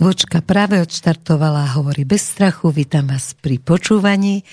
[0.00, 4.48] Zvočka práve odštartovala, hovorí bez strachu, vítam vás pri počúvaní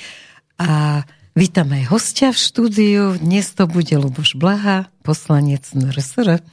[0.60, 1.08] a
[1.40, 3.16] vítam aj hostia v štúdiu.
[3.16, 6.44] Dnes to bude Luboš Blaha, poslanec NRSR.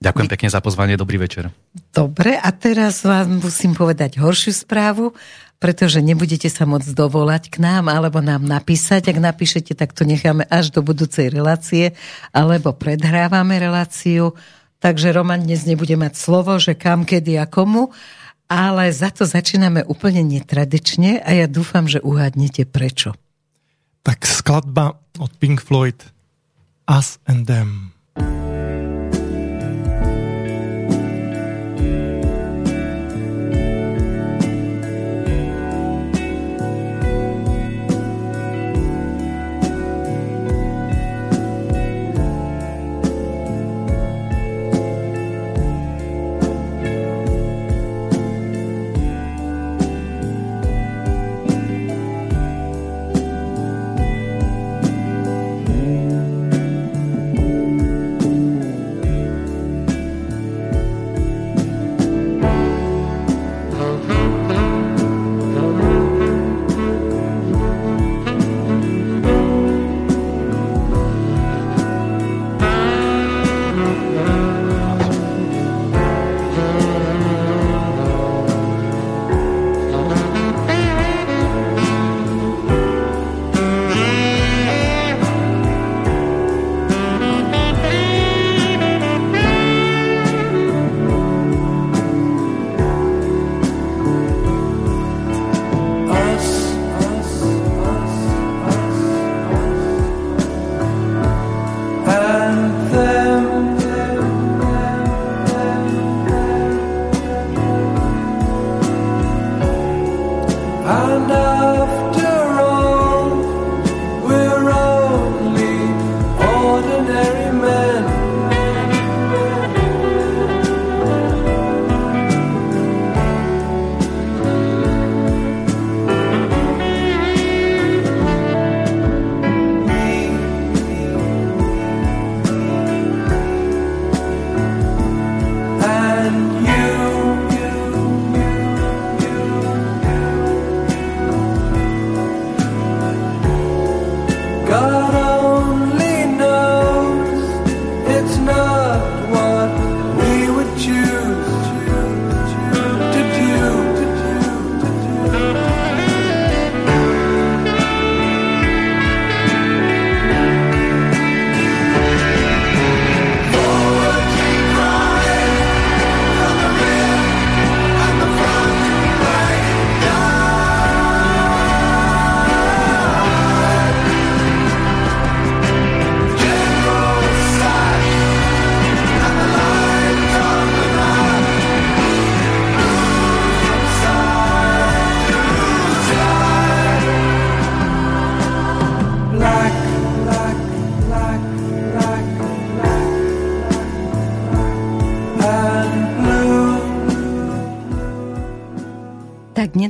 [0.00, 1.52] Ďakujem pekne za pozvanie, dobrý večer.
[1.92, 5.12] Dobre, a teraz vám musím povedať horšiu správu,
[5.60, 9.12] pretože nebudete sa môcť dovolať k nám alebo nám napísať.
[9.12, 11.92] Ak napíšete, tak to necháme až do budúcej relácie,
[12.32, 14.32] alebo predhrávame reláciu.
[14.80, 17.92] Takže Roman dnes nebude mať slovo, že kam, kedy a komu,
[18.52, 23.16] ale za to začíname úplne netradične a ja dúfam, že uhádnete prečo.
[24.04, 25.96] Tak skladba od Pink Floyd
[26.84, 27.91] Us and Them.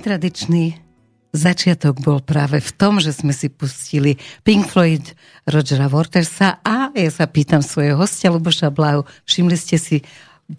[0.03, 0.83] Netradičný
[1.31, 5.15] začiatok bol práve v tom, že sme si pustili Pink Floyd
[5.47, 10.03] Rogera Watersa a ja sa pýtam svojho hostia Luboša Blahu, všimli ste si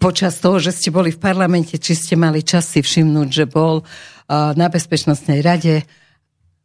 [0.00, 3.84] počas toho, že ste boli v parlamente, či ste mali čas si všimnúť, že bol
[3.84, 5.84] uh, na Bezpečnostnej rade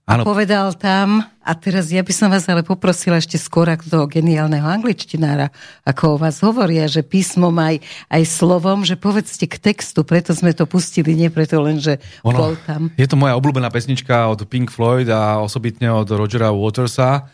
[0.09, 0.25] Ano.
[0.25, 4.65] povedal tam, a teraz ja by som vás ale poprosila ešte skôr ako toho geniálneho
[4.65, 5.53] angličtinára,
[5.85, 7.77] ako o vás hovoria, že písmom aj,
[8.09, 12.37] aj slovom, že povedzte k textu, preto sme to pustili, nie preto len, že ono,
[12.41, 12.89] bol tam.
[12.97, 17.29] Je to moja obľúbená pesnička od Pink Floyd a osobitne od Rogera Watersa.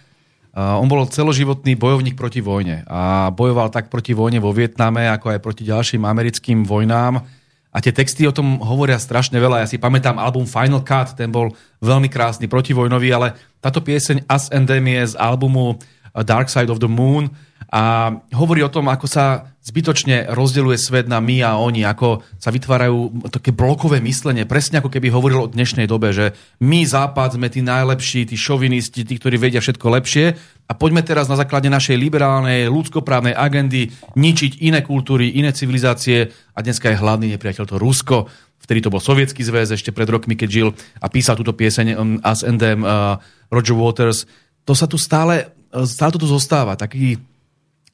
[0.56, 5.32] Uh, on bol celoživotný bojovník proti vojne a bojoval tak proti vojne vo Vietname, ako
[5.32, 7.24] aj proti ďalším americkým vojnám
[7.76, 9.60] a tie texty o tom hovoria strašne veľa.
[9.60, 11.52] Ja si pamätám album Final Cut, ten bol
[11.84, 15.76] veľmi krásny, protivojnový, ale táto pieseň Us and z albumu
[16.24, 17.28] Dark Side of the Moon
[17.72, 22.54] a hovorí o tom, ako sa zbytočne rozdeluje svet na my a oni, ako sa
[22.54, 27.50] vytvárajú také blokové myslenie, presne ako keby hovoril o dnešnej dobe, že my Západ sme
[27.50, 30.26] tí najlepší, tí šovinisti, tí, ktorí vedia všetko lepšie.
[30.70, 36.30] A poďme teraz na základe našej liberálnej, ľudskoprávnej agendy ničiť iné kultúry, iné civilizácie.
[36.54, 38.30] A dneska je hlavný nepriateľ to Rusko,
[38.62, 40.68] vtedy to bol Sovietský zväz ešte pred rokmi, keď žil
[41.02, 43.18] a písal túto pieseň um, Us and Them, uh,
[43.50, 44.30] Roger Waters.
[44.66, 45.54] To sa tu stále,
[45.86, 47.22] stále to tu zostáva, taký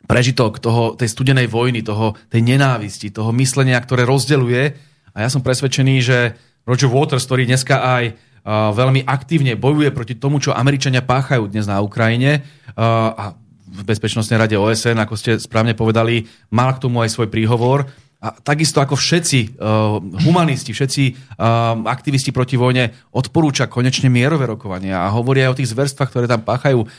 [0.05, 4.75] prežitok toho, tej studenej vojny, toho, tej nenávisti, toho myslenia, ktoré rozdeluje
[5.11, 6.17] A ja som presvedčený, že
[6.63, 11.67] Roger Waters, ktorý dneska aj uh, veľmi aktívne bojuje proti tomu, čo Američania páchajú dnes
[11.67, 12.41] na Ukrajine
[12.75, 13.23] uh, a
[13.71, 17.87] v Bezpečnostnej rade OSN, ako ste správne povedali, mal k tomu aj svoj príhovor.
[18.21, 25.01] A takisto ako všetci uh, humanisti, všetci uh, aktivisti proti vojne odporúča konečne mierové rokovania
[25.01, 26.89] a hovoria aj o tých zverstvách, ktoré tam páchajú uh,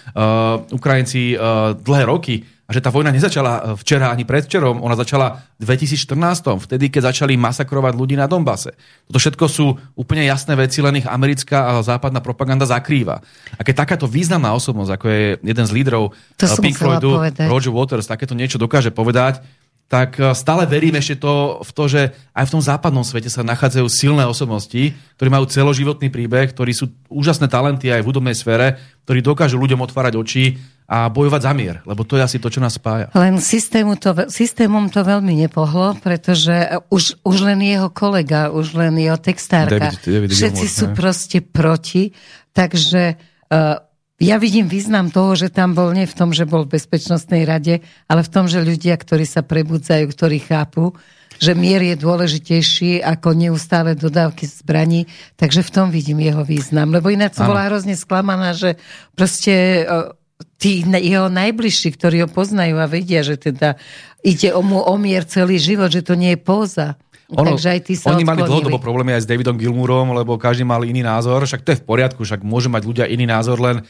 [0.74, 5.64] Ukrajinci uh, dlhé roky a že tá vojna nezačala včera ani predvčerom, ona začala v
[5.66, 8.78] 2014, vtedy, keď začali masakrovať ľudí na Donbase.
[9.10, 9.66] Toto všetko sú
[9.98, 13.18] úplne jasné veci, len ich americká a západná propaganda zakrýva.
[13.58, 17.18] A keď takáto významná osobnosť, ako je jeden z lídrov to Pink Floydu,
[17.50, 19.42] Roger Waters, takéto niečo dokáže povedať,
[19.92, 23.44] tak e, stále verím ešte to, v to, že aj v tom západnom svete sa
[23.44, 28.80] nachádzajú silné osobnosti, ktorí majú celoživotný príbeh, ktorí sú úžasné talenty aj v hudobnej sfére,
[29.04, 30.56] ktorí dokážu ľuďom otvárať oči
[30.86, 33.08] a bojovať za mier, lebo to je asi to, čo nás spája.
[33.16, 36.52] Len systému to, systémom to veľmi nepohlo, pretože
[36.92, 40.94] už, už len jeho kolega, už len jeho textárka, David, David všetci Gilmore, sú ne?
[40.94, 42.02] proste proti,
[42.52, 43.02] takže
[43.48, 43.78] uh,
[44.22, 47.82] ja vidím význam toho, že tam bol nie v tom, že bol v Bezpečnostnej rade,
[48.06, 50.94] ale v tom, že ľudia, ktorí sa prebudzajú, ktorí chápu,
[51.42, 56.94] že mier je dôležitejší ako neustále dodávky zbraní, takže v tom vidím jeho význam.
[56.94, 58.78] Lebo ináč som bola hrozne sklamaná, že
[59.18, 59.82] proste
[60.62, 63.74] tí jeho najbližší, ktorí ho poznajú a vedia, že teda
[64.22, 66.94] ide o mu o mier celý život, že to nie je póza.
[67.34, 68.28] Ono, Takže aj ty sa oni odklonili.
[68.28, 71.80] mali dlhodobo problémy aj s Davidom Gilmúrom, lebo každý mal iný názor, však to je
[71.80, 73.82] v poriadku, však môže mať ľudia iný názor, len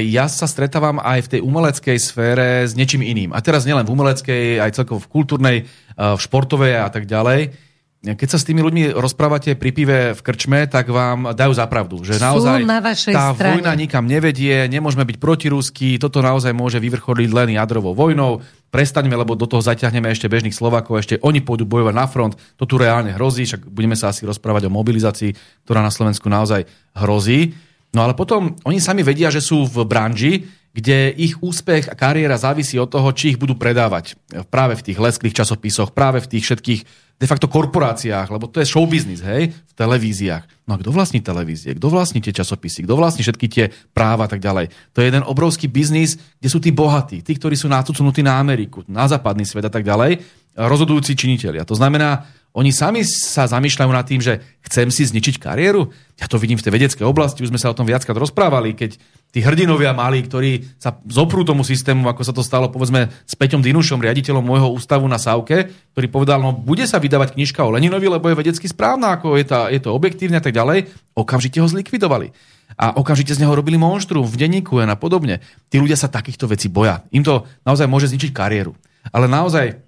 [0.00, 3.32] ja sa stretávam aj v tej umeleckej sfére s niečím iným.
[3.32, 5.56] A teraz nielen v umeleckej, aj celkovo v kultúrnej,
[5.96, 7.56] v športovej a tak ďalej.
[8.04, 12.22] Keď sa s tými ľuďmi rozprávate pri pive v krčme, tak vám dajú zapravdu, že
[12.22, 13.58] naozaj na tá strane.
[13.58, 19.34] vojna nikam nevedie, nemôžeme byť protirusky, toto naozaj môže vyvrcholiť len jadrovou vojnou, prestaňme, lebo
[19.34, 23.10] do toho zaťahneme ešte bežných Slovakov, ešte oni pôjdu bojovať na front, to tu reálne
[23.16, 27.58] hrozí, však budeme sa asi rozprávať o mobilizácii, ktorá na Slovensku naozaj hrozí.
[27.90, 30.44] No ale potom oni sami vedia, že sú v branži,
[30.76, 34.12] kde ich úspech a kariéra závisí od toho, či ich budú predávať
[34.52, 36.80] práve v tých lesklých časopisoch, práve v tých všetkých
[37.16, 40.68] de facto korporáciách, lebo to je show business, hej, v televíziách.
[40.68, 41.72] No a kto vlastní televízie?
[41.72, 42.84] Kto vlastní tie časopisy?
[42.84, 43.64] Kto vlastní všetky tie
[43.96, 44.68] práva a tak ďalej?
[44.92, 48.84] To je jeden obrovský biznis, kde sú tí bohatí, tí, ktorí sú nácucnutí na Ameriku,
[48.84, 50.20] na západný svet a tak ďalej,
[50.60, 51.64] rozhodujúci činiteľia.
[51.64, 55.92] To znamená, oni sami sa zamýšľajú nad tým, že chcem si zničiť kariéru.
[56.16, 58.96] Ja to vidím v tej vedeckej oblasti, už sme sa o tom viackrát rozprávali, keď
[59.28, 63.60] tí hrdinovia mali, ktorí sa zoprú tomu systému, ako sa to stalo povedzme s Peťom
[63.60, 68.08] Dinušom, riaditeľom môjho ústavu na Savke, ktorý povedal, no bude sa vydávať knižka o Leninovi,
[68.08, 70.88] lebo je vedecky správna, ako je, tá, je to objektívne a tak ďalej.
[71.12, 72.32] Okamžite ho zlikvidovali.
[72.80, 75.44] A okamžite z neho robili monštrum v denníku a podobne.
[75.68, 77.04] Tí ľudia sa takýchto vecí boja.
[77.12, 78.72] Im to naozaj môže zničiť kariéru.
[79.14, 79.85] Ale naozaj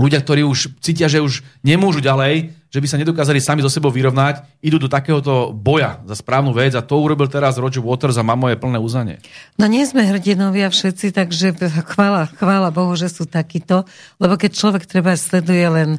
[0.00, 3.92] ľudia, ktorí už cítia, že už nemôžu ďalej, že by sa nedokázali sami so sebou
[3.92, 8.24] vyrovnať, idú do takéhoto boja za správnu vec a to urobil teraz Roger Waters a
[8.24, 9.20] má moje plné uznanie.
[9.60, 11.52] No nie sme hrdinovia všetci, takže
[11.84, 13.84] chvála, chvála Bohu, že sú takíto,
[14.22, 15.90] lebo keď človek treba sleduje len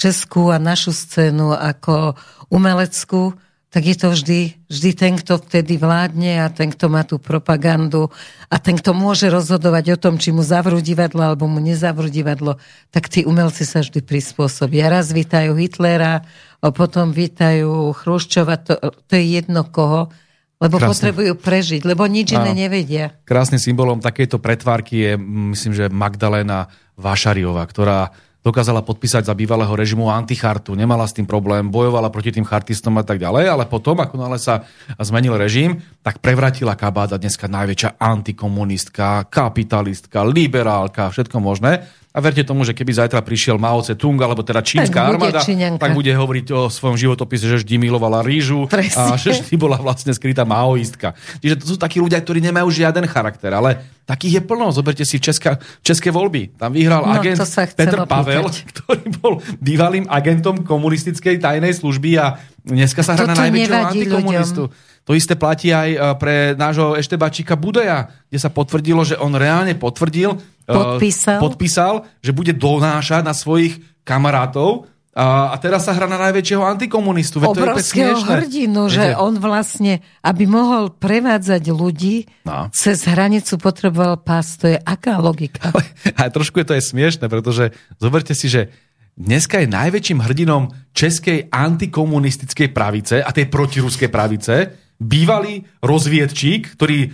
[0.00, 2.16] českú a našu scénu ako
[2.48, 3.36] umeleckú,
[3.70, 8.10] tak je to vždy, vždy ten, kto vtedy vládne a ten, kto má tú propagandu
[8.50, 12.58] a ten, kto môže rozhodovať o tom, či mu zavrú divadlo alebo mu nezavrú divadlo,
[12.90, 14.90] tak tí umelci sa vždy prispôsobia.
[14.90, 16.26] Raz vítajú Hitlera,
[16.60, 18.76] a potom vítajú Chruščova, to,
[19.08, 20.12] to je jedno koho,
[20.60, 20.92] lebo Krásne.
[20.92, 23.16] potrebujú prežiť, lebo nič iné nevedia.
[23.24, 25.12] Krásnym symbolom takejto pretvárky je,
[25.56, 26.68] myslím, že Magdalena
[27.00, 32.48] Vášariová, ktorá dokázala podpísať za bývalého režimu antichartu, nemala s tým problém, bojovala proti tým
[32.48, 34.64] chartistom a tak ďalej, ale potom, ako nále sa
[34.96, 41.84] zmenil režim, tak prevratila kabát a dneska najväčšia antikomunistka, kapitalistka, liberálka, všetko možné.
[42.10, 45.78] A verte tomu, že keby zajtra prišiel Mao Tse-tung, alebo teda čínska tak armáda, činenka.
[45.78, 49.14] tak bude hovoriť o svojom životopise, že vždy milovala rížu Presne.
[49.14, 51.14] a že vždy bola vlastne skrytá maoistka.
[51.38, 54.74] Čiže to sú takí ľudia, ktorí nemajú žiaden charakter, ale takých je plno.
[54.74, 56.58] Zoberte si Česká, české voľby.
[56.58, 57.38] Tam vyhral no, agent
[57.78, 63.86] Petr Pavel, ktorý bol bývalým agentom komunistickej tajnej služby a dneska sa hrá na najväčšieho
[63.86, 64.62] antikomunistu.
[64.66, 64.98] Ľuďom.
[65.10, 69.74] To isté platí aj e, pre nášho Eštebačíka Budeja, kde sa potvrdilo, že on reálne
[69.74, 76.06] potvrdil, e, podpísal, podpísal že bude donášať na svojich kamarátov a, a teraz sa hrá
[76.06, 77.42] na najväčšieho antikomunistu.
[77.42, 78.94] Veď Obrovského to je hrdinu, Viete?
[78.94, 82.70] že on vlastne, aby mohol prevádzať ľudí, no.
[82.70, 84.62] cez hranicu potreboval pás.
[84.62, 85.74] To je aká logika?
[85.74, 85.82] Ale,
[86.22, 88.70] ale trošku je to aj smiešne, pretože zoberte si, že
[89.18, 94.54] dneska je najväčším hrdinom českej antikomunistickej pravice a tej protiruskej pravice
[95.00, 97.08] bývalý rozviedčík, ktorý,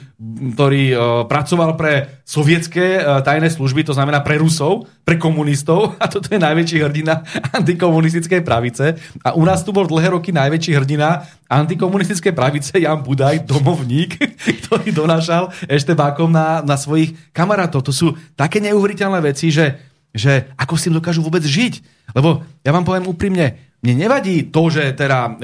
[0.58, 0.98] ktorý uh,
[1.30, 6.42] pracoval pre sovietské uh, tajné služby, to znamená pre Rusov, pre komunistov a toto je
[6.42, 7.22] najväčší hrdina
[7.54, 8.98] antikomunistickej pravice.
[9.22, 14.18] A u nás tu bol dlhé roky najväčší hrdina antikomunistickej pravice Jan Budaj, domovník,
[14.66, 17.86] ktorý donášal eštebákom na, na svojich kamarátov.
[17.86, 19.78] To sú také neuveriteľné veci, že,
[20.16, 21.84] že ako s tým dokážu vôbec žiť.
[22.16, 25.34] Lebo ja vám poviem úprimne, mne nevadí to, že teda uh,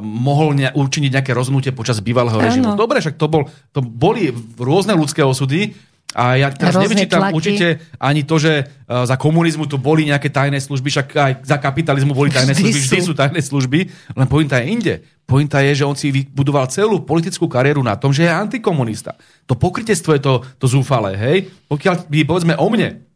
[0.00, 2.78] mohol ne, učiniť nejaké rozhodnutie počas bývalého režimu.
[2.78, 3.42] Dobre, však to, bol,
[3.74, 5.74] to boli rôzne ľudské osudy,
[6.10, 7.34] a ja teraz Rozne nevyčítam tlaky.
[7.38, 7.66] určite
[8.02, 12.10] ani to, že uh, za komunizmu tu boli nejaké tajné služby, však aj za kapitalizmu
[12.10, 12.90] boli tajné vždy služby, sú.
[12.90, 13.78] vždy sú tajné služby,
[14.18, 14.94] len pointa je inde.
[15.22, 19.14] Pointa je, že on si vybudoval celú politickú kariéru na tom, že je antikomunista.
[19.46, 21.46] To pokrytectvo je to, to zúfale, hej?
[21.70, 23.06] Pokiaľ by, povedzme o mne,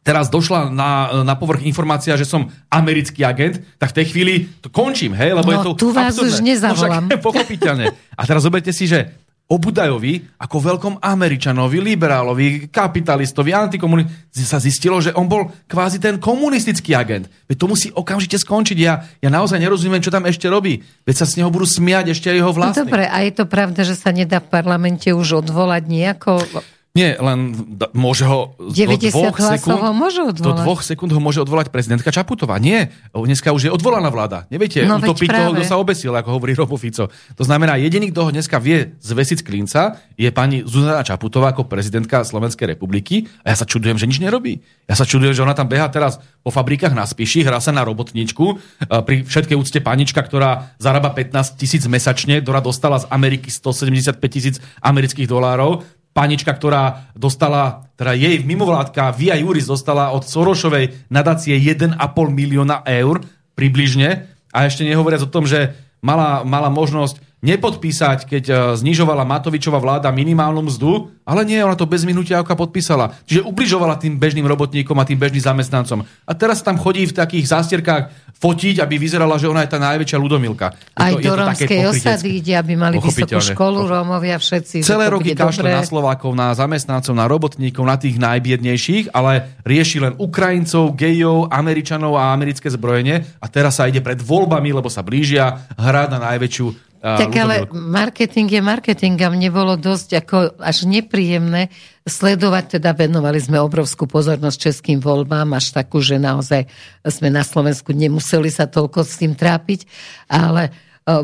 [0.00, 4.72] teraz došla na, na povrch informácia, že som americký agent, tak v tej chvíli to
[4.72, 6.32] končím, hej, lebo no, je to tu vás absurdné.
[6.32, 7.04] už nezavolám.
[7.08, 7.92] No pochopiteľne.
[8.16, 9.12] A teraz zoberte si, že
[9.50, 16.22] o Budajovi ako veľkom Američanovi, liberálovi, kapitalistovi, antikomunistovi sa zistilo, že on bol kvázi ten
[16.22, 17.26] komunistický agent.
[17.50, 18.78] Veď to musí okamžite skončiť.
[18.78, 20.86] Ja, ja naozaj nerozumiem, čo tam ešte robí.
[21.02, 22.86] Veď sa z neho budú smiať ešte jeho vlastní.
[22.86, 26.46] No dobre, a je to pravda, že sa nedá v parlamente už odvolať nejako?
[26.90, 27.54] Nie, len
[27.94, 30.42] môže ho do dvoch, sekúnd, ho môže odvolať.
[30.42, 32.58] do dvoch sekúnd ho môže odvolať prezidentka Čaputová.
[32.58, 34.50] Nie, dneska už je odvolaná vláda.
[34.50, 37.06] Neviete, no, utopiť toho, kto sa obesil, ako hovorí Robo Fico.
[37.06, 39.82] To znamená, jediný, kto ho dneska vie zvesiť z klinca,
[40.18, 43.30] je pani Zuzana Čaputová ako prezidentka Slovenskej republiky.
[43.46, 44.58] A ja sa čudujem, že nič nerobí.
[44.90, 47.86] Ja sa čudujem, že ona tam beha teraz po fabrikách na spíši, hrá sa na
[47.86, 48.58] robotničku.
[49.06, 54.56] Pri všetkej úcte panička, ktorá zarába 15 tisíc mesačne, ktorá dostala z Ameriky 175 tisíc
[54.82, 61.96] amerických dolárov, panička, ktorá dostala, teda jej mimovládka Via Juris dostala od Sorošovej nadácie 1,5
[62.30, 63.22] milióna eur
[63.54, 64.26] približne.
[64.50, 70.12] A ešte nehovoriac o tom, že mala, mala možnosť nepodpísať, keď e, znižovala Matovičová vláda
[70.12, 73.16] minimálnu mzdu, ale nie, ona to bez minutia oka podpísala.
[73.24, 76.04] Čiže ubližovala tým bežným robotníkom a tým bežným zamestnancom.
[76.04, 78.02] A teraz tam chodí v takých zástierkách
[78.40, 80.72] fotiť, aby vyzerala, že ona je tá najväčšia ľudomilka.
[80.96, 84.80] Aj do rómskej osady ide, aby mali vysokú školu Rómovia všetci.
[84.80, 90.12] Celé roky kašle na Slovákov, na zamestnancov, na robotníkov, na tých najbiednejších, ale rieši len
[90.16, 93.40] Ukrajincov, gejov, Američanov a americké zbrojenie.
[93.40, 98.60] A teraz sa ide pred voľbami, lebo sa blížia hrať na najväčšiu tak ale marketing
[98.60, 101.72] je marketing a mne bolo dosť ako až nepríjemné
[102.04, 106.68] sledovať, teda venovali sme obrovskú pozornosť českým voľbám, až takú, že naozaj
[107.08, 109.88] sme na Slovensku nemuseli sa toľko s tým trápiť,
[110.28, 110.70] ale e,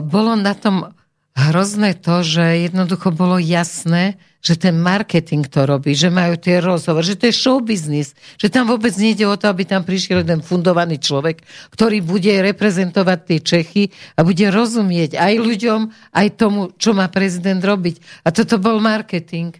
[0.00, 0.96] bolo na tom
[1.36, 7.02] hrozné to, že jednoducho bolo jasné, že ten marketing to robí, že majú tie rozhovor,
[7.02, 10.38] že to je show business, že tam vôbec nejde o to, aby tam prišiel jeden
[10.38, 11.42] fundovaný človek,
[11.74, 13.84] ktorý bude reprezentovať tie Čechy
[14.14, 15.80] a bude rozumieť aj ľuďom,
[16.14, 18.22] aj tomu, čo má prezident robiť.
[18.22, 19.50] A toto bol marketing.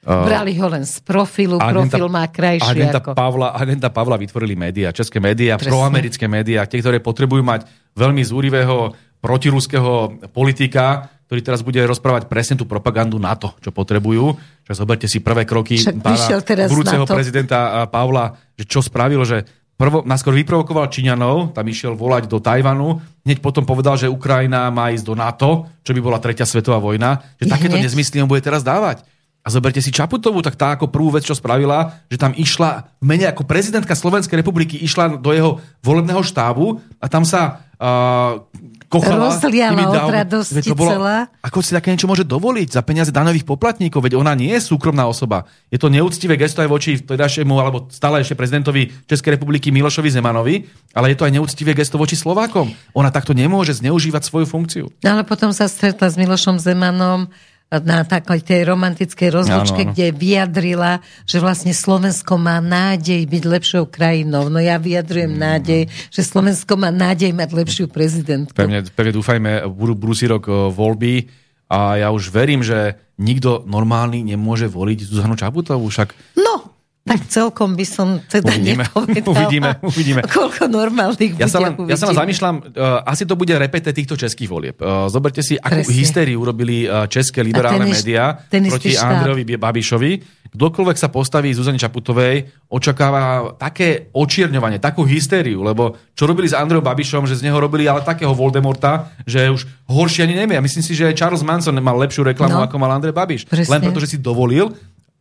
[0.00, 3.12] Brali ho len z profilu, agenta, profil má krajšie agenta ako...
[3.12, 8.96] Pavla, agenta Pavla vytvorili médiá, české médiá, proamerické médiá, tie, ktoré potrebujú mať veľmi zúrivého
[9.20, 14.34] protiruského politika, ktorý teraz bude rozprávať presne tú propagandu na to, čo potrebujú.
[14.66, 19.46] Že zoberte si prvé kroky pána budúceho prezidenta Pavla, že čo spravil, že
[19.78, 24.90] prvo, naskôr vyprovokoval Číňanov, tam išiel volať do Tajvanu, hneď potom povedal, že Ukrajina má
[24.90, 27.54] ísť do NATO, čo by bola tretia svetová vojna, že hneď.
[27.54, 29.06] takéto nezmysly on bude teraz dávať.
[29.40, 33.04] A zoberte si Čaputovú, tak tá ako prvú vec, čo spravila, že tam išla v
[33.06, 38.44] mene ako prezidentka Slovenskej republiky, išla do jeho volebného štábu a tam sa uh,
[38.90, 39.30] kochala.
[39.30, 41.30] Rozliala od radosti to bolo, celá.
[41.46, 44.02] Ako si také niečo môže dovoliť za peniaze danových poplatníkov?
[44.02, 45.46] Veď ona nie je súkromná osoba.
[45.70, 50.66] Je to neúctivé gesto aj voči vtedajšiemu alebo stále ešte prezidentovi Českej republiky Milošovi Zemanovi,
[50.90, 52.74] ale je to aj neúctivé gesto voči Slovákom.
[52.98, 54.84] Ona takto nemôže zneužívať svoju funkciu.
[55.06, 57.30] No ale potom sa stretla s Milošom Zemanom
[57.70, 59.94] na takej tej romantickej rozlučke, ano, ano.
[59.94, 64.50] kde vyjadrila, že vlastne Slovensko má nádej byť lepšou krajinou.
[64.50, 65.38] No ja vyjadrujem mm.
[65.38, 68.58] nádej, že Slovensko má nádej mať lepšiu prezidentku.
[68.58, 71.30] Pevne, pevne dúfajme, budú budúci rok voľby
[71.70, 75.86] a ja už verím, že nikto normálny nemôže voliť Zuzanu Čaputovú.
[75.86, 76.10] Však
[76.42, 76.69] no,
[77.00, 78.84] tak celkom by som teda uvidíme,
[79.24, 80.20] Uvidíme, uvidíme.
[80.28, 84.20] Koľko normálnych ja sa len, ja sa len zamýšľam, uh, asi to bude repete týchto
[84.20, 84.76] českých volieb.
[84.78, 85.96] Uh, zoberte si, akú Presne.
[85.96, 90.12] hystériu urobili uh, české liberálne médiá proti Andrejovi Babišovi.
[90.50, 96.82] Kdokoľvek sa postaví Zuzane Čaputovej, očakáva také očierňovanie, takú hystériu, lebo čo robili s Andrejom
[96.82, 100.58] Babišom, že z neho robili ale takého Voldemorta, že už horšie ani nevie.
[100.58, 102.66] Ja myslím si, že Charles Manson mal lepšiu reklamu, no.
[102.66, 103.46] ako mal Andrej Babiš.
[103.46, 103.78] Presne.
[103.78, 104.74] Len preto, že si dovolil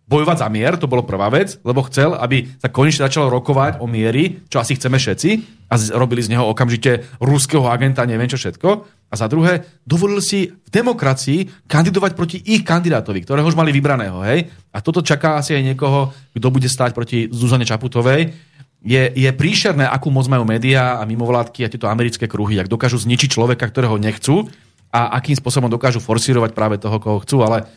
[0.10, 3.86] bojovať za mier, to bolo prvá vec, lebo chcel, aby sa konečne začalo rokovať o
[3.86, 5.30] miery, čo asi chceme všetci,
[5.70, 8.70] a robili z neho okamžite ruského agenta, neviem čo všetko.
[9.10, 14.22] A za druhé, dovolil si v demokracii kandidovať proti ich kandidátovi, ktorého už mali vybraného.
[14.26, 14.50] Hej?
[14.74, 18.34] A toto čaká asi aj niekoho, kto bude stáť proti Zuzane Čaputovej.
[18.82, 22.98] Je, je príšerné, akú moc majú médiá a mimovládky a tieto americké kruhy, ak dokážu
[22.98, 24.50] zničiť človeka, ktorého nechcú
[24.90, 27.70] a akým spôsobom dokážu forsírovať práve toho, koho chcú, ale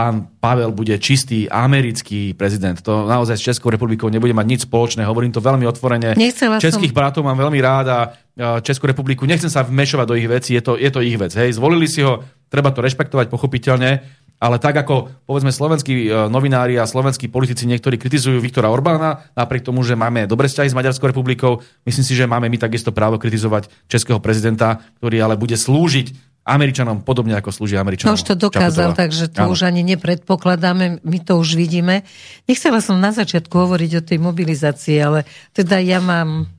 [0.00, 2.80] pán Pavel bude čistý americký prezident.
[2.80, 5.04] To naozaj s Českou republikou nebude mať nič spoločné.
[5.04, 6.16] Hovorím to veľmi otvorene.
[6.16, 6.96] Nechcela Českých som...
[6.96, 7.98] bratov mám veľmi rád a
[8.64, 11.36] Českú republiku nechcem sa vmešovať do ich vecí, je to, je to ich vec.
[11.36, 11.60] Hej.
[11.60, 14.00] Zvolili si ho, treba to rešpektovať pochopiteľne,
[14.40, 19.68] ale tak ako povedzme slovenskí e, novinári a slovenskí politici niektorí kritizujú Viktora Orbána, napriek
[19.68, 23.20] tomu, že máme dobré vzťahy s Maďarskou republikou, myslím si, že máme my takisto právo
[23.20, 28.10] kritizovať českého prezidenta, ktorý ale bude slúžiť Američanom podobne ako slúži Američanom.
[28.10, 29.00] No už to dokázal, Čaputová.
[29.06, 29.52] takže to ano.
[29.54, 32.02] už ani nepredpokladáme, my to už vidíme.
[32.50, 35.22] Nechcela som na začiatku hovoriť o tej mobilizácii, ale
[35.54, 36.50] teda ja mám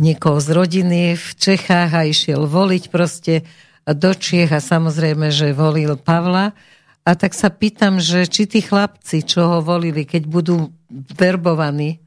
[0.00, 3.44] niekoho z rodiny v Čechách a išiel voliť proste
[3.86, 6.56] do Čiech a samozrejme, že volil Pavla.
[7.02, 10.70] A tak sa pýtam, že či tí chlapci, čo ho volili, keď budú
[11.18, 11.98] verbovaní,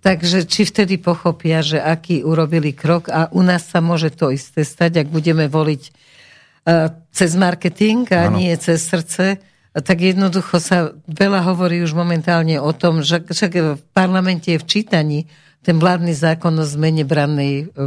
[0.00, 4.64] Takže či vtedy pochopia, že aký urobili krok a u nás sa môže to isté
[4.64, 8.40] stať, ak budeme voliť uh, cez marketing a ano.
[8.40, 13.82] nie cez srdce, tak jednoducho sa veľa hovorí už momentálne o tom, že však v
[13.94, 15.18] parlamente je v čítaní
[15.60, 17.84] ten vládny zákon o zmene brannej, e,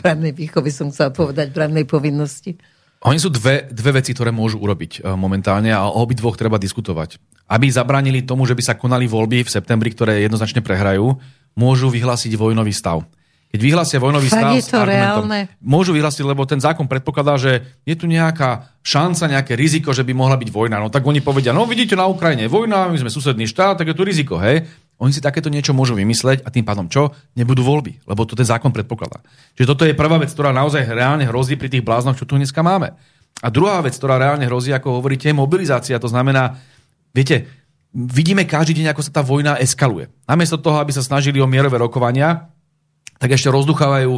[0.00, 2.56] brannej výchovy, som chcela povedať, brannej povinnosti.
[3.06, 7.22] Oni sú dve, dve veci, ktoré môžu urobiť e, momentálne a o obidvoch treba diskutovať.
[7.46, 11.14] Aby zabránili tomu, že by sa konali voľby v septembri, ktoré jednoznačne prehrajú,
[11.54, 13.06] môžu vyhlásiť vojnový stav.
[13.48, 15.48] Keď vyhlásia vojnový Fakt stav je to reálne?
[15.64, 20.12] môžu vyhlásiť, lebo ten zákon predpokladá, že je tu nejaká šanca, nejaké riziko, že by
[20.12, 20.76] mohla byť vojna.
[20.76, 23.96] No tak oni povedia, no vidíte na Ukrajine vojna, my sme susedný štát, tak je
[23.96, 24.68] tu riziko, hej.
[24.98, 27.14] Oni si takéto niečo môžu vymysleť a tým pádom čo?
[27.38, 29.22] Nebudú voľby, lebo to ten zákon predpokladá.
[29.54, 32.66] Čiže toto je prvá vec, ktorá naozaj reálne hrozí pri tých bláznoch, čo tu dneska
[32.66, 32.98] máme.
[33.38, 36.02] A druhá vec, ktorá reálne hrozí, ako hovoríte, je mobilizácia.
[36.02, 36.58] To znamená,
[37.14, 37.46] viete,
[37.94, 40.10] vidíme každý deň, ako sa tá vojna eskaluje.
[40.26, 42.50] Namiesto toho, aby sa snažili o mierové rokovania,
[43.18, 44.12] tak ešte rozduchávajú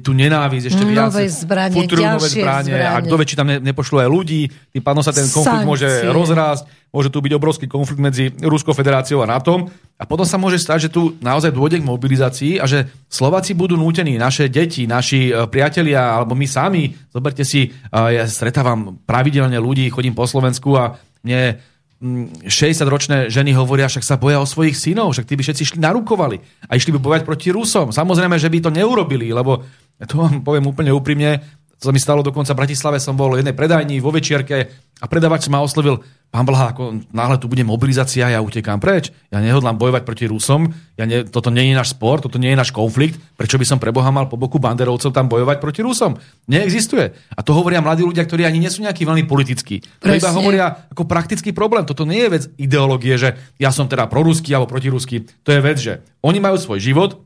[0.00, 1.10] tú nenávisť ešte viac.
[1.10, 2.70] Nové zbranie, futuru, nové zbranie.
[2.70, 2.94] zbranie.
[2.94, 5.70] A kto vie, či tam ne, nepošlo aj ľudí, tým pádom sa ten konflikt Sankcie.
[5.74, 6.64] môže rozrásť,
[6.94, 9.66] môže tu byť obrovský konflikt medzi Ruskou federáciou a NATO.
[9.98, 13.74] A potom sa môže stať, že tu naozaj dôjde k mobilizácii a že Slováci budú
[13.74, 19.58] nútení, naše deti, naši e, priatelia, alebo my sami, zoberte si, e, ja stretávam pravidelne
[19.58, 21.58] ľudí, chodím po Slovensku a mne
[22.02, 26.36] 60-ročné ženy hovoria, však sa boja o svojich synov, však tí by všetci išli narukovali
[26.68, 27.94] a išli by bojať proti Rusom.
[27.94, 29.64] Samozrejme, že by to neurobili, lebo
[30.02, 31.40] to vám poviem úplne úprimne,
[31.78, 34.70] to sa mi stalo dokonca v Bratislave, som bol v jednej predajni vo večierke
[35.02, 36.00] a predavač ma oslovil,
[36.34, 40.74] pán Blaha, ako náhle tu bude mobilizácia, ja utekám preč, ja nehodlám bojovať proti Rusom,
[40.98, 43.78] ja ne, toto nie je náš spor, toto nie je náš konflikt, prečo by som
[43.78, 46.18] pre Boha mal po boku banderovcov tam bojovať proti Rusom?
[46.50, 47.14] Neexistuje.
[47.34, 49.82] A to hovoria mladí ľudia, ktorí ani nie sú nejakí veľmi politickí.
[50.02, 51.86] To iba hovoria ako praktický problém.
[51.86, 55.26] Toto nie je vec ideológie, že ja som teda proruský alebo protiruský.
[55.46, 57.22] To je vec, že oni majú svoj život,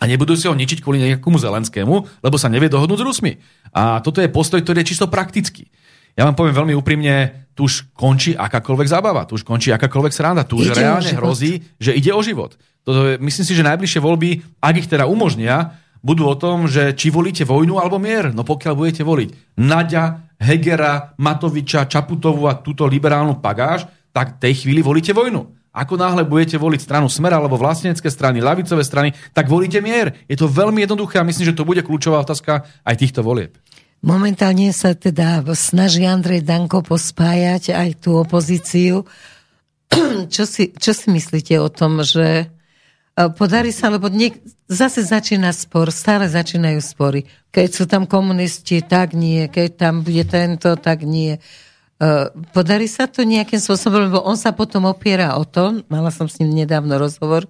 [0.00, 3.32] a nebudú si ho ničiť kvôli nejakému Zelenskému, lebo sa nevie dohodnúť s Rusmi.
[3.76, 5.68] A toto je postoj, ktorý je čisto praktický.
[6.16, 10.48] Ja vám poviem veľmi úprimne, tu už končí akákoľvek zábava, tu už končí akákoľvek sranda,
[10.48, 12.56] tu už ide reálne hrozí, že ide o život.
[12.82, 14.30] Toto je, myslím si, že najbližšie voľby,
[14.64, 18.32] ak ich teda umožnia, budú o tom, že či volíte vojnu alebo mier.
[18.32, 24.80] No pokiaľ budete voliť Nadia, Hegera, Matoviča, Čaputovu a túto liberálnu pagáž, tak tej chvíli
[24.80, 25.59] volíte vojnu.
[25.70, 30.26] Ako náhle budete voliť stranu Smer alebo vlastnecké strany, lavicové strany, tak volíte mier.
[30.26, 33.54] Je to veľmi jednoduché a myslím, že to bude kľúčová otázka aj týchto volieb.
[34.00, 39.06] Momentálne sa teda snaží Andrej Danko pospájať aj tú opozíciu.
[40.34, 42.46] čo, si, čo si myslíte o tom, že e,
[43.34, 47.26] podarí sa, lebo niek- zase začína spor, stále začínajú spory.
[47.50, 51.42] Keď sú tam komunisti, tak nie, keď tam bude tento, tak nie.
[52.00, 56.24] Eh, podarí sa to nejakým spôsobom, lebo on sa potom opiera o to, mala som
[56.24, 57.44] s ním nedávno rozhovor,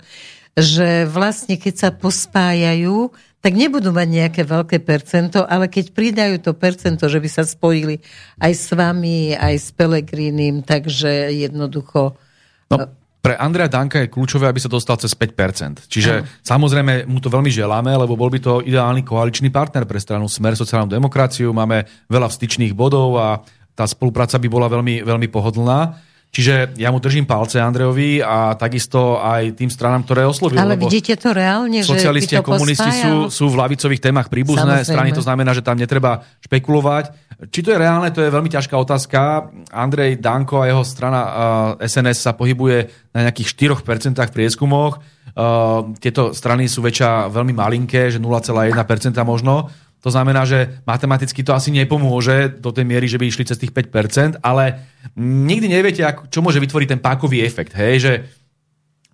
[0.59, 6.59] že vlastne keď sa pospájajú, tak nebudú mať nejaké veľké percento, ale keď pridajú to
[6.59, 8.03] percento, že by sa spojili
[8.43, 12.19] aj s vami, aj s Pelegrínim, takže jednoducho...
[12.75, 15.87] No, pre Andrea Danka je kľúčové, aby sa dostal cez 5%.
[15.87, 16.27] Čiže no.
[16.43, 20.57] samozrejme mu to veľmi želáme, lebo bol by to ideálny koaličný partner pre stranu Smer
[20.57, 21.53] sociálnu demokraciu.
[21.53, 23.45] Máme veľa vstyčných bodov a
[23.81, 25.97] tá spolupráca by bola veľmi, veľmi pohodlná.
[26.31, 30.63] Čiže ja mu držím palce Andrejovi a takisto aj tým stranám, ktoré oslovil.
[30.63, 34.95] Ale vidíte to reálne, že Socialisti a komunisti sú, sú v lavicových témach príbuzné Samozrejme.
[34.95, 37.11] strany, to znamená, že tam netreba špekulovať.
[37.51, 39.51] Či to je reálne, to je veľmi ťažká otázka.
[39.75, 41.33] Andrej Danko a jeho strana uh,
[41.83, 45.03] SNS sa pohybuje na nejakých 4% v prieskumoch.
[45.35, 48.71] Uh, tieto strany sú väčšia veľmi malinké, že 0,1%
[49.27, 49.67] možno.
[50.01, 53.77] To znamená, že matematicky to asi nepomôže do tej miery, že by išli cez tých
[53.77, 54.89] 5%, ale
[55.21, 56.01] nikdy neviete,
[56.33, 57.77] čo môže vytvoriť ten pákový efekt.
[57.77, 57.95] Hej?
[58.01, 58.13] Že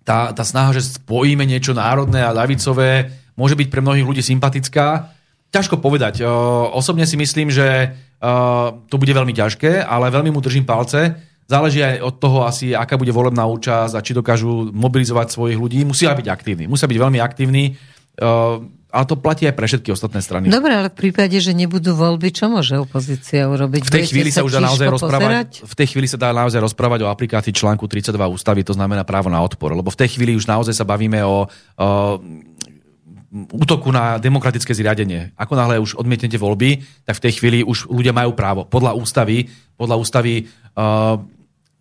[0.07, 5.11] tá, tá snaha, že spojíme niečo národné a ľavicové, môže byť pre mnohých ľudí sympatická.
[5.51, 6.23] Ťažko povedať.
[6.71, 7.91] Osobne si myslím, že
[8.87, 11.19] to bude veľmi ťažké, ale veľmi mu držím palce.
[11.47, 15.83] Záleží aj od toho asi, aká bude volebná účasť a či dokážu mobilizovať svojich ľudí.
[15.83, 16.65] Musia byť aktívni.
[16.67, 17.75] Musia byť veľmi aktívni
[18.87, 20.47] ale to platí aj pre všetky ostatné strany.
[20.47, 23.83] Dobre, ale v prípade, že nebudú voľby, čo môže opozícia urobiť?
[23.83, 27.03] V tej chvíli sa, už dá naozaj rozprávať, v tej chvíli sa dá naozaj rozprávať
[27.03, 30.47] o aplikácii článku 32 ústavy, to znamená právo na odpor, lebo v tej chvíli už
[30.47, 31.87] naozaj sa bavíme o, o
[33.51, 35.35] útoku na demokratické zriadenie.
[35.35, 39.51] Ako náhle už odmietnete voľby, tak v tej chvíli už ľudia majú právo podľa ústavy,
[39.75, 41.19] podľa ústavy uh,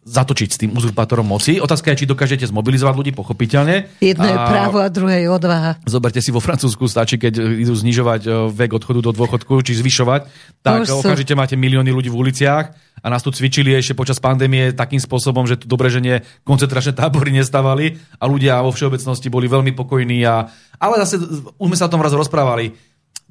[0.06, 1.58] zatočiť s tým uzurpátorom moci.
[1.58, 3.90] Otázka je, či dokážete zmobilizovať ľudí, pochopiteľne.
[3.98, 5.82] Jedno je právo a druhé je odvaha.
[5.82, 10.30] Zoberte si vo Francúzsku, stačí, keď idú znižovať e, vek odchodu do dôchodku, či zvyšovať,
[10.62, 11.02] tak sú...
[11.02, 12.70] okamžite máte milióny ľudí v uliciach
[13.02, 16.94] a nás tu cvičili ešte počas pandémie takým spôsobom, že tu dobre, že nie koncentračné
[16.94, 20.22] tábory nestávali a ľudia vo všeobecnosti boli veľmi pokojní.
[20.22, 20.46] A...
[20.78, 21.18] Ale zase,
[21.58, 22.78] už sme sa o tom raz rozprávali,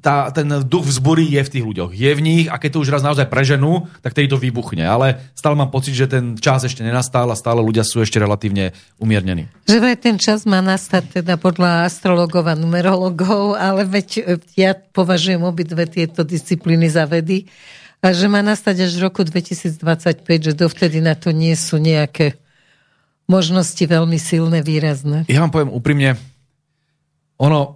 [0.00, 1.90] tá, ten duch vzbory je v tých ľuďoch.
[1.96, 4.84] Je v nich a keď to už raz naozaj preženú, tak tedy to vybuchne.
[4.84, 8.76] Ale stále mám pocit, že ten čas ešte nenastal a stále ľudia sú ešte relatívne
[9.02, 9.50] umiernení.
[9.66, 14.22] Že vraj ten čas má nastať teda podľa astrologov a numerologov, ale veď e,
[14.54, 17.48] ja považujem obidve tieto disciplíny za vedy
[18.04, 22.38] a že má nastať až v roku 2025, že dovtedy na to nie sú nejaké
[23.26, 25.26] možnosti veľmi silné, výrazné.
[25.26, 26.14] Ja vám poviem úprimne,
[27.36, 27.75] ono,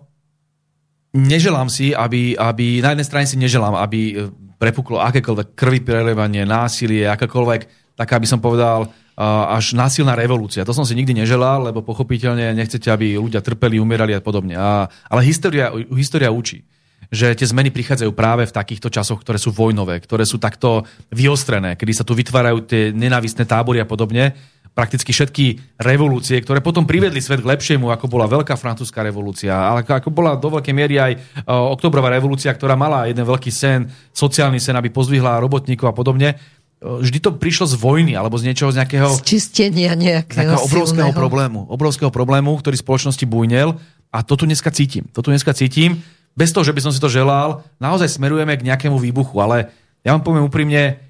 [1.14, 4.14] neželám si, aby, aby, na jednej strane si neželám, aby e,
[4.60, 10.64] prepuklo akékoľvek krvi prelevanie, násilie, akákoľvek, taká by som povedal, až násilná revolúcia.
[10.64, 14.56] To som si nikdy neželal, lebo pochopiteľne nechcete, aby ľudia trpeli, umierali a podobne.
[14.56, 16.64] A, ale história, história učí,
[17.12, 21.76] že tie zmeny prichádzajú práve v takýchto časoch, ktoré sú vojnové, ktoré sú takto vyostrené,
[21.76, 24.32] kedy sa tu vytvárajú tie nenávistné tábory a podobne
[24.70, 29.82] prakticky všetky revolúcie, ktoré potom privedli svet k lepšiemu, ako bola Veľká francúzska revolúcia, ale
[29.82, 34.62] ako bola do veľkej miery aj uh, oktobrová revolúcia, ktorá mala jeden veľký sen, sociálny
[34.62, 36.38] sen, aby pozvihla robotníkov a podobne.
[36.80, 39.10] Uh, vždy to prišlo z vojny alebo z niečoho, z nejakého...
[39.20, 41.18] Z čistenia nejakého, nejakého obrovského silného.
[41.18, 41.60] problému.
[41.66, 43.74] Obrovského problému, ktorý spoločnosti bujnel
[44.14, 45.10] a to tu dneska cítim.
[45.12, 46.00] To tu dneska cítim.
[46.38, 49.66] Bez toho, že by som si to želal, naozaj smerujeme k nejakému výbuchu, ale
[50.06, 51.09] ja vám poviem úprimne,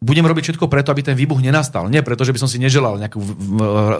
[0.00, 1.92] budem robiť všetko preto, aby ten výbuch nenastal.
[1.92, 3.20] Nie preto, že by som si neželal nejakú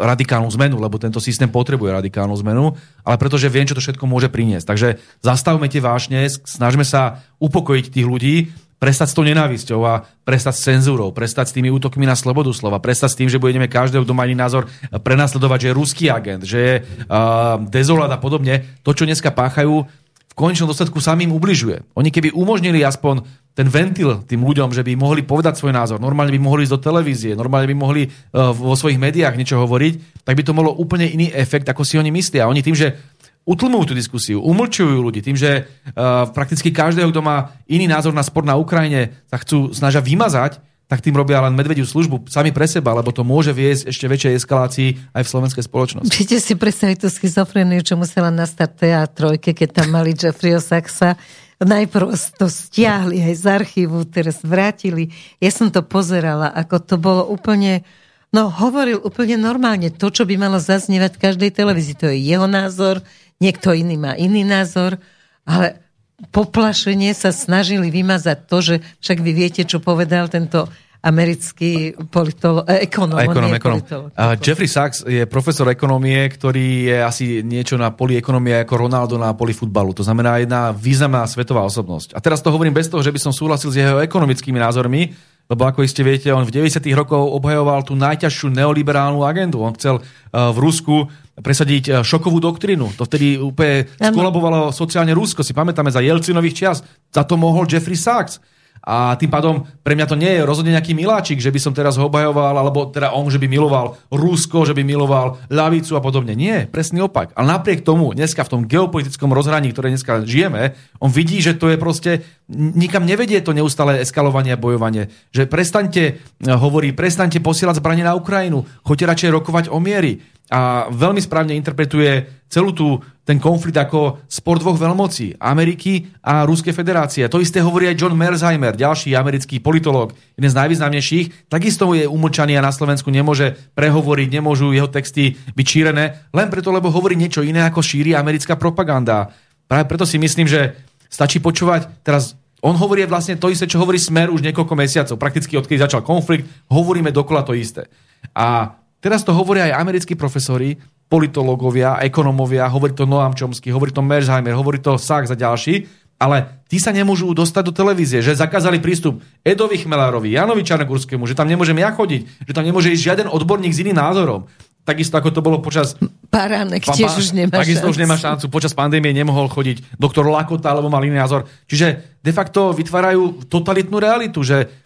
[0.00, 2.72] radikálnu zmenu, lebo tento systém potrebuje radikálnu zmenu,
[3.04, 4.64] ale preto, že viem, čo to všetko môže priniesť.
[4.64, 4.88] Takže
[5.20, 8.36] zastavme tie vášne, snažme sa upokojiť tých ľudí,
[8.80, 12.80] prestať s tou nenávisťou a prestať s cenzúrou, prestať s tými útokmi na slobodu slova,
[12.80, 14.72] prestať s tým, že budeme každého, kto má iný názor,
[15.04, 18.64] prenasledovať, že je ruský agent, že je uh, dezolát a podobne.
[18.80, 19.84] To, čo dneska páchajú,
[20.30, 21.82] v konečnom dôsledku samým ubližuje.
[21.98, 26.30] Oni keby umožnili aspoň ten ventil tým ľuďom, že by mohli povedať svoj názor, normálne
[26.30, 30.38] by mohli ísť do televízie, normálne by mohli uh, vo svojich médiách niečo hovoriť, tak
[30.38, 32.46] by to malo úplne iný efekt, ako si oni myslia.
[32.46, 32.94] Oni tým, že
[33.42, 38.22] utlmujú tú diskusiu, umlčujú ľudí, tým, že uh, prakticky každého, kto má iný názor na
[38.22, 42.66] spor na Ukrajine, sa chcú snažia vymazať, tak tým robia len medvediu službu sami pre
[42.66, 46.10] seba, lebo to môže viesť ešte väčšej eskalácii aj v slovenskej spoločnosti.
[46.10, 51.14] Viete si predstaviť tú schizofreniu, čo musela nastať teatrojke, keď tam mali Jeffreyho Saxa
[51.60, 55.12] najprv to stiahli aj z archívu, teraz vrátili.
[55.38, 57.84] Ja som to pozerala, ako to bolo úplne,
[58.32, 62.00] no hovoril úplne normálne to, čo by malo zaznievať v každej televízii.
[62.00, 63.04] To je jeho názor,
[63.44, 64.96] niekto iný má iný názor,
[65.44, 65.84] ale
[66.28, 70.68] poplašenie sa snažili vymazať to, že však vy viete, čo povedal tento
[71.00, 73.16] americký politolo- eh, ekonom.
[73.16, 73.80] Ekonom, ekonom.
[74.12, 79.16] Uh, Jeffrey Sachs je profesor ekonomie, ktorý je asi niečo na poli ekonomie ako Ronaldo
[79.16, 79.96] na poli futbalu.
[79.96, 82.12] To znamená jedna významná svetová osobnosť.
[82.12, 85.16] A teraz to hovorím bez toho, že by som súhlasil s jeho ekonomickými názormi,
[85.50, 86.78] lebo ako iste viete, on v 90.
[86.94, 89.58] rokov obhajoval tú najťažšiu neoliberálnu agendu.
[89.66, 92.94] On chcel uh, v Rusku presadiť uh, šokovú doktrínu.
[92.94, 95.42] To vtedy úplne skolabovalo sociálne Rusko.
[95.42, 96.78] Si pamätáme za Jelcinových čias.
[97.10, 98.38] Za to mohol Jeffrey Sachs.
[98.80, 102.00] A tým pádom pre mňa to nie je rozhodne nejaký miláčik, že by som teraz
[102.00, 106.32] ho obhajoval, alebo teda on, že by miloval Rusko, že by miloval ľavicu a podobne.
[106.32, 107.36] Nie, presný opak.
[107.36, 111.68] Ale napriek tomu, dneska v tom geopolitickom rozhraní, ktoré dneska žijeme, on vidí, že to
[111.68, 115.12] je proste, nikam nevedie to neustále eskalovanie a bojovanie.
[115.36, 116.04] Že prestaňte,
[116.48, 122.26] hovorí, prestaňte posielať zbranie na Ukrajinu, choďte radšej rokovať o miery a veľmi správne interpretuje
[122.50, 122.88] celú tú,
[123.30, 127.30] ten konflikt ako spor dvoch veľmocí, Ameriky a Ruskej federácie.
[127.30, 132.58] To isté hovorí aj John Merzheimer, ďalší americký politológ, jeden z najvýznamnejších, takisto je umlčaný
[132.58, 137.46] a na Slovensku nemôže prehovoriť, nemôžu jeho texty byť šírené, len preto, lebo hovorí niečo
[137.46, 139.30] iné, ako šíri americká propaganda.
[139.70, 140.74] Práve preto si myslím, že
[141.06, 142.34] stačí počúvať teraz
[142.66, 145.16] on hovorí vlastne to isté, čo hovorí Smer už niekoľko mesiacov.
[145.16, 147.88] Prakticky odkedy začal konflikt, hovoríme dokola to isté.
[148.36, 150.76] A Teraz to hovoria aj americkí profesori,
[151.10, 155.90] politológovia, ekonomovia, hovorí to Noam Chomsky, hovorí to Merzheimer, hovorí to Sachs a ďalší,
[156.22, 161.34] ale tí sa nemôžu dostať do televízie, že zakázali prístup Edovi Chmelárovi, Janovi Čarnogurskému, že
[161.34, 164.46] tam nemôžem ja chodiť, že tam nemôže ísť žiaden odborník s iným názorom.
[164.80, 165.98] Takisto ako to bolo počas...
[166.30, 167.92] Paránek pa, tiež už nemá Takisto šancu.
[167.92, 168.46] už nemá šancu.
[168.48, 171.44] Počas pandémie nemohol chodiť doktor Lakota, alebo mal iný názor.
[171.68, 174.79] Čiže de facto vytvárajú totalitnú realitu, že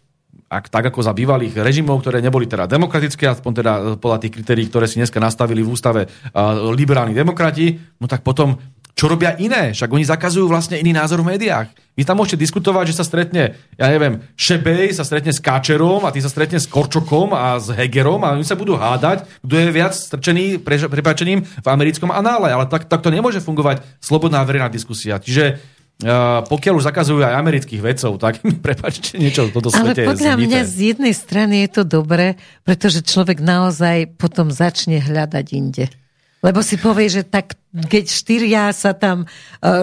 [0.54, 4.70] ak, tak ako za bývalých režimov, ktoré neboli teda demokratické, aspoň teda podľa tých kritérií,
[4.70, 8.54] ktoré si dneska nastavili v ústave uh, liberálni demokrati, no tak potom
[8.94, 9.74] čo robia iné?
[9.74, 11.66] Však oni zakazujú vlastne iný názor v médiách.
[11.98, 16.14] Vy tam môžete diskutovať, že sa stretne, ja neviem, Šebej sa stretne s Káčerom a
[16.14, 19.68] ty sa stretne s Korčokom a s Hegerom a oni sa budú hádať, kto je
[19.74, 22.54] viac strčený prepačením v americkom anále.
[22.54, 25.18] Ale tak, tak to nemôže fungovať slobodná verejná diskusia.
[25.18, 25.58] Čiže
[26.02, 30.34] Uh, pokiaľ už zakazujú aj amerických vedcov, tak mi prepačte, niečo toto svete Ale podľa
[30.42, 32.34] mňa z jednej strany je to dobré,
[32.66, 35.86] pretože človek naozaj potom začne hľadať inde.
[36.44, 39.30] Lebo si povie, že tak keď štyria sa tam uh,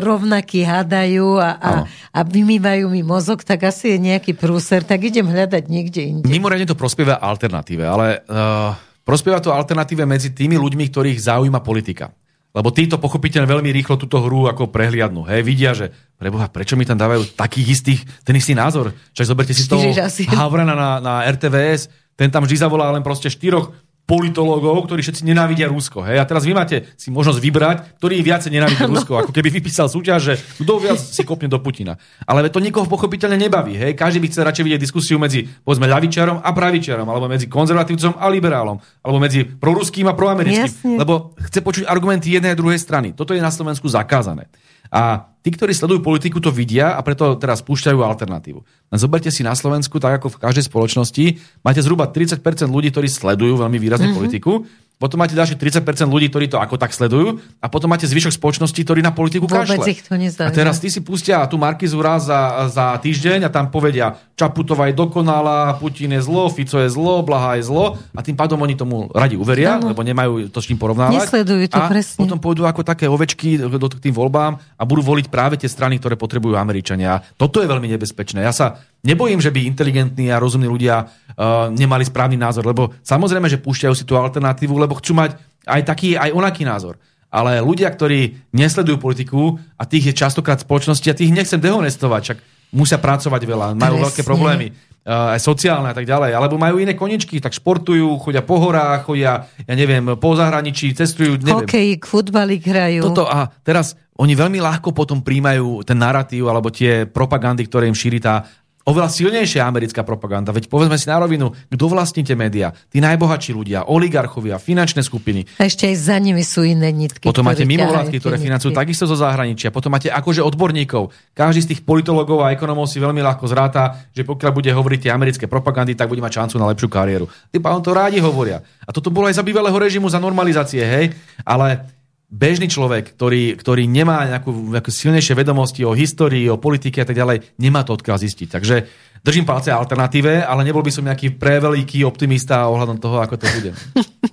[0.03, 5.25] rovnakí hádajú a, a, a vymývajú mi mozog, tak asi je nejaký prúser, tak idem
[5.25, 6.27] hľadať niekde inde.
[6.27, 12.11] Mimoriadne to prospieva alternatíve, ale uh, prospieva to alternatíve medzi tými ľuďmi, ktorých zaujíma politika.
[12.51, 15.23] Lebo títo pochopiteľne veľmi rýchlo túto hru ako prehliadnú.
[15.23, 18.91] Hej, vidia, že preboha, prečo mi tam dávajú takých istých, ten istý názor.
[19.15, 19.87] Čak zoberte si toho
[20.35, 21.87] Havrana na, na RTVS,
[22.19, 23.71] ten tam vždy zavolá len proste štyroch
[24.05, 26.03] politológov, ktorí všetci nenávidia Rusko.
[26.03, 26.19] Hej?
[26.19, 28.97] A teraz vy máte si možnosť vybrať, ktorý viacej nenávidí no.
[28.97, 29.15] Rusko.
[29.23, 31.95] Ako keby vypísal súťaž, že kto viac si kopne do Putina.
[32.27, 33.79] Ale to nikoho pochopiteľne nebaví.
[33.79, 33.95] Hej?
[33.95, 38.27] Každý by chcel radšej vidieť diskusiu medzi povedzme ľavičarom a pravičarom, alebo medzi konzervatívcom a
[38.27, 40.99] liberálom, alebo medzi proruským a proamerickým.
[40.99, 43.15] Lebo chce počuť argumenty jednej a druhej strany.
[43.15, 44.51] Toto je na Slovensku zakázané.
[44.91, 48.59] A tí, ktorí sledujú politiku, to vidia a preto teraz spúšťajú alternatívu.
[48.61, 51.25] Len zoberte si na Slovensku, tak ako v každej spoločnosti,
[51.63, 54.19] máte zhruba 30% ľudí, ktorí sledujú veľmi výrazne mm-hmm.
[54.19, 54.67] politiku
[55.01, 58.77] potom máte ďalšie 30% ľudí, ktorí to ako tak sledujú a potom máte zvyšok spoločnosti,
[58.77, 62.69] ktorí na politiku Vôbec ich to A teraz ty si pustia tú Markizu raz za,
[62.69, 67.57] za týždeň a tam povedia Čaputová je dokonalá, Putin je zlo, Fico je zlo, Blaha
[67.57, 69.89] je zlo a tým pádom oni tomu radi uveria, no.
[69.89, 71.17] lebo nemajú to s čím porovnávať.
[71.17, 72.17] Nesledujú to a presne.
[72.21, 76.13] potom pôjdu ako také ovečky do tým voľbám a budú voliť práve tie strany, ktoré
[76.13, 77.21] potrebujú Američania.
[77.37, 78.45] Toto je veľmi nebezpečné.
[78.45, 83.49] Ja sa nebojím, že by inteligentní a rozumní ľudia uh, nemali správny názor, lebo samozrejme,
[83.49, 86.97] že púšťajú si tú alternatívu, lebo chcú mať aj taký, aj onaký názor.
[87.31, 92.39] Ale ľudia, ktorí nesledujú politiku a tých je častokrát spoločnosti a tých nechcem dehonestovať, však
[92.75, 94.05] musia pracovať veľa, majú Presne.
[94.07, 98.43] veľké problémy, uh, aj sociálne a tak ďalej, alebo majú iné koničky, tak športujú, chodia
[98.43, 101.65] po horách, chodia, ja neviem, po zahraničí, cestujú, neviem.
[101.65, 103.01] Hokej, futbalík hrajú.
[103.11, 107.97] Toto a teraz oni veľmi ľahko potom príjmajú ten narratív alebo tie propagandy, ktoré im
[107.97, 108.45] šíri tá
[108.87, 110.49] oveľa silnejšia americká propaganda.
[110.49, 112.73] Veď povedzme si na rovinu, kto vlastní tie médiá?
[112.89, 115.45] Tí najbohatší ľudia, oligarchovia, finančné skupiny.
[115.61, 117.25] A ešte aj za nimi sú iné nitky.
[117.25, 119.69] Potom máte mimovládky, ktoré financujú takisto zo zahraničia.
[119.69, 121.13] Potom máte akože odborníkov.
[121.37, 125.11] Každý z tých politologov a ekonomov si veľmi ľahko zráta, že pokiaľ bude hovoriť tie
[125.13, 127.25] americké propagandy, tak bude mať šancu na lepšiu kariéru.
[127.49, 128.61] Tí pádom to rádi hovoria.
[128.85, 131.05] A toto bolo aj za bývalého režimu, za normalizácie, hej?
[131.45, 132.00] Ale
[132.31, 137.19] bežný človek, ktorý, ktorý nemá nejakú, nejakú silnejšie vedomosti o histórii, o politike a tak
[137.19, 138.47] ďalej, nemá to odkiaľ zistiť.
[138.47, 138.75] Takže
[139.19, 143.71] držím palce alternatíve, ale nebol by som nejaký preveliký optimista ohľadom toho, ako to bude.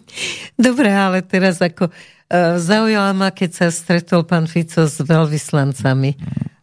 [0.70, 6.10] Dobre, ale teraz ako uh, zaujala ma, keď sa stretol pán Fico s veľvyslancami.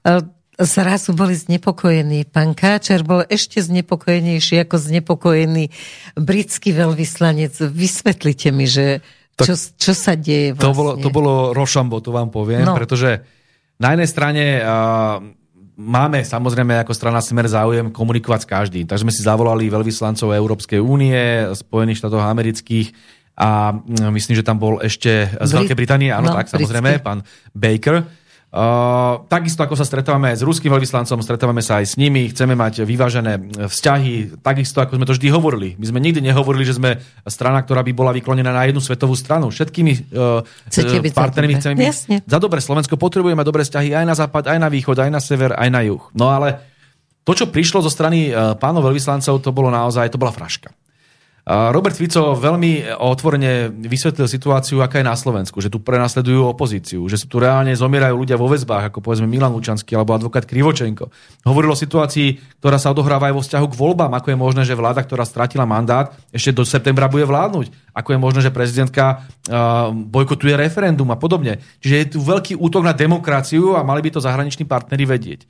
[0.07, 0.23] Uh,
[0.55, 2.31] zrazu boli znepokojení.
[2.31, 5.67] Pán Káčer bol ešte znepokojenejší ako znepokojený
[6.15, 7.59] britský veľvyslanec.
[7.75, 9.03] Vysvetlite mi, že
[9.35, 10.63] tak čo, čo sa deje vlastne?
[10.63, 12.75] To bolo, to bolo Rošambo, to vám poviem, no.
[12.75, 13.19] pretože
[13.75, 15.19] na jednej strane uh,
[15.75, 18.85] máme samozrejme ako strana Smer záujem komunikovať s každým.
[18.87, 22.95] Takže sme si zavolali veľvyslancov Európskej únie, Spojených štátov amerických
[23.35, 23.75] a
[24.15, 27.19] myslím, že tam bol ešte z Brit- Veľkej Británie, áno, no, tak samozrejme, pán
[27.51, 28.07] Baker.
[28.55, 32.55] Uh, takisto ako sa stretávame aj s ruským veľvyslancom, stretávame sa aj s nimi, chceme
[32.55, 35.75] mať vyvážené vzťahy, takisto ako sme to vždy hovorili.
[35.75, 39.51] My sme nikdy nehovorili, že sme strana, ktorá by bola vyklonená na jednu svetovú stranu.
[39.51, 42.23] Všetkými uh, partnermi chceme byť Jasne.
[42.23, 42.63] za dobre.
[42.63, 45.83] Slovensko potrebujeme dobré vzťahy aj na západ, aj na východ, aj na sever, aj na
[45.83, 46.07] juh.
[46.15, 46.63] No ale
[47.27, 50.71] to, čo prišlo zo strany uh, pánov veľvyslancov, to bolo naozaj, to bola fraška.
[51.45, 57.21] Robert Fico veľmi otvorene vysvetlil situáciu, aká je na Slovensku, že tu prenasledujú opozíciu, že
[57.21, 61.13] sú tu reálne zomierajú ľudia vo väzbách, ako povedzme Milan Lučanský alebo advokát Krivočenko.
[61.45, 64.73] Hovoril o situácii, ktorá sa odohráva aj vo vzťahu k voľbám, ako je možné, že
[64.73, 67.93] vláda, ktorá stratila mandát, ešte do septembra bude vládnuť.
[67.93, 71.61] Ako je možné, že prezidentka uh, bojkotuje referendum a podobne.
[71.77, 75.45] Čiže je tu veľký útok na demokraciu a mali by to zahraniční partnery vedieť.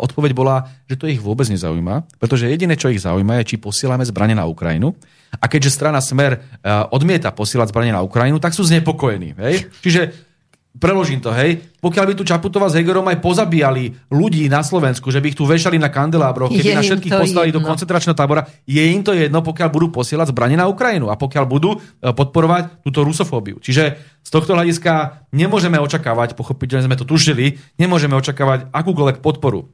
[0.00, 4.08] Odpoveď bola, že to ich vôbec nezaujíma, pretože jediné, čo ich zaujíma, je, či posielame
[4.08, 4.96] zbranie na Ukrajinu.
[5.36, 9.36] A keďže strana Smer uh, odmieta posielať zbranie na Ukrajinu, tak sú znepokojení.
[9.36, 9.68] Hej?
[9.84, 10.29] Čiže
[10.70, 11.66] Preložím to, hej.
[11.82, 15.42] Pokiaľ by tu Čaputová s Hegerom aj pozabíjali ľudí na Slovensku, že by ich tu
[15.42, 19.66] vešali na kandelábroch, keby na všetkých poslali do koncentračného tábora, je im to jedno, pokiaľ
[19.66, 21.78] budú posielať zbranie na Ukrajinu a pokiaľ budú e,
[22.14, 23.58] podporovať túto rusofóbiu.
[23.58, 29.66] Čiže z tohto hľadiska nemôžeme očakávať, pochopiteľne sme to tušili, nemôžeme očakávať akúkoľvek podporu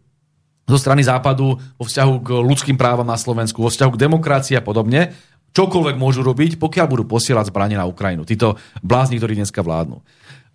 [0.64, 4.64] zo strany západu vo vzťahu k ľudským právam na Slovensku, vo vzťahu k demokracii a
[4.64, 5.12] podobne,
[5.56, 8.28] čokoľvek môžu robiť, pokiaľ budú posielať zbranie na Ukrajinu.
[8.28, 10.04] Títo blázni, ktorí dneska vládnu.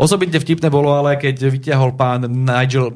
[0.01, 2.89] Osobitne vtipné bolo ale, keď vyťahol pán Nigel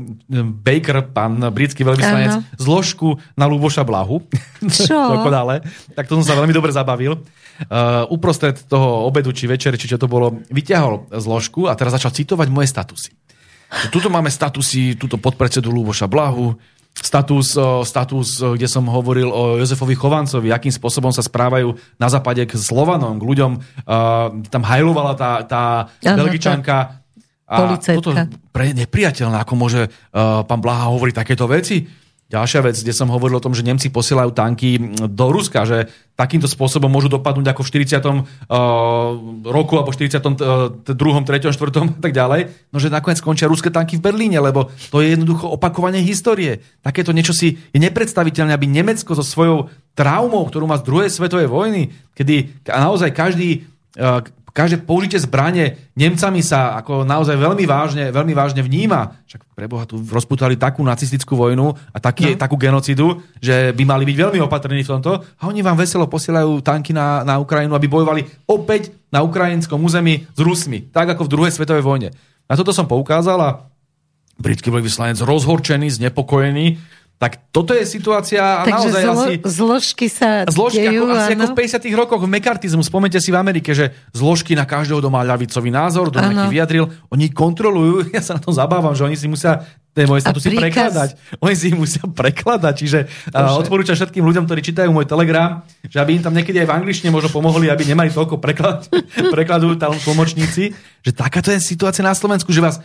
[0.66, 2.58] Baker, pán britský veľvyslanec, uh-huh.
[2.58, 4.26] zložku na Luboša Blahu.
[4.66, 4.98] Čo?
[5.98, 7.22] tak to som sa veľmi dobre zabavil.
[7.70, 12.10] Uh, uprostred toho obedu či večer, či čo to bolo, vyťahol zložku a teraz začal
[12.10, 13.14] citovať moje statusy.
[13.94, 16.58] Tuto máme statusy, túto podpredsedu Luboša Blahu,
[16.96, 22.56] status, status, kde som hovoril o Jozefovi Chovancovi, akým spôsobom sa správajú na západe k
[22.56, 23.52] Slovanom, k ľuďom.
[24.48, 25.64] Tam hajlovala tá, tá
[26.00, 27.04] Belgičanka.
[27.46, 28.16] A toto
[28.50, 29.82] pre nepriateľné, ako môže
[30.48, 32.05] pán Blaha hovoriť takéto veci.
[32.26, 36.50] Ďalšia vec, kde som hovoril o tom, že Nemci posielajú tanky do Ruska, že takýmto
[36.50, 38.02] spôsobom môžu dopadnúť ako v 40.
[38.02, 41.54] Uh, roku alebo 42., 3., 4.
[41.86, 42.42] a tak ďalej,
[42.74, 46.66] no že nakoniec skončia ruské tanky v Berlíne, lebo to je jednoducho opakovanie histórie.
[46.82, 51.46] Takéto niečo si je nepredstaviteľné, aby Nemecko so svojou traumou, ktorú má z druhej svetovej
[51.46, 53.70] vojny, kedy naozaj každý
[54.02, 59.28] uh, každé použitie zbrane Nemcami sa ako naozaj veľmi vážne, veľmi vážne vníma.
[59.28, 62.40] Však preboha tu rozputali takú nacistickú vojnu a taký, no.
[62.40, 65.20] takú genocidu, že by mali byť veľmi opatrní v tomto.
[65.20, 70.24] A oni vám veselo posielajú tanky na, na Ukrajinu, aby bojovali opäť na ukrajinskom území
[70.32, 72.10] s Rusmi, tak ako v druhej svetovej vojne.
[72.48, 73.68] Na toto som poukázal a
[74.40, 76.80] britský vyslanec rozhorčený, znepokojený,
[77.16, 79.34] tak toto je situácia a Takže naozaj zlo, asi...
[79.48, 82.84] Zložky sa zložky, dejú, ako, asi ako v 50 rokoch mekartizmu.
[82.84, 87.32] Spomente si v Amerike, že zložky na každého, má ľavicový názor, kto nejaký vyjadril, oni
[87.32, 89.64] kontrolujú, ja sa na tom zabávam, že oni si musia
[89.96, 90.92] tie moje statusy príkaz...
[90.92, 91.10] prekladať.
[91.40, 93.00] Oni si ich musia prekladať, čiže
[93.32, 96.76] uh, odporúčam všetkým ľuďom, ktorí čítajú môj telegram, že aby im tam niekedy aj v
[96.84, 98.92] angličtine možno pomohli, aby nemali toľko preklad,
[99.36, 102.84] prekladujú tam tlmočníci, že takáto je situácia na Slovensku, že vás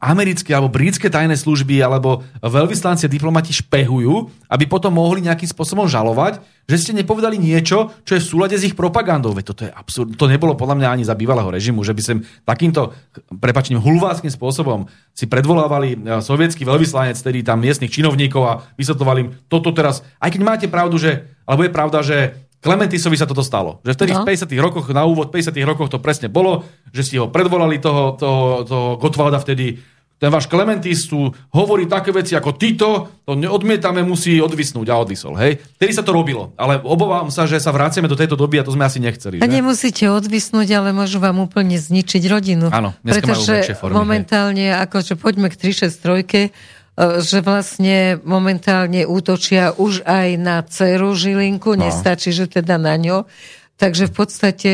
[0.00, 5.84] americké alebo britské tajné služby alebo veľvyslanci a diplomati špehujú, aby potom mohli nejakým spôsobom
[5.84, 9.36] žalovať, že ste nepovedali niečo, čo je v súlade s ich propagandou.
[9.36, 10.16] Veď toto je absurd.
[10.16, 12.18] To nebolo podľa mňa ani za bývalého režimu, že by sem
[12.48, 12.96] takýmto,
[13.28, 19.30] prepačným, hulváckým spôsobom si predvolávali e, sovietský veľvyslanec, tedy tam miestnych činovníkov a vysvetlovali im
[19.52, 20.00] toto teraz.
[20.16, 23.80] Aj keď máte pravdu, že, alebo je pravda, že Klementisovi sa toto stalo.
[23.82, 24.22] Že vtedy no.
[24.24, 28.14] v 50 rokoch, na úvod 50 rokoch to presne bolo, že si ho predvolali toho,
[28.20, 29.80] toho, toho Gotwalda vtedy
[30.20, 35.32] ten váš Klementis tu hovorí také veci ako Tito, to neodmietame, musí odvisnúť a odvisol.
[35.40, 35.64] Hej?
[35.80, 38.76] Vtedy sa to robilo, ale obávam sa, že sa vraceme do tejto doby a to
[38.76, 39.40] sme asi nechceli.
[39.40, 39.56] A že?
[39.56, 42.68] nemusíte odvisnúť, ale môžu vám úplne zničiť rodinu.
[42.68, 44.84] Áno, pretože formy, momentálne, hej.
[44.84, 46.52] akože poďme k 363 E,
[47.00, 51.88] že vlastne momentálne útočia už aj na dceru Žilinku, no.
[51.88, 53.24] nestačí, že teda na ňo.
[53.80, 54.72] Takže v podstate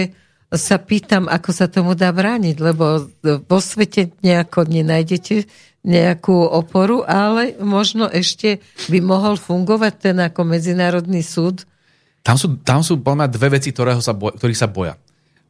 [0.51, 5.47] sa pýtam, ako sa tomu dá brániť, lebo vo svete nejako nenájdete
[5.87, 8.59] nejakú oporu, ale možno ešte
[8.91, 11.63] by mohol fungovať ten ako medzinárodný súd.
[12.27, 14.99] Tam sú, tam sú dve veci, ktorého sa boj, ktorých sa boja.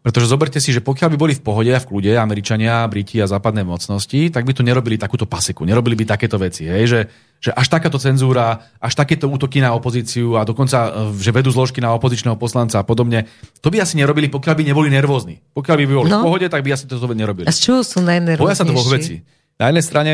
[0.06, 3.26] Pretože zoberte si, že pokiaľ by boli v pohode a v kľude Američania, Briti a
[3.26, 6.62] západné mocnosti, tak by tu nerobili takúto pasiku, nerobili by takéto veci.
[6.62, 6.82] Hej?
[6.86, 7.00] Že,
[7.42, 11.82] že až takáto cenzúra, až takéto útoky na opozíciu a dokonca, e, že vedú zložky
[11.82, 13.26] na opozičného poslanca a podobne,
[13.58, 15.42] to by asi nerobili, pokiaľ by neboli nervózni.
[15.58, 16.22] Pokiaľ by boli no.
[16.22, 17.50] v pohode, tak by asi to nerobili.
[17.50, 18.46] A z čoho sú najnervóznejší?
[18.46, 19.26] Boja sa dvoch vecí.
[19.58, 20.12] Na jednej strane,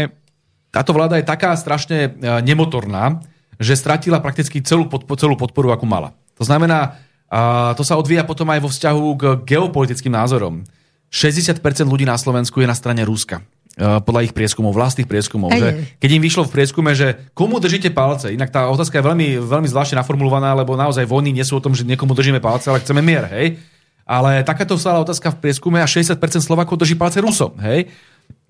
[0.73, 3.21] táto vláda je taká strašne e, nemotorná,
[3.61, 6.17] že stratila prakticky celú, podporu, celú podporu, akú mala.
[6.41, 6.97] To znamená,
[7.33, 10.69] a to sa odvíja potom aj vo vzťahu k geopolitickým názorom.
[11.09, 11.57] 60%
[11.89, 13.41] ľudí na Slovensku je na strane Ruska.
[13.77, 15.49] podľa ich prieskumov, vlastných prieskumov.
[15.49, 19.09] Aj, Že keď im vyšlo v prieskume, že komu držíte palce, inak tá otázka je
[19.09, 22.69] veľmi, veľmi zvláštne naformulovaná, lebo naozaj vojny nie sú o tom, že niekomu držíme palce,
[22.69, 23.57] ale chceme mier, hej.
[24.05, 27.89] Ale takáto stála otázka v prieskume a 60% Slovakov drží palce Rusom, hej.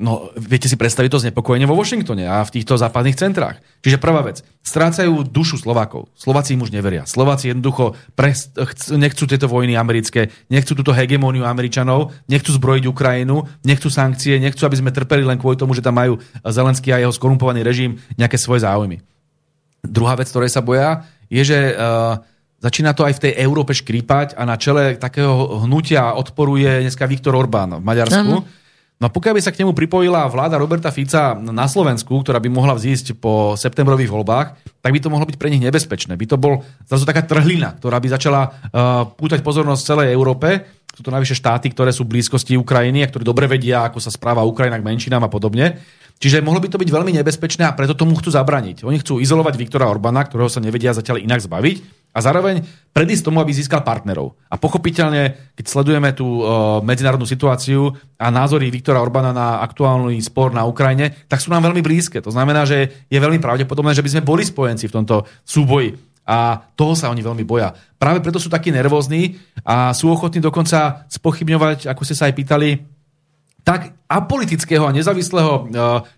[0.02, 3.62] No, viete si predstaviť to znepokojenie vo Washingtone a v týchto západných centrách.
[3.86, 6.10] Čiže prvá vec, strácajú dušu Slovákov.
[6.18, 7.06] Slováci im už neveria.
[7.06, 13.46] Slováci jednoducho pres, chc- nechcú tieto vojny americké, nechcú túto hegemóniu Američanov, nechcú zbrojiť Ukrajinu,
[13.62, 17.14] nechcú sankcie, nechcú, aby sme trpeli len kvôli tomu, že tam majú Zelenský a jeho
[17.14, 18.98] skorumpovaný režim nejaké svoje záujmy.
[19.86, 22.22] Druhá vec, ktorej sa boja, je, že uh,
[22.62, 27.34] začína to aj v tej Európe škrípať a na čele takého hnutia odporuje dneska Viktor
[27.34, 28.30] Orbán v Maďarsku.
[28.38, 28.61] Áno.
[29.02, 32.46] No a pokiaľ by sa k nemu pripojila vláda Roberta Fica na Slovensku, ktorá by
[32.46, 36.14] mohla vzísť po septembrových voľbách, tak by to mohlo byť pre nich nebezpečné.
[36.14, 40.62] By to bol zrazu taká trhlina, ktorá by začala uh, pútať pozornosť celej Európe.
[40.94, 44.14] Sú to najvyššie štáty, ktoré sú v blízkosti Ukrajiny a ktorí dobre vedia, ako sa
[44.14, 45.82] správa Ukrajina k menšinám a podobne.
[46.22, 48.86] Čiže mohlo by to byť veľmi nebezpečné a preto tomu chcú zabraniť.
[48.86, 52.60] Oni chcú izolovať Viktora Orbána, ktorého sa nevedia zatiaľ inak zbaviť a zároveň
[52.92, 54.36] predísť tomu, aby získal partnerov.
[54.52, 57.88] A pochopiteľne, keď sledujeme tú uh, medzinárodnú situáciu
[58.20, 62.20] a názory Viktora Orbána na aktuálny spor na Ukrajine, tak sú nám veľmi blízke.
[62.20, 65.96] To znamená, že je veľmi pravdepodobné, že by sme boli spojenci v tomto súboji.
[66.22, 67.74] A toho sa oni veľmi boja.
[67.98, 72.68] Práve preto sú takí nervózni a sú ochotní dokonca spochybňovať, ako ste sa aj pýtali,
[73.66, 75.66] tak apolitického a nezávislého uh,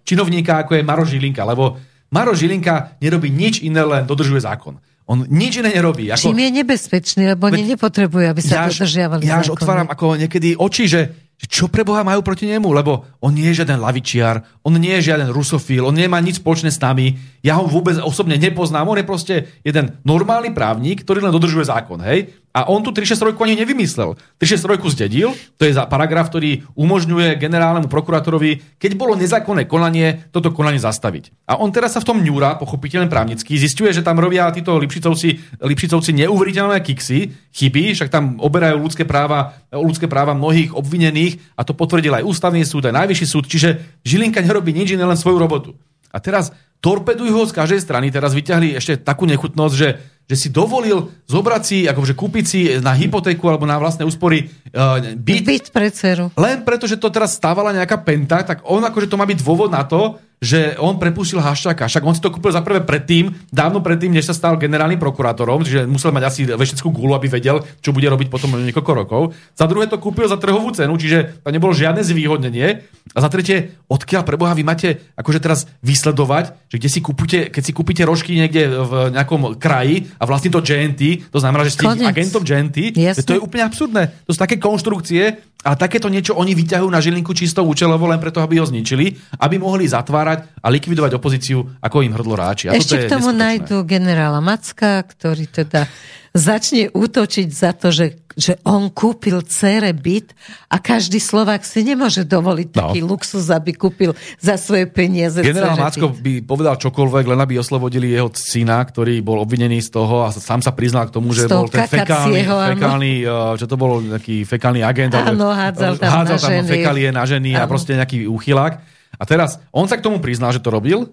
[0.03, 1.47] činovníka, ako je Maro Žilinka.
[1.47, 1.79] Lebo
[2.11, 4.77] Maro Žilinka nerobí nič iné, len dodržuje zákon.
[5.05, 6.09] On nič iné nerobí.
[6.09, 9.57] Ako, Čím je nebezpečný, lebo oni nepotrebujú, aby sa ja dodržiavali Ja až zákony.
[9.61, 11.01] otváram ako niekedy oči, že,
[11.37, 14.97] že čo pre Boha majú proti nemu, lebo on nie je žiaden lavičiar, on nie
[14.97, 18.97] je žiaden rusofil, on nemá nič spoločné s nami, ja ho vôbec osobne nepoznám, on
[18.97, 22.33] je proste jeden normálny právnik, ktorý len dodržuje zákon, hej?
[22.55, 24.15] A on tu 363 ani nevymyslel.
[24.39, 30.55] 363 zdedil, to je za paragraf, ktorý umožňuje generálnemu prokurátorovi, keď bolo nezákonné konanie, toto
[30.55, 31.35] konanie zastaviť.
[31.51, 35.59] A on teraz sa v tom ňúra, pochopiteľne právnicky, zistuje, že tam robia títo Lipšicovci,
[35.67, 41.75] Lipšicovci neuveriteľné kiksy, chyby, však tam oberajú ľudské práva, ľudské práva mnohých obvinených a to
[41.75, 45.75] potvrdil aj ústavný súd, aj najvyšší súd, čiže Žilinka nerobí nič iné, len svoju robotu.
[46.15, 46.55] A teraz
[46.85, 49.89] torpedujú ho z každej strany, teraz vyťahli ešte takú nechutnosť, že,
[50.29, 55.01] že si dovolil zobrať si, akože kúpiť si na hypotéku alebo na vlastné úspory uh,
[55.17, 56.29] byt, Byť pre dceru.
[56.37, 59.73] len preto, že to teraz stávala nejaká penta, tak on akože to má byť dôvod
[59.73, 61.89] na to, že on prepustil Haščáka.
[61.89, 65.65] Však on si to kúpil za prvé predtým, dávno predtým, než sa stal generálnym prokurátorom,
[65.65, 69.33] čiže musel mať asi vešickú gulu, aby vedel, čo bude robiť potom niekoľko rokov.
[69.57, 72.85] Za druhé to kúpil za trhovú cenu, čiže tam nebolo žiadne zvýhodnenie.
[73.17, 77.39] A za tretie, odkiaľ pre Boha vy máte akože teraz vysledovať, že kde si kúpite,
[77.55, 81.79] keď si kúpite rožky niekde v nejakom kraji a vlastne to GNT, to znamená, že
[81.79, 82.11] ste Konec.
[82.11, 83.23] agentom GNT, Jasne.
[83.23, 84.27] to je úplne absurdné.
[84.27, 88.43] To sú také konštrukcie a takéto niečo oni vyťahujú na Žilinku čisto účelovo len preto,
[88.43, 92.67] aby ho zničili, aby mohli zatvárať a likvidovať opozíciu, ako im hrdlo ráči.
[92.67, 95.87] A Ešte k tomu nájdu generála Macka, ktorý teda
[96.35, 100.35] začne útočiť za to, že, že on kúpil cére byt
[100.67, 102.77] a každý Slovák si nemôže dovoliť No.
[102.91, 108.11] taký luxus, aby kúpil za svoje peniaze Generál Macko by povedal čokoľvek, len aby oslobodili
[108.11, 111.71] jeho syna, ktorý bol obvinený z toho a sám sa priznal k tomu, že bol
[111.71, 112.75] ten fekálny, áno.
[112.75, 113.13] fekálny
[113.55, 115.15] čo to bol taký fekálny agent.
[115.15, 116.69] Áno, hádzal tam hádzal tam ženy.
[116.69, 117.71] fekálie na ženy a Áno.
[117.71, 118.83] proste nejaký úchylák.
[119.15, 121.07] A teraz, on sa k tomu priznal, že to robil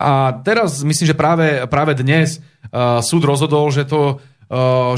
[0.00, 2.40] a teraz myslím, že práve, práve dnes
[2.72, 4.16] uh, súd rozhodol, že to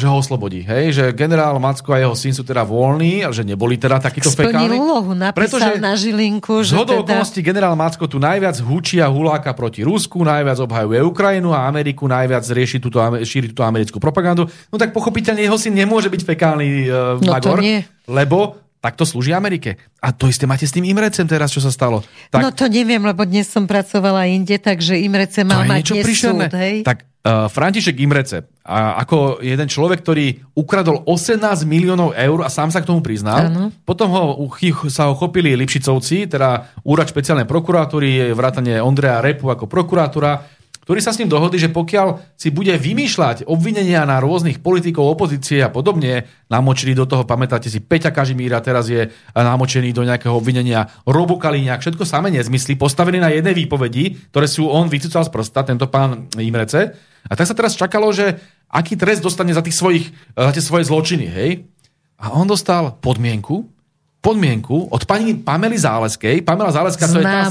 [0.01, 0.65] že ho oslobodí.
[0.65, 0.85] Hej?
[0.97, 4.81] Že generál Macko a jeho syn sú teda voľní a že neboli teda takíto fekálni.
[4.81, 7.21] úlohu, napísal na Žilinku, že hodou teda...
[7.21, 12.09] okolností generál Macko tu najviac hučí a huláka proti Rusku, najviac obhajuje Ukrajinu a Ameriku,
[12.09, 12.97] najviac rieši túto,
[13.29, 14.49] šíri túto americkú propagandu.
[14.73, 17.85] No tak pochopiteľne jeho syn nemôže byť fekálny uh, No magor, nie.
[18.09, 19.79] lebo takto slúži Amerike.
[20.03, 22.03] A to isté máte s tým Imrecem teraz, čo sa stalo.
[22.35, 26.51] Tak, No to neviem, lebo dnes som pracovala inde, takže Imrece to mal mať súd,
[26.51, 26.83] hej?
[26.83, 32.75] Tak uh, František Imrece, a ako jeden človek, ktorý ukradol 18 miliónov eur a sám
[32.75, 33.71] sa k tomu priznal, Áno.
[33.87, 34.23] potom ho,
[34.91, 40.62] sa ho chopili Lipšicovci, teda úrad špeciálnej prokuratúry, vrátane Ondreja Repu ako prokurátora,
[40.93, 45.65] ktorí sa s ním dohodli, že pokiaľ si bude vymýšľať obvinenia na rôznych politikov, opozície
[45.65, 50.93] a podobne, namočili do toho, pamätáte si, Peťa Kažimíra teraz je namočený do nejakého obvinenia,
[51.09, 55.65] Robo Kaliňák, všetko samé nezmysly, postavený na jednej výpovedi, ktoré sú on vycúcal z prsta,
[55.65, 56.93] tento pán Imrece.
[57.25, 58.37] A tak sa teraz čakalo, že
[58.69, 61.65] aký trest dostane za, tých svojich, za tie svoje zločiny, hej?
[62.21, 63.65] A on dostal podmienku,
[64.23, 66.47] podmienku od pani Pamely Záleskej.
[66.47, 67.51] Pamela Záleská, to je tá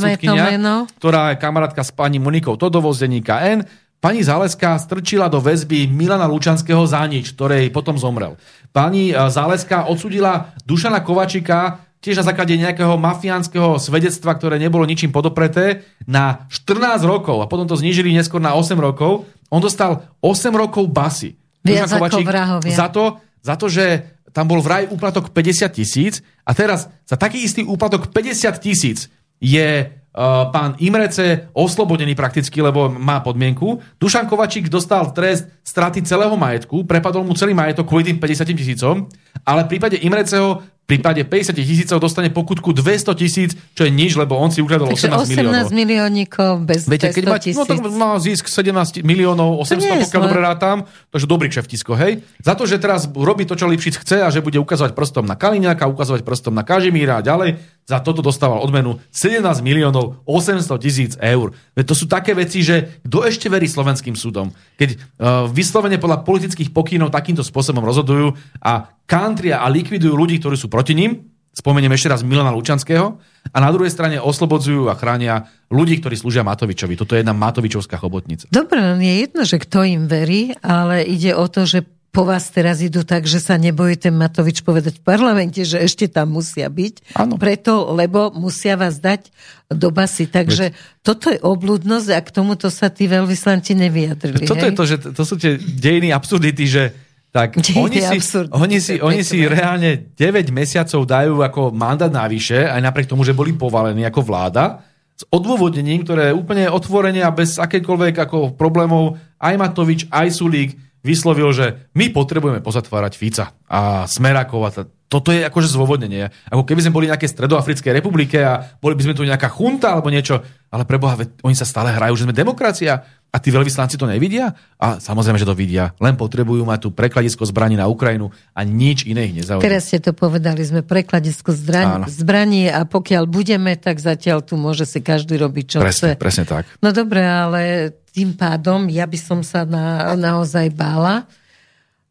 [0.56, 0.88] meno.
[0.96, 3.68] ktorá je kamarátka s pani Monikou Todovou z denníka N.
[4.02, 8.40] Pani Záleská strčila do väzby Milana Lučanského za nič, ktorej potom zomrel.
[8.72, 15.14] Pani eh, Záleská odsudila Dušana Kovačika tiež na základe nejakého mafiánskeho svedectva, ktoré nebolo ničím
[15.14, 19.30] podopreté, na 14 rokov a potom to znížili neskôr na 8 rokov.
[19.54, 21.38] On dostal 8 rokov basy.
[21.62, 22.74] Viac ako vrahovia.
[22.74, 27.44] Za to, za to, že tam bol vraj úplatok 50 tisíc a teraz za taký
[27.44, 29.08] istý úplatok 50 tisíc
[29.40, 33.80] je Uh, pán Imrece oslobodený prakticky, lebo má podmienku.
[33.96, 39.08] Dušan Kovačík dostal trest straty celého majetku, prepadol mu celý majetok kvôli tým 50 tisícom,
[39.48, 44.36] ale v prípade Imreceho prípade 50 tisícov dostane pokutku 200 tisíc, čo je nič, lebo
[44.36, 45.72] on si ukradol 18, 18 miliónov.
[45.72, 50.42] 18 miliónikov bez Viete, keď mať, no tak má zisk 17 miliónov 800, pokiaľ dobre
[50.44, 50.78] rátam,
[51.16, 52.20] takže dobrý kšeftisko, hej.
[52.44, 55.40] Za to, že teraz robí to, čo Lipšic chce a že bude ukazovať prstom na
[55.40, 61.12] Kaliňáka, ukazovať prstom na Kažimíra a ďalej, za toto dostával odmenu 17 miliónov 800 tisíc
[61.18, 61.52] eur.
[61.74, 64.54] Veď to sú také veci, že kto ešte verí slovenským súdom?
[64.78, 70.56] Keď uh, vyslovene podľa politických pokynov takýmto spôsobom rozhodujú a kantria a likvidujú ľudí, ktorí
[70.56, 73.20] sú proti ním, spomeniem ešte raz Milana Lučanského,
[73.52, 76.96] a na druhej strane oslobodzujú a chránia ľudí, ktorí slúžia Matovičovi.
[76.96, 78.48] Toto je jedna Matovičovská chobotnica.
[78.48, 82.84] Dobre, je jedno, že kto im verí, ale ide o to, že po vás teraz
[82.84, 87.16] idú tak, že sa nebojí ten Matovič povedať v parlamente, že ešte tam musia byť.
[87.16, 87.40] Ano.
[87.40, 89.32] Preto, lebo musia vás dať
[89.72, 90.28] do basy.
[90.28, 91.04] Takže Veď.
[91.08, 94.44] toto je oblúdnosť a k tomuto sa tí veľvyslanci nevyjadrili.
[94.44, 94.72] Toto hej?
[94.72, 96.84] je to, že to sú tie dejiny absurdity, že
[97.32, 98.20] tak oni si,
[98.52, 103.36] oni, si, oni si reálne 9 mesiacov dajú ako mandát navyše, aj napriek tomu, že
[103.36, 104.84] boli povalení ako vláda,
[105.16, 110.74] s odôvodnením, ktoré je úplne otvorene a bez akékoľvek ako problémov aj Matovič, aj Sulík
[111.06, 114.72] vyslovil, že my potrebujeme pozatvárať Fica a Smerakov a
[115.12, 116.32] toto je akože zôvodnenie.
[116.48, 120.08] Ako keby sme boli nejaké stredoafrické republike a boli by sme tu nejaká chunta alebo
[120.08, 120.40] niečo,
[120.72, 124.56] ale preboha, oni sa stále hrajú, že sme demokracia a tí veľvyslanci to nevidia?
[124.80, 125.92] A samozrejme, že to vidia.
[126.00, 129.68] Len potrebujú mať tu prekladisko zbraní na Ukrajinu a nič iné ich nezaujíma.
[129.68, 134.88] Teraz ste to povedali, sme prekladisko zbraní, zbraní a pokiaľ budeme, tak zatiaľ tu môže
[134.88, 136.20] si každý robiť, čo presne, chce.
[136.24, 136.64] Presne tak.
[136.80, 141.28] No dobre, ale tým pádom ja by som sa na, naozaj bála,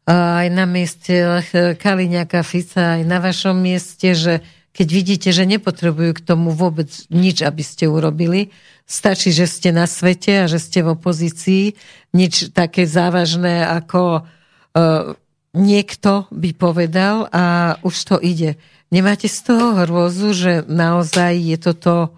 [0.09, 1.43] aj na mieste
[1.77, 4.33] Kaliňaka Fica, aj na vašom mieste, že
[4.71, 8.55] keď vidíte, že nepotrebujú k tomu vôbec nič, aby ste urobili,
[8.87, 11.75] stačí, že ste na svete a že ste v opozícii,
[12.15, 15.11] nič také závažné ako uh,
[15.51, 18.55] niekto by povedal a už to ide.
[18.91, 22.15] Nemáte z toho hrôzu, že naozaj je toto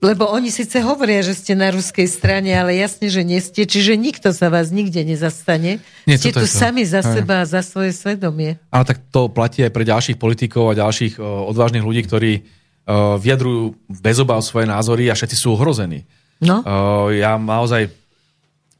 [0.00, 4.00] lebo oni síce hovoria, že ste na ruskej strane, ale jasne, že nie ste, čiže
[4.00, 5.84] nikto sa vás nikde nezastane.
[6.08, 7.20] Nie, ste tu sami za Aj.
[7.20, 8.56] seba a za svoje svedomie.
[8.72, 13.20] Ale tak to platí aj pre ďalších politikov a ďalších uh, odvážnych ľudí, ktorí uh,
[13.20, 16.08] vyjadrujú bez obav svoje názory a všetci sú ohrození.
[16.40, 16.64] No.
[16.64, 17.92] Uh, ja naozaj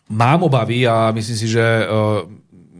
[0.09, 1.63] mám obavy a myslím si, že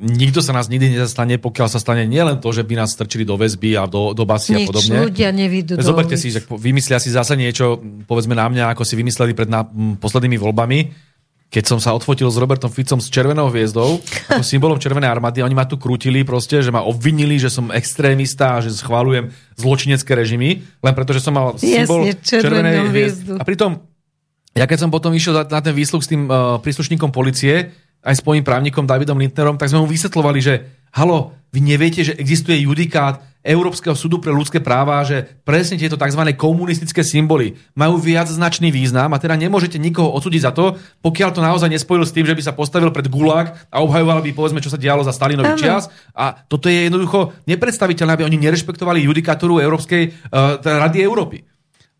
[0.01, 3.37] nikto sa nás nikdy nezastane, pokiaľ sa stane nielen to, že by nás strčili do
[3.37, 4.97] väzby a do, do basy Nič, a podobne.
[5.05, 7.77] ľudia nevidú Zoberte si, že vymyslia si zase niečo,
[8.09, 9.63] povedzme na mňa, ako si vymysleli pred na,
[10.01, 10.79] poslednými voľbami,
[11.51, 13.99] keď som sa odfotil s Robertom Ficom s červenou hviezdou,
[14.31, 18.57] ako symbolom červenej armády, oni ma tu krútili proste, že ma obvinili, že som extrémista
[18.57, 23.31] a že schválujem zločinecké režimy, len preto, že som mal symbol Jasne, červenej hviezdy.
[23.37, 23.83] A pritom,
[24.55, 28.25] ja keď som potom išiel na ten výsluch s tým uh, príslušníkom policie, aj s
[28.25, 30.55] mojím právnikom Davidom Lindnerom, tak sme mu vysvetlovali, že
[30.93, 36.21] halo, vy neviete, že existuje judikát Európskeho súdu pre ľudské práva, že presne tieto tzv.
[36.37, 41.41] komunistické symboly majú viac značný význam a teda nemôžete nikoho odsúdiť za to, pokiaľ to
[41.41, 44.69] naozaj nespojil s tým, že by sa postavil pred gulag a obhajoval by povedzme, čo
[44.69, 45.89] sa dialo za Stalinový čas.
[46.13, 51.41] A toto je jednoducho nepredstaviteľné, aby oni nerešpektovali judikatúru Európskej uh, Rady Európy.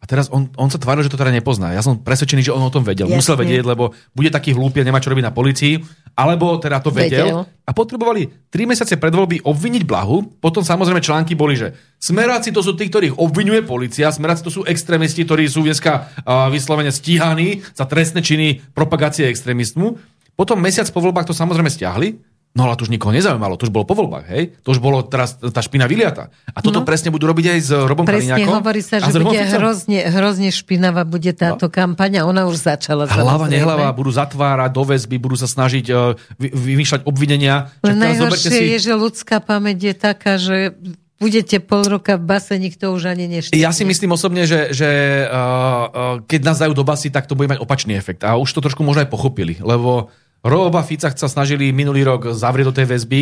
[0.01, 1.77] A teraz on, on sa tváril, že to teda nepozná.
[1.77, 3.05] Ja som presvedčený, že on o tom vedel.
[3.05, 3.21] Jasne.
[3.21, 5.77] Musel vedieť, lebo bude taký hlúpy a nemá čo robiť na policii.
[6.17, 7.29] Alebo teda to vedel.
[7.29, 7.39] vedel.
[7.69, 10.41] A potrebovali 3 mesiace pred voľby obviniť Blahu.
[10.41, 14.09] Potom samozrejme články boli, že smeráci to sú tí, ktorých obvinuje policia.
[14.09, 20.01] Smeráci to sú extrémisti, ktorí sú dneska uh, vyslovene stíhaní za trestné činy propagácie extrémistmu.
[20.33, 22.17] Potom mesiac po voľbách to samozrejme stiahli
[22.51, 24.59] No ale to už nikoho nezaujímalo, to už bolo po voľbách, hej?
[24.67, 26.35] To už bolo teraz tá špina vyliata.
[26.51, 26.87] A toto no.
[26.87, 28.59] presne budú robiť aj s Robom Presne Kaliňákom.
[28.59, 31.73] hovorí sa, že bude hrozne, hrozne špinavá bude táto no.
[31.73, 33.07] kampaň a ona už začala.
[33.07, 37.71] Hlava, nehlava, budú zatvárať do väzby, budú sa snažiť uh, vy, vymýšľať obvinenia.
[37.87, 38.65] Len najhoršie si...
[38.75, 40.75] je, že ľudská pamäť je taká, že
[41.23, 43.63] budete pol roka v base, nikto už ani neštýne.
[43.63, 44.89] Ja si myslím osobne, že, že
[45.31, 48.27] uh, uh, keď nás dajú do basy, tak to bude mať opačný efekt.
[48.27, 50.11] A už to trošku možno aj pochopili, lebo
[50.41, 53.21] Roba Fica sa snažili minulý rok zavrieť do tej väzby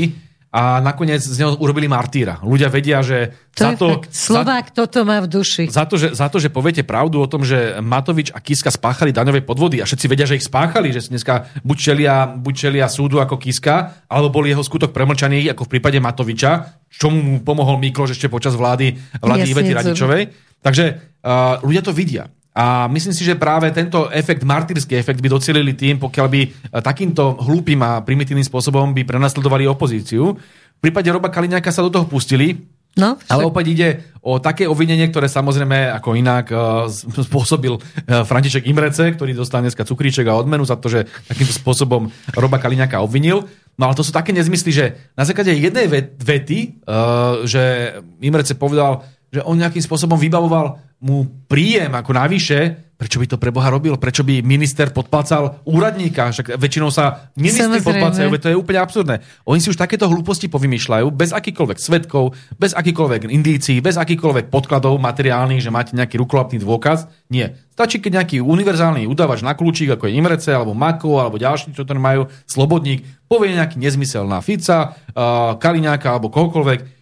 [0.49, 2.41] a nakoniec z neho urobili martýra.
[2.41, 4.09] Ľudia vedia, že To za to, fakt.
[4.17, 5.69] Slovák toto má v duši.
[5.69, 9.13] za, to, že, za to, že poviete pravdu o tom, že Matovič a Kiska spáchali
[9.13, 12.89] daňové podvody a všetci vedia, že ich spáchali, že si dneska buď čelia, buď čelia
[12.89, 17.77] súdu ako Kiska, alebo bol jeho skutok premlčaný ako v prípade Matoviča, čomu mu pomohol
[17.77, 19.73] Mikloš ešte počas vlády, vlády Jasne, Ivety.
[19.77, 20.23] Radičovej.
[20.65, 20.85] Takže
[21.23, 22.25] uh, ľudia to vidia.
[22.59, 26.51] A myslím si, že práve tento efekt, martýrsky efekt by docielili tým, pokiaľ by eh,
[26.83, 30.35] takýmto hlúpým a primitívnym spôsobom by prenasledovali opozíciu.
[30.35, 32.59] V prípade Roba Kaliňáka sa do toho pustili,
[32.99, 33.89] No, ale opäť ide
[34.27, 36.91] o také obvinenie, ktoré samozrejme ako inak uh,
[37.31, 42.11] spôsobil uh, František Imrece, ktorý dostal dneska cukríček a odmenu za to, že takýmto spôsobom
[42.35, 43.47] Roba Kaliňaka obvinil.
[43.79, 48.59] No ale to sú také nezmysly, že na základe jednej vet- vety, uh, že Imrece
[48.59, 53.71] povedal, že on nejakým spôsobom vybavoval mu príjem ako navyše, prečo by to pre Boha
[53.71, 53.95] robil?
[53.95, 56.35] Prečo by minister podplácal úradníka?
[56.35, 59.23] Však väčšinou sa ministri podplácajú, to je úplne absurdné.
[59.47, 64.99] Oni si už takéto hlúposti povymýšľajú bez akýkoľvek svetkov, bez akýkoľvek indícií, bez akýkoľvek podkladov
[64.99, 67.07] materiálnych, že máte nejaký rukolapný dôkaz.
[67.31, 67.55] Nie.
[67.79, 71.87] Stačí, keď nejaký univerzálny udávač na kľúčik, ako je Imrece, alebo Mako, alebo ďalší, čo
[71.87, 76.98] to majú, Slobodník, povie nejaký nezmysel na Fica, uh, Kaliňáka alebo kohokoľvek.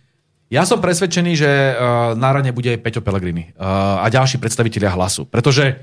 [0.47, 4.95] Ja som presvedčený, že uh, na rane bude aj Peťo Pellegrini uh, a ďalší predstavitelia
[4.95, 5.27] hlasu.
[5.27, 5.75] Pretože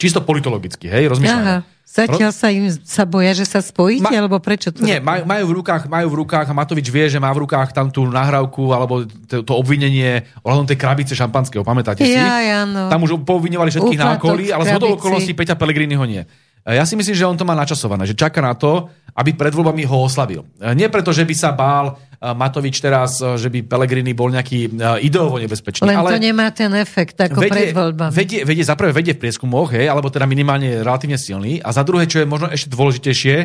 [0.00, 1.44] čisto politologicky, hej, rozmýšľam.
[1.44, 4.80] Aha, zatiaľ sa im sa boja, že sa spojíte, Ma- alebo prečo to?
[4.80, 7.76] Nie, majú, majú, v rukách, majú v rukách a Matovič vie, že má v rukách
[7.76, 12.16] tam tú nahrávku alebo to, to obvinenie ohľadom tej krabice šampanského, pamätáte si?
[12.16, 12.88] Ja, áno.
[12.88, 16.24] Tam už povinovali všetkých na Úplatok okolí, v ale z hodou okolností Peťa Pellegriniho nie.
[16.66, 19.50] E, Ja si myslím, že on to má načasované, že čaká na to, aby pred
[19.50, 20.46] voľbami ho oslavil.
[20.60, 24.70] E, Nie preto, že by sa bál e, Matovič teraz, že by Pellegrini bol nejaký
[25.00, 25.88] ideovo nebezpečný.
[25.88, 28.12] Len ale to nemá ten efekt, ako pred voľbami.
[28.12, 31.58] vedie, vedie, za prvé vedie v prieskumoch, hej, alebo teda minimálne relatívne silný.
[31.64, 33.36] A za druhé, čo je možno ešte dôležitejšie,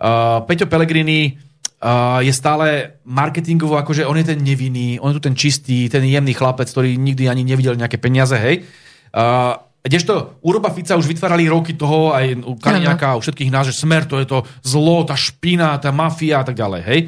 [0.00, 1.36] uh, Peťo Pellegrini
[1.84, 6.02] uh, je stále marketingovo, akože on je ten nevinný, on je tu ten čistý, ten
[6.02, 8.64] jemný chlapec, ktorý nikdy ani nevidel nejaké peniaze, hej.
[9.14, 9.54] Uh,
[9.84, 13.68] Kdežto u Roba Fica už vytvárali roky toho aj u Kaliňáka a u všetkých nás,
[13.68, 17.00] že smer to je to zlo, tá špina, tá mafia a tak ďalej, hej.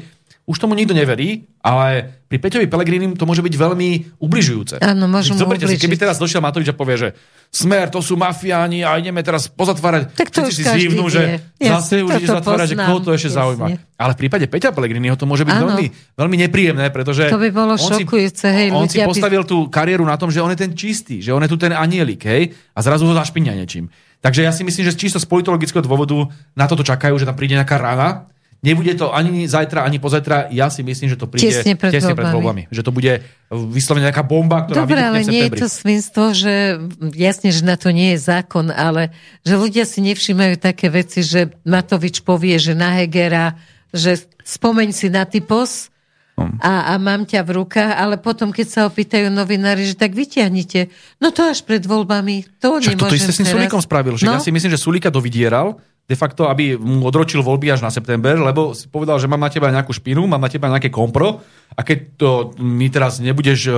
[0.45, 4.79] Už tomu nikto neverí, ale pri Peťovi Pelegrinim to môže byť veľmi ubližujúce.
[4.79, 5.83] Áno, môžu mu Zoberte si, ubližiť.
[5.83, 7.09] keby teraz došiel Matovič a povie, že
[7.47, 10.11] smer, to sú mafiáni a ideme teraz pozatvárať.
[10.11, 13.31] Tak to si zívnu, že Jasne, zase už ide toto zatvárať, že koho to ešte
[13.31, 13.39] Jasne.
[13.39, 13.67] zaujíma.
[13.95, 15.71] Ale v prípade Peťa Pellegriniho to môže byť Áno.
[15.71, 15.85] veľmi,
[16.19, 19.43] veľmi nepríjemné, pretože To by bolo on si, šokujúce, hej, on si ľudia by- postavil
[19.47, 22.19] tú kariéru na tom, že on je ten čistý, že on je tu ten anielik,
[22.27, 23.87] hej, a zrazu ho zašpinia niečím.
[24.19, 27.55] Takže ja si myslím, že čisto z politologického dôvodu na toto čakajú, že tam príde
[27.55, 28.27] nejaká rana.
[28.57, 30.49] Nebude to ani zajtra, ani pozajtra.
[30.49, 32.65] Ja si myslím, že to príde Tesne pred tesne pred voľbami.
[32.73, 33.13] Že to bude
[33.53, 36.81] vyslovene nejaká bomba, ktorá Dobre, ale v nie je to svinstvo, že
[37.13, 39.13] jasne, že na to nie je zákon, ale
[39.45, 43.61] že ľudia si nevšimajú také veci, že Matovič povie, že na Hegera,
[43.93, 45.93] že spomeň si na typos
[46.37, 46.61] Hm.
[46.61, 50.85] a, a mám ťa v rukách, ale potom, keď sa opýtajú novinári, že tak vyťahnite.
[51.17, 52.61] No to až pred voľbami.
[52.61, 53.57] To Však toto nemôžem isté s tým teraz.
[53.57, 54.13] Sulíkom spravil.
[54.21, 54.37] Že no?
[54.37, 58.39] Ja si myslím, že Sulíka dovydieral, de facto, aby mu odročil voľby až na september,
[58.39, 61.43] lebo si povedal, že mám na teba nejakú špinu, mám na teba nejaké kompro
[61.75, 62.29] a keď to
[62.63, 63.75] mi teraz nebudeš, eh,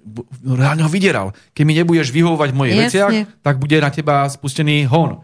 [0.00, 0.24] b-
[0.56, 2.84] reálne ho vydieral, keď mi nebudeš vyhovovať v mojich Jasne.
[2.88, 3.12] veciach,
[3.44, 5.20] tak bude na teba spustený hon.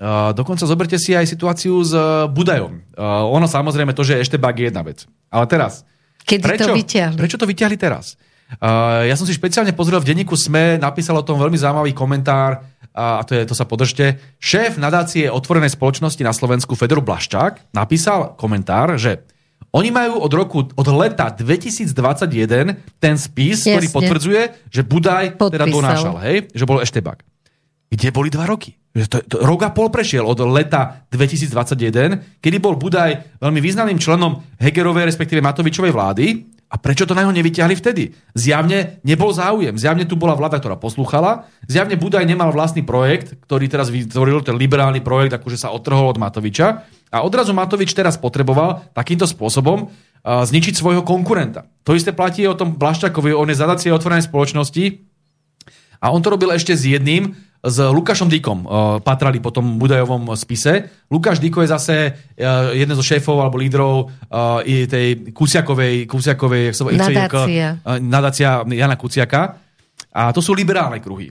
[0.00, 2.78] Uh, dokonca zoberte si aj situáciu s uh, Budajom.
[2.94, 5.04] Uh, ono samozrejme to, že je Eštebák je jedna vec.
[5.28, 5.82] Ale teraz,
[6.24, 7.18] Kedy prečo, to vyťahli?
[7.18, 8.14] Prečo to vyťahli teraz?
[8.58, 12.66] Uh, ja som si špeciálne pozrel v denníku SME, napísal o tom veľmi zaujímavý komentár,
[12.90, 14.18] a to, je, to sa podržte.
[14.42, 19.22] Šéf nadácie otvorenej spoločnosti na Slovensku Fedor Blaščák napísal komentár, že
[19.70, 21.94] oni majú od roku, od leta 2021
[22.98, 23.78] ten spis, Jasne.
[23.78, 25.70] ktorý potvrdzuje, že Budaj teda Podpísal.
[25.70, 26.36] donášal, hej?
[26.50, 27.22] že bol Eštebák.
[27.90, 28.74] Kde boli dva roky?
[28.90, 34.42] To, to, rok a pol prešiel od leta 2021, kedy bol Budaj veľmi významným členom
[34.58, 36.26] Hegerovej, respektíve Matovičovej vlády.
[36.70, 38.14] A prečo to na ňo nevyťahli vtedy?
[38.38, 39.74] Zjavne nebol záujem.
[39.74, 41.50] Zjavne tu bola vláda, ktorá poslúchala.
[41.66, 46.22] Zjavne Budaj nemal vlastný projekt, ktorý teraz vytvoril, ten liberálny projekt, akože sa otrhol od
[46.22, 46.86] Matoviča.
[47.10, 49.90] A odrazu Matovič teraz potreboval takýmto spôsobom
[50.22, 51.66] zničiť svojho konkurenta.
[51.82, 55.10] To isté platí o tom Blaščakovi, on je zadácie otvorenej spoločnosti,
[56.00, 58.64] a on to robil ešte s jedným, s Lukášom Díkom.
[58.64, 60.88] Uh, patrali po tom Budajovom spise.
[61.12, 64.08] Lukáš Díko je zase uh, jeden zo šéfov alebo lídrov
[64.64, 65.34] i tej
[66.72, 67.68] sa, volá, Nadácia.
[68.00, 69.60] nadácia Jana Kuciaka.
[70.10, 71.30] A to sú liberálne kruhy.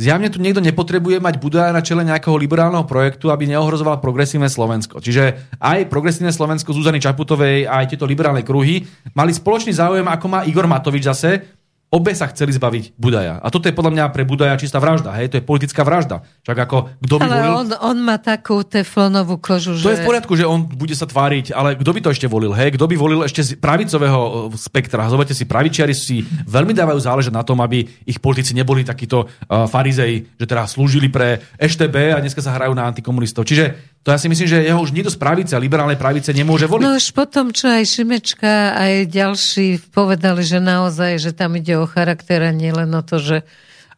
[0.00, 4.96] Zjavne tu niekto nepotrebuje mať Budaja na čele nejakého liberálneho projektu, aby neohrozoval progresívne Slovensko.
[4.96, 8.80] Čiže aj progresívne Slovensko Zuzany Čaputovej, aj tieto liberálne kruhy
[9.12, 11.59] mali spoločný záujem, ako má Igor Matovič zase,
[11.90, 13.42] Obe sa chceli zbaviť Budaja.
[13.42, 15.10] A toto je podľa mňa pre Budaja čistá vražda.
[15.18, 15.34] Hej?
[15.34, 16.22] To je politická vražda.
[16.46, 17.50] Čak ako, kto by Ale volil...
[17.50, 19.98] on, on má takú teflonovú kožu, To že...
[19.98, 22.54] je v poriadku, že on bude sa tváriť, ale kto by to ešte volil?
[22.54, 22.78] Hej?
[22.78, 25.10] Kto by volil ešte z pravicového e, spektra?
[25.10, 29.66] Zoberte si, pravičiari si veľmi dávajú záležať na tom, aby ich politici neboli takíto uh,
[29.66, 33.42] farizei, že teda slúžili pre EŠTB a dneska sa hrajú na antikomunistov.
[33.42, 36.84] Čiže to ja si myslím, že jeho už nikto z pravice liberálnej pravice nemôže voliť.
[36.88, 41.84] No už potom, čo aj Šimečka, aj ďalší povedali, že naozaj, že tam ide o
[41.84, 43.44] charakter a nie len o to, že,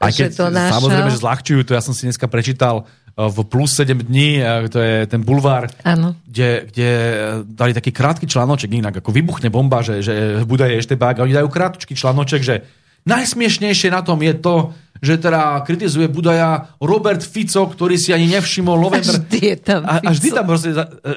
[0.03, 0.75] Aj že keď to nášal.
[0.83, 4.67] samozrejme, že zľahčujú to, ja som si dneska prečítal uh, v plus 7 dní, uh,
[4.67, 6.19] to je ten bulvár, Áno.
[6.27, 6.91] kde, kde
[7.47, 11.25] dali taký krátky članoček, inak ako vybuchne bomba, že, že Buda je ešte bák, a
[11.31, 12.67] oni dajú krátky članoček, že
[13.07, 18.79] najsmiešnejšie na tom je to, že teda kritizuje Budaja Robert Fico, ktorý si ani nevšimol
[18.79, 19.03] november.
[19.03, 20.37] A vždy je tam a, a vždy Fico.
[20.39, 20.71] tam proste,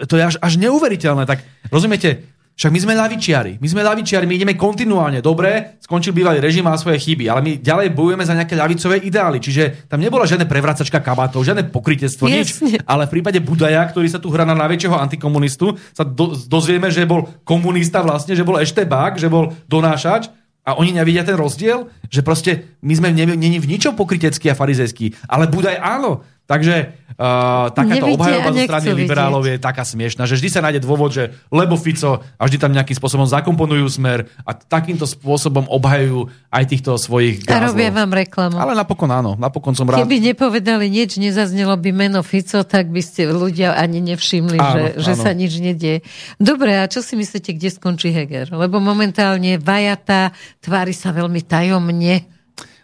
[0.09, 1.29] to je až, až neuveriteľné.
[1.29, 3.59] Tak rozumiete, však my sme lavičiari.
[3.59, 5.19] My sme lavičiari, my ideme kontinuálne.
[5.19, 9.43] Dobre, skončil bývalý režim, má svoje chyby, ale my ďalej bojujeme za nejaké ľavicové ideály.
[9.43, 12.63] Čiže tam nebola žiadne prevracačka kabátov, žiadne pokrytectvo, nič.
[12.87, 17.03] Ale v prípade Budaja, ktorý sa tu hrá na najväčšieho antikomunistu, sa do, dozvieme, že
[17.03, 20.31] bol komunista vlastne, že bol eštebák, že bol donášač
[20.65, 24.57] a oni nevidia ten rozdiel, že proste my sme ne- není v ničom pokryteckí a
[24.57, 26.25] farizejskí, ale Budaj áno.
[26.45, 30.85] Takže uh, takáto Nevidia obhajoba zo strany liberálov je taká smiešná, že vždy sa nájde
[30.85, 36.29] dôvod, že lebo Fico a vždy tam nejakým spôsobom zakomponujú smer a takýmto spôsobom obhajujú
[36.53, 37.97] aj týchto svojich A robia gázlov.
[37.97, 38.55] vám reklamu.
[38.61, 40.05] Ale napokon áno, napokon som rád.
[40.05, 44.85] Keby nepovedali nič, nezaznelo by meno Fico, tak by ste ľudia ani nevšimli, Áno, že,
[45.01, 45.23] že áno.
[45.25, 46.05] sa nič nedieje.
[46.37, 48.53] Dobre, a čo si myslíte, kde skončí Heger?
[48.53, 50.29] Lebo momentálne vajata,
[50.61, 52.29] tvári sa veľmi tajomne.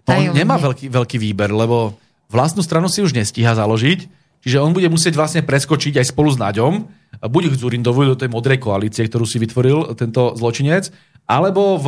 [0.01, 0.33] No, on tajomne.
[0.33, 2.00] nemá veľký, veľký výber, lebo
[2.31, 4.07] vlastnú stranu si už nestíha založiť,
[4.41, 6.87] čiže on bude musieť vlastne preskočiť aj spolu s Naďom,
[7.21, 10.89] buď k Zurindovu do tej modrej koalície, ktorú si vytvoril tento zločinec,
[11.27, 11.87] alebo v,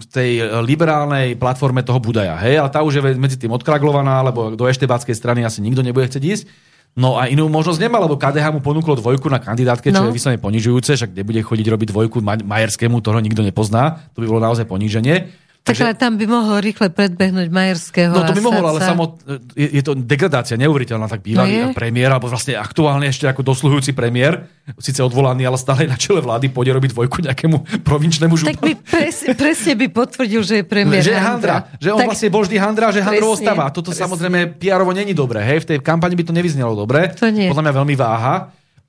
[0.00, 2.36] v tej liberálnej platforme toho Budaja.
[2.42, 2.58] Hej?
[2.58, 6.24] Ale tá už je medzi tým odkraglovaná, lebo do eštebáckej strany asi nikto nebude chcieť
[6.24, 6.44] ísť.
[6.90, 10.10] No a inú možnosť nemá, lebo KDH mu ponúklo dvojku na kandidátke, čo No.
[10.10, 14.26] je vyslovene ponižujúce, však nebude chodiť robiť dvojku Ma- Majerskému, toho nikto nepozná, to by
[14.26, 15.30] bolo naozaj poníženie.
[15.60, 19.20] Tak ale tam by mohol rýchle predbehnúť Majerského No to by mohol, ale sa- samot,
[19.52, 21.76] je, je to degradácia neuveriteľná, tak bývalý No je.
[21.76, 26.48] premiér, alebo vlastne aktuálne ešte ako dosluhujúci premiér, síce odvolaný, ale stále na čele vlády,
[26.48, 28.62] pôjde robiť dvojku nejakému provinčnému Tak županu.
[28.62, 32.28] by pres, presne by potvrdil, že je premiér že je handra, že on tak, vlastne
[32.28, 33.64] bol vždy handra, že handrovo Presne, stáva.
[33.68, 34.02] Toto presne.
[34.02, 37.12] samozrejme PR-ovo není dobré, hej, v tej kampani by to nevyznelo dobre.
[37.14, 37.46] To nie.
[37.46, 38.34] Podľa mňa veľmi váha.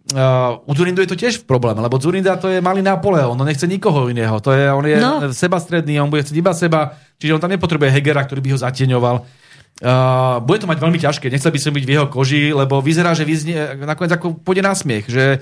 [0.02, 3.70] Uh, u Zurindu je to tiež problém, lebo Zurinda to je malý Napoleon, on nechce
[3.70, 5.30] nikoho iného, to je, on je No.
[5.30, 9.16] sebastredný, on bude chcieť iba seba, čiže on tam nepotrebuje Hegera, ktorý by ho zatieňoval.
[9.82, 13.14] Uh, bude to mať veľmi ťažké, nechcel by som byť v jeho koži, lebo vyzerá,
[13.14, 15.38] že vyznie, nakoniec ako pôjde na smiech, že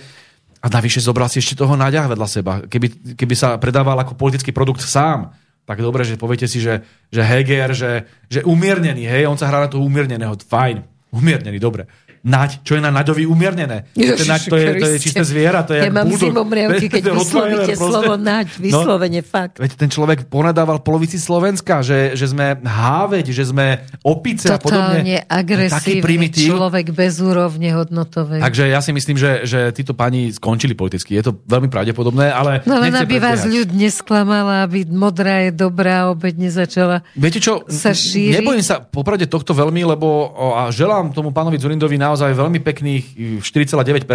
[0.60, 2.54] a navyše zobral si ešte toho náďah vedľa seba.
[2.68, 5.32] Keby, keby sa predával ako politický produkt sám,
[5.64, 7.92] tak dobre, že poviete si, že, že Heger, že,
[8.28, 10.84] že umiernený, hej, on sa hrá na toho umierneného, fajn,
[11.16, 11.88] umiernený, dobre.
[12.22, 13.88] Naď, čo je na Naďovi umiernené?
[13.96, 17.74] Ježiši naď, to, je, to je čisté zviera, to je Ja mám zimomriavky, keď vyslovíte
[17.76, 19.56] slovo naď, No, vyslovene fakt.
[19.58, 25.00] Veď ten človek ponadával polovici Slovenska, že, že sme háveť, že sme opice a podobne.
[25.00, 26.56] Totálne agresívny primitív.
[26.56, 28.42] človek bez úrovne hodnotovej.
[28.44, 31.16] Takže ja si myslím, že, že títo pani skončili politicky.
[31.16, 36.12] Je to veľmi pravdepodobné, ale No len aby vás ľud nesklamala, aby modrá je dobrá,
[36.12, 37.02] obeď nezačala.
[37.16, 38.36] Viete čo, sa šíri?
[38.40, 40.08] nebojím sa popravde tohto veľmi, lebo
[40.56, 43.04] a želám tomu pánovi Zurindovi naozaj veľmi pekných
[43.40, 44.10] y, 4,9%,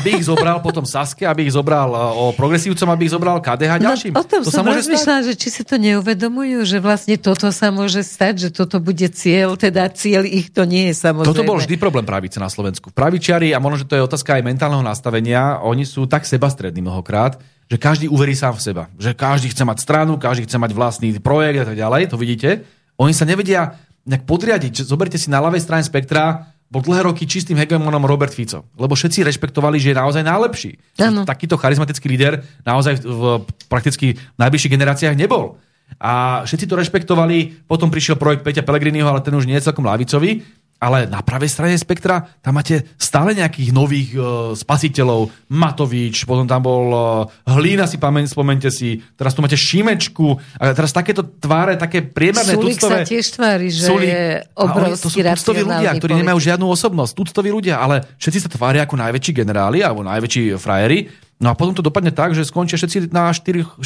[0.00, 3.70] aby ich zobral potom Saske, aby ich zobral o, o progresívcom, aby ich zobral KDH
[3.70, 4.12] a ďalším.
[4.16, 7.20] No, o tom to som sa môže rozmýšľala, že či si to neuvedomujú, že vlastne
[7.20, 11.36] toto sa môže stať, že toto bude cieľ, teda cieľ ich to nie je samozrejme.
[11.36, 12.88] Toto bol vždy problém pravice na Slovensku.
[12.90, 17.36] Pravičiari, a možno, že to je otázka aj mentálneho nastavenia, oni sú tak sebastrední mnohokrát,
[17.70, 18.84] že každý uverí sám v seba.
[18.98, 22.66] Že každý chce mať stranu, každý chce mať vlastný projekt a tak ďalej, to vidíte.
[22.98, 23.78] Oni sa nevedia
[24.10, 24.82] nejak podriadiť.
[24.82, 28.62] Zoberte si na ľavej strane spektra, bol dlhé roky čistým hegemonom Robert Fico.
[28.78, 31.02] Lebo všetci rešpektovali, že je naozaj najlepší.
[31.02, 31.26] Áno.
[31.26, 35.58] Takýto charizmatický líder naozaj v, v prakticky v najbližších generáciách nebol.
[35.98, 39.82] A všetci to rešpektovali, potom prišiel projekt Peťa Pellegriniho, ale ten už nie je celkom
[39.82, 40.46] lavicový.
[40.80, 45.28] Ale na pravej strane spektra tam máte stále nejakých nových uh, spasiteľov.
[45.52, 48.96] Matovič, potom tam bol uh, Hlína, si pamäň, spomente si.
[49.12, 50.40] Teraz tu máte Šimečku.
[50.56, 53.04] A teraz takéto tváre, také priemerné Sulik tuctové.
[53.04, 54.08] sa tiež tvári, že Sulik.
[54.08, 57.12] je A oni- obrovský To sú ľudia, ktorí nemajú žiadnu osobnosť.
[57.12, 61.28] Tuctoví ľudia, ale všetci sa tvária ako najväčší generáli alebo najväčší frajeri.
[61.40, 63.80] No a potom to dopadne tak, že skončia všetci na 4-5%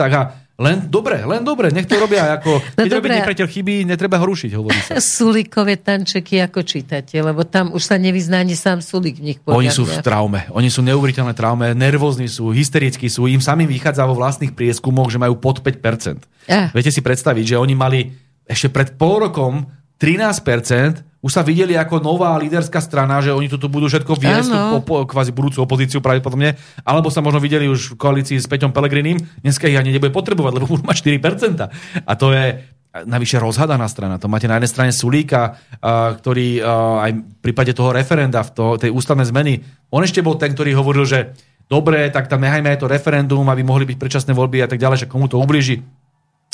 [0.00, 2.40] a len dobre, len dobre, nech to robia.
[2.40, 4.96] Ako, no keď robí nepriateľ chyby, netreba ho rušiť, hovorí sa.
[5.20, 9.38] Sulíkové tančeky ako čítate, lebo tam už sa nevyzná ani sám Sulík v nich.
[9.44, 14.08] Oni sú v traume, oni sú neuveriteľné traume, nervózni sú, hysterickí sú, im samým vychádza
[14.08, 16.48] vo vlastných prieskumoch, že majú pod 5%.
[16.48, 16.72] Ah.
[16.72, 18.08] Viete si predstaviť, že oni mali
[18.48, 19.68] ešte pred pol rokom
[20.00, 24.84] 13%, už sa videli ako nová líderská strana, že oni tu budú všetko viesť, tú
[24.84, 29.16] opo- kvázi budúcu opozíciu pravdepodobne, alebo sa možno videli už v koalícii s Peťom Pelegrinim,
[29.40, 32.04] dneska ich ani nebude potrebovať, lebo už má 4%.
[32.04, 32.60] A to je
[33.08, 34.20] navyše rozhadaná strana.
[34.20, 35.56] To máte na jednej strane Sulíka,
[36.20, 36.60] ktorý
[37.00, 40.76] aj v prípade toho referenda, v to, tej ústavnej zmeny, on ešte bol ten, ktorý
[40.76, 41.32] hovoril, že
[41.66, 45.08] dobre, tak tam nehajme aj to referendum, aby mohli byť predčasné voľby a tak ďalej,
[45.08, 45.80] že komu to ubliží.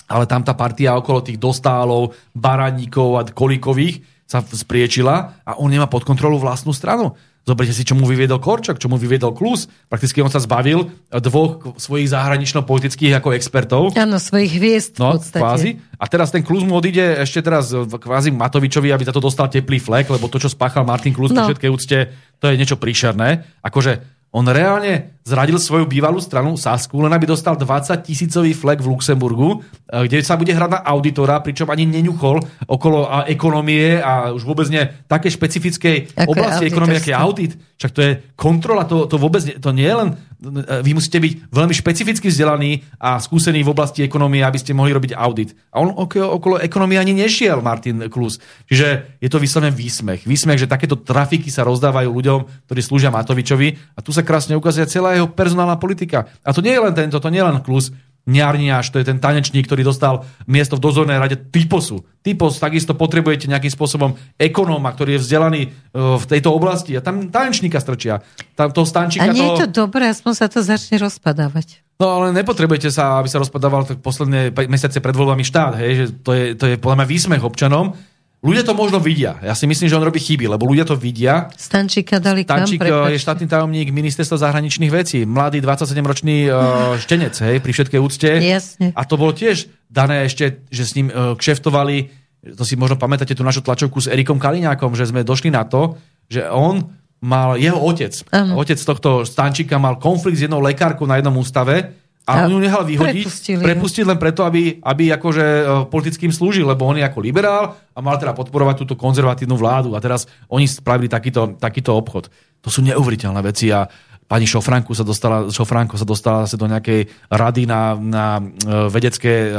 [0.07, 5.91] Ale tam tá partia okolo tých dostálov, baraníkov a kolíkových, sa spriečila a on nemá
[5.91, 7.19] pod kontrolu vlastnú stranu.
[7.43, 9.67] Zoberte si, čo mu vyviedol Korčok, čo mu vyviedol Klus.
[9.91, 13.83] Prakticky on sa zbavil dvoch svojich zahranično-politických ako expertov.
[13.97, 15.43] Áno, svojich hviezd no, v podstate.
[15.43, 15.71] Kvázi.
[15.99, 19.83] A teraz ten Klus mu odíde ešte teraz kvázi Matovičovi, aby za to dostal teplý
[19.83, 21.43] flek, lebo to, čo spáchal Martin Klus no.
[21.43, 21.99] pri všetkej úcte,
[22.39, 23.59] to je niečo príšerné.
[23.67, 28.91] Akože on reálne zradil svoju bývalú stranu Sasku, len aby dostal 20 tisícový flek v
[28.91, 34.43] Luxemburgu, e, kde sa bude hrať na auditora, pričom ani neňuchol okolo ekonomie a už
[34.43, 37.53] vôbec nie také špecifickej ako oblasti ekonomie, je audit.
[37.79, 40.09] Však to je kontrola, to, to vôbec nie, to nie je len...
[40.11, 44.91] E, vy musíte byť veľmi špecificky vzdelaní a skúsení v oblasti ekonomie, aby ste mohli
[44.91, 45.55] robiť audit.
[45.71, 48.41] A on okolo, okolo ekonomie ani nešiel, Martin Klus.
[48.67, 50.25] Čiže je to vyslovene výsmech.
[50.25, 54.89] Výsmech, že takéto trafiky sa rozdávajú ľuďom, ktorí slúžia Matovičovi a tu sa krásne ukazuje
[54.89, 56.27] celá jeho personálna politika.
[56.41, 57.93] A to nie je len tento, to nie je len klus,
[58.29, 62.05] Ňarniaš, to je ten tanečník, ktorý dostal miesto v dozornej rade Typosu.
[62.21, 67.33] Typos takisto potrebujete nejakým spôsobom ekonóma, ktorý je vzdelaný e, v tejto oblasti a tam
[67.33, 68.21] tanečníka strčia.
[68.53, 69.57] Tam toho stančíka a nie toho...
[69.57, 71.81] je to dobré, aspoň sa to začne rozpadávať.
[71.97, 76.05] No ale nepotrebujete sa, aby sa rozpadával tak posledné mesiace pred voľbami štát, hej, že
[76.21, 77.97] to je, to je podľa mňa výsmech občanom,
[78.41, 79.37] Ľudia to možno vidia.
[79.45, 81.53] Ja si myslím, že on robí chyby, lebo ľudia to vidia.
[81.53, 85.29] Stančíka dali Stančík kam, je štátny tajomník ministerstva zahraničných vecí.
[85.29, 88.41] Mladý 27-ročný uh, štenec, hej, pri všetkej úcte.
[88.41, 88.97] Jasne.
[88.97, 92.09] A to bolo tiež dané ešte, že s ním uh, kšeftovali,
[92.57, 96.01] to si možno pamätáte tú našu tlačovku s Erikom Kaliňákom, že sme došli na to,
[96.33, 98.57] že on mal, jeho otec, ano.
[98.57, 101.93] otec tohto Stančíka mal konflikt s jednou lekárkou na jednom ústave,
[102.29, 103.63] a on ju nehal vyhodiť, Prepustili.
[103.65, 105.45] prepustiť len preto, aby, aby akože
[105.91, 109.99] politickým slúžil, lebo on je ako liberál a mal teda podporovať túto konzervatívnu vládu.
[109.99, 112.31] A teraz oni spravili takýto, takýto obchod.
[112.63, 113.89] To sú neuveriteľné veci a
[114.31, 118.43] pani Šofranku sa dostala, Šofranko sa dostala sa do nejakej rady na, na e,
[118.87, 119.59] vedecké e,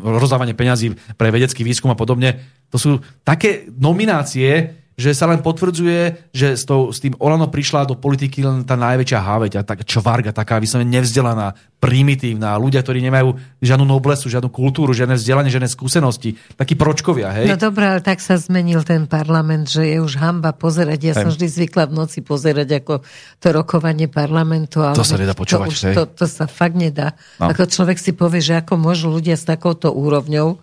[0.00, 2.40] rozdávanie peňazí pre vedecký výskum a podobne.
[2.72, 2.90] To sú
[3.20, 8.42] také nominácie, že sa len potvrdzuje, že s, tou, s tým Olano prišla do politiky
[8.42, 13.86] len tá najväčšia háveť a tak čvarga, taká vyslovene nevzdelaná, primitívna, ľudia, ktorí nemajú žiadnu
[13.86, 17.46] noblesu, žiadnu kultúru, žiadne vzdelanie, žiadne skúsenosti, takí pročkovia, hej?
[17.46, 20.98] No dobré, ale tak sa zmenil ten parlament, že je už hamba pozerať.
[20.98, 21.22] Ja hej.
[21.22, 23.06] som vždy zvykla v noci pozerať ako
[23.38, 24.82] to rokovanie parlamentu.
[24.82, 27.14] Ale to sa nedá počúvať, to, už, to, to sa fakt nedá.
[27.38, 27.54] No.
[27.54, 30.58] Ako človek si povie, že ako môžu ľudia s takouto úrovňou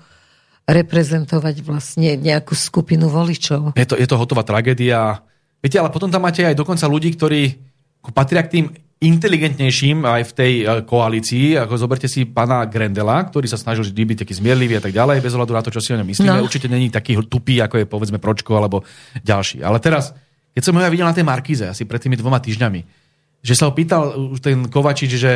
[0.66, 3.78] reprezentovať vlastne nejakú skupinu voličov.
[3.78, 5.22] Je to, je to hotová tragédia.
[5.62, 7.42] Viete, ale potom tam máte aj dokonca ľudí, ktorí
[8.14, 13.46] patria k tým inteligentnejším aj v tej e, koalícii, ako zoberte si pána Grendela, ktorý
[13.46, 15.92] sa snažil vždy byť taký zmierlivý a tak ďalej, bez ohľadu na to, čo si
[15.94, 16.32] o ňom myslíme.
[16.32, 16.48] No.
[16.48, 18.88] Určite není taký tupý, ako je povedzme Pročko alebo
[19.20, 19.62] ďalší.
[19.62, 20.16] Ale teraz,
[20.56, 22.82] keď som ho ja videl na tej Markíze asi pred tými dvoma týždňami,
[23.46, 25.32] že sa ho pýtal ten Kovačič, že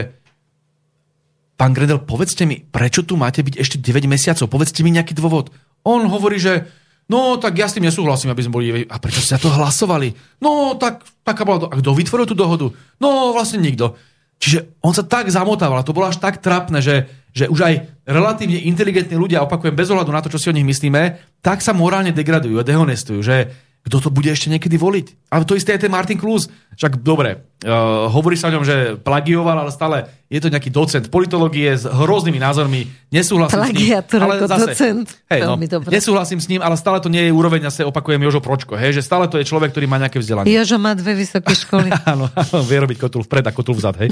[1.59, 4.47] pán Grendel, povedzte mi, prečo tu máte byť ešte 9 mesiacov?
[4.47, 5.51] Povedzte mi nejaký dôvod.
[5.83, 6.71] On hovorí, že
[7.11, 8.65] no tak ja s tým nesúhlasím, aby sme boli...
[8.87, 10.15] A prečo ste to hlasovali?
[10.39, 11.67] No tak, taká bola...
[11.67, 12.71] A kto vytvoril tú dohodu?
[13.03, 13.99] No vlastne nikto.
[14.39, 17.73] Čiže on sa tak zamotával, to bolo až tak trapné, že, že už aj
[18.07, 21.75] relatívne inteligentní ľudia, opakujem, bez ohľadu na to, čo si o nich myslíme, tak sa
[21.75, 25.31] morálne degradujú a dehonestujú, že kto to bude ešte niekedy voliť.
[25.31, 26.51] A to isté je ten Martin Klus.
[26.75, 31.07] Však dobre, uh, hovorí sa o ňom, že plagioval, ale stále je to nejaký docent
[31.07, 32.85] politológie s hroznými názormi.
[33.09, 34.27] Nesúhlasím Plagiator s ním.
[34.29, 35.07] Ale zase, docent.
[35.31, 35.55] Hej, no,
[35.89, 38.99] nesúhlasím s ním, ale stále to nie je úroveň, ja sa opakujem Jožo Pročko, hej,
[38.99, 40.47] že stále to je človek, ktorý má nejaké vzdelanie.
[40.51, 41.89] Jožo má dve vysoké školy.
[42.11, 44.09] áno, áno, vie robiť kotul vpred a kotul vzad, hej.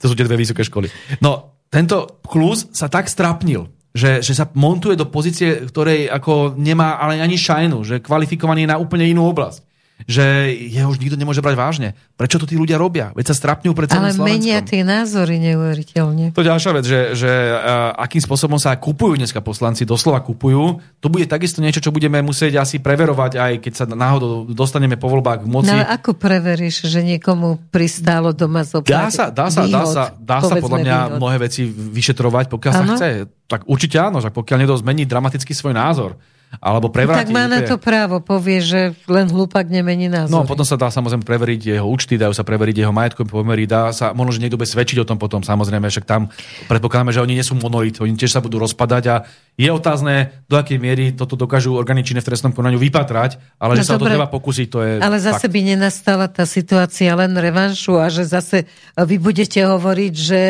[0.00, 0.88] To sú tie dve vysoké školy.
[1.20, 6.96] No, tento Klus sa tak strapnil, že, že sa montuje do pozície, ktorej ako nemá
[6.96, 9.67] ale ani šajnu, že kvalifikovaný je na úplne inú oblasť.
[10.06, 11.88] Že jeho už nikto nemôže brať vážne.
[12.14, 13.10] Prečo to tí ľudia robia?
[13.18, 16.30] Veď sa strapňujú pred celým Ale menia tie názory neuveriteľne.
[16.36, 20.78] To je ďalšia vec, že, že uh, akým spôsobom sa kupujú dneska poslanci, doslova kupujú.
[21.02, 25.10] To bude takisto niečo, čo budeme musieť asi preverovať, aj keď sa náhodou dostaneme po
[25.10, 25.72] voľbách k moci.
[25.72, 29.84] No ale ako preveríš, že niekomu pristálo doma zobrať Dá sa, dá sa, výhod, dá
[29.86, 31.18] sa, dá sa podľa mňa výhod.
[31.18, 32.80] mnohé veci vyšetrovať, pokiaľ ano?
[32.80, 33.08] sa chce.
[33.48, 36.20] Tak určite áno, že pokiaľ niekto zmení dramaticky svoj názor,
[36.56, 37.28] alebo prevráti.
[37.28, 40.32] Tak má na to právo, povie, že len hlúpak nemení názor.
[40.32, 43.92] No potom sa dá samozrejme preveriť jeho účty, dajú sa preveriť jeho majetkové pomery, dá
[43.92, 46.32] sa, možno, že niekto bude svedčiť o tom potom, samozrejme, však tam
[46.66, 49.16] predpokladáme, že oni nie sú monolit, oni tiež sa budú rozpadať a
[49.58, 53.78] je otázne, do akej miery toto dokážu orgány činné v trestnom konaniu vypatrať, ale no
[53.82, 55.54] že sa dobre, o to treba pokúsiť, to je Ale zase fakt.
[55.54, 60.40] by nenastala tá situácia len revanšu a že zase vy budete hovoriť, že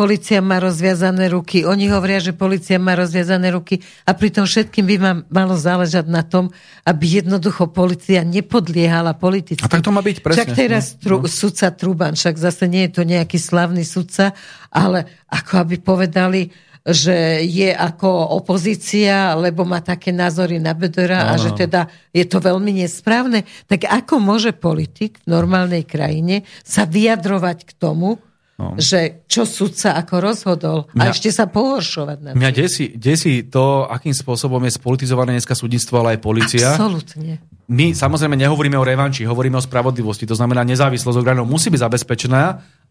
[0.00, 1.68] policia má rozviazané ruky.
[1.68, 6.24] Oni hovoria, že policia má rozviazané ruky a pritom všetkým by ma malo záležať na
[6.24, 6.48] tom,
[6.88, 9.60] aby jednoducho policia nepodliehala politicky.
[9.60, 10.40] A tak to má byť presne.
[10.40, 11.28] Však teraz tru, no.
[11.28, 14.32] sudca Truban, však zase nie je to nejaký slavný sudca,
[14.72, 16.48] ale ako aby povedali,
[16.80, 22.24] že je ako opozícia, lebo má také názory na Bedora no, a že teda je
[22.24, 23.44] to veľmi nesprávne.
[23.68, 28.16] Tak ako môže politik v normálnej krajine sa vyjadrovať k tomu,
[28.60, 28.76] No.
[28.76, 33.88] že čo sudca ako rozhodol mňa, a ešte sa pohoršovať na Mňa desí, desí to,
[33.88, 36.76] akým spôsobom je spolitizované dneska súdnictvo, ale aj policia.
[36.76, 37.40] Absolutne.
[37.72, 40.28] My samozrejme nehovoríme o revanči, hovoríme o spravodlivosti.
[40.28, 42.42] To znamená, nezávislosť orgánov musí byť zabezpečená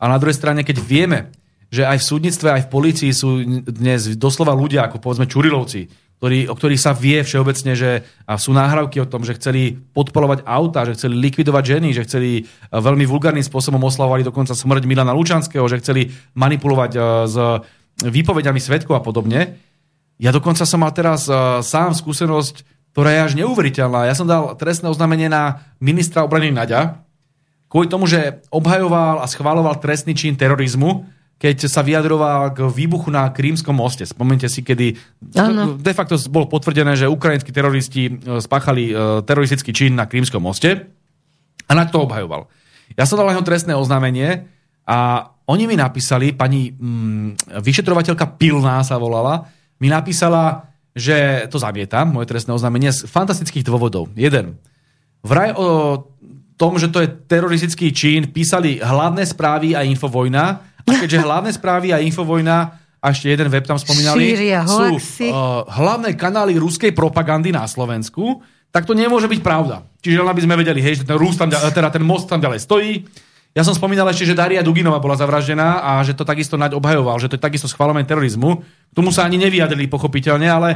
[0.02, 1.30] a na druhej strane, keď vieme,
[1.70, 3.30] že aj v súdnictve, aj v policii sú
[3.62, 5.86] dnes doslova ľudia, ako povedzme Čurilovci,
[6.20, 10.44] ktorý, o ktorých sa vie všeobecne, že a sú náhrávky o tom, že chceli podporovať
[10.44, 12.44] auta, že chceli likvidovať ženy, že chceli
[12.76, 16.92] veľmi vulgárnym spôsobom oslavovali dokonca smrť Milana Lučanského, že chceli manipulovať
[17.24, 17.36] s
[18.04, 19.64] výpovediami svetkov a podobne.
[20.20, 21.32] Ja dokonca som mal teraz
[21.64, 24.04] sám skúsenosť, ktorá je až neuveriteľná.
[24.04, 27.00] Ja som dal trestné oznámenie na ministra obrany Naďa,
[27.72, 31.08] kvôli tomu, že obhajoval a schváloval trestný čin terorizmu,
[31.40, 34.04] keď sa vyjadroval k výbuchu na Krímskom moste.
[34.04, 35.00] Spomente si, kedy
[35.40, 35.80] ano.
[35.80, 40.92] de facto bolo potvrdené, že ukrajinskí teroristi e, spáchali e, teroristický čin na Krímskom moste
[41.64, 42.52] a na to obhajoval.
[43.00, 44.52] Ja som dal jeho trestné oznámenie
[44.84, 49.48] a oni mi napísali, pani mm, vyšetrovateľka Pilná sa volala,
[49.80, 54.12] mi napísala, že to zamietam, moje trestné oznámenie, z fantastických dôvodov.
[54.20, 54.60] Jeden.
[55.24, 56.04] Vraj o
[56.60, 61.94] tom, že to je teroristický čin, písali hlavné správy a infovojna, a keďže hlavné správy
[61.94, 67.56] a Infovojna a ešte jeden web tam spomínali, Šíria, sú uh, hlavné kanály ruskej propagandy
[67.56, 68.44] na Slovensku,
[68.76, 69.88] tak to nemôže byť pravda.
[70.04, 72.60] Čiže len aby sme vedeli, hej, že ten, Rus tam, teda ten most tam ďalej
[72.60, 73.08] stojí.
[73.58, 77.18] Ja som spomínal ešte, že Daria Duginová bola zavraždená a že to takisto Naď obhajoval,
[77.18, 78.62] že to je takisto schválené terorizmu.
[78.62, 80.70] K tomu sa ani nevyjadrili pochopiteľne, ale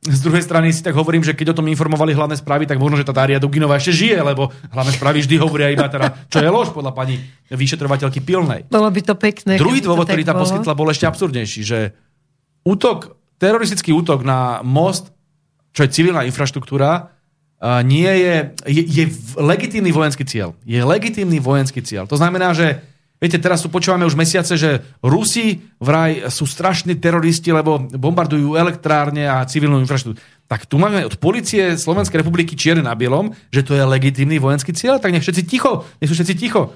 [0.00, 2.96] z druhej strany si tak hovorím, že keď o tom informovali hlavné správy, tak možno,
[2.96, 6.48] že tá Daria Duginová ešte žije, lebo hlavné správy vždy hovoria iba teda, čo je
[6.48, 7.20] lož podľa pani
[7.52, 8.64] vyšetrovateľky Pilnej.
[8.72, 9.60] Bolo by to pekné.
[9.60, 11.92] Druhý dôvod, ktorý tam poskytla, bol ešte absurdnejší, že
[12.64, 15.12] útok, teroristický útok na most,
[15.76, 17.12] čo je civilná infraštruktúra,
[17.84, 19.04] nie je, je, je
[19.36, 20.56] legitímny vojenský cieľ.
[20.64, 22.08] Je legitímny vojenský cieľ.
[22.08, 22.80] To znamená, že
[23.20, 29.28] Viete, teraz tu počúvame už mesiace, že Rusi vraj sú strašní teroristi, lebo bombardujú elektrárne
[29.28, 30.16] a civilnú infraštruktúru.
[30.48, 34.72] Tak tu máme od policie Slovenskej republiky čierne na bielom, že to je legitímny vojenský
[34.72, 36.72] cieľ, tak nech všetci ticho, nech sú všetci ticho.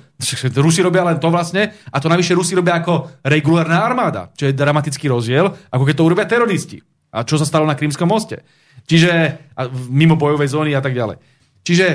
[0.61, 4.53] Rusi robia len to vlastne a to navyše Rusi robia ako regulárna armáda, čo je
[4.53, 6.78] dramatický rozdiel, ako keď to urobia teroristi.
[7.09, 8.45] A čo sa stalo na Krímskom moste.
[8.84, 9.40] Čiže
[9.88, 11.16] mimo bojovej zóny a tak ďalej.
[11.64, 11.86] Čiže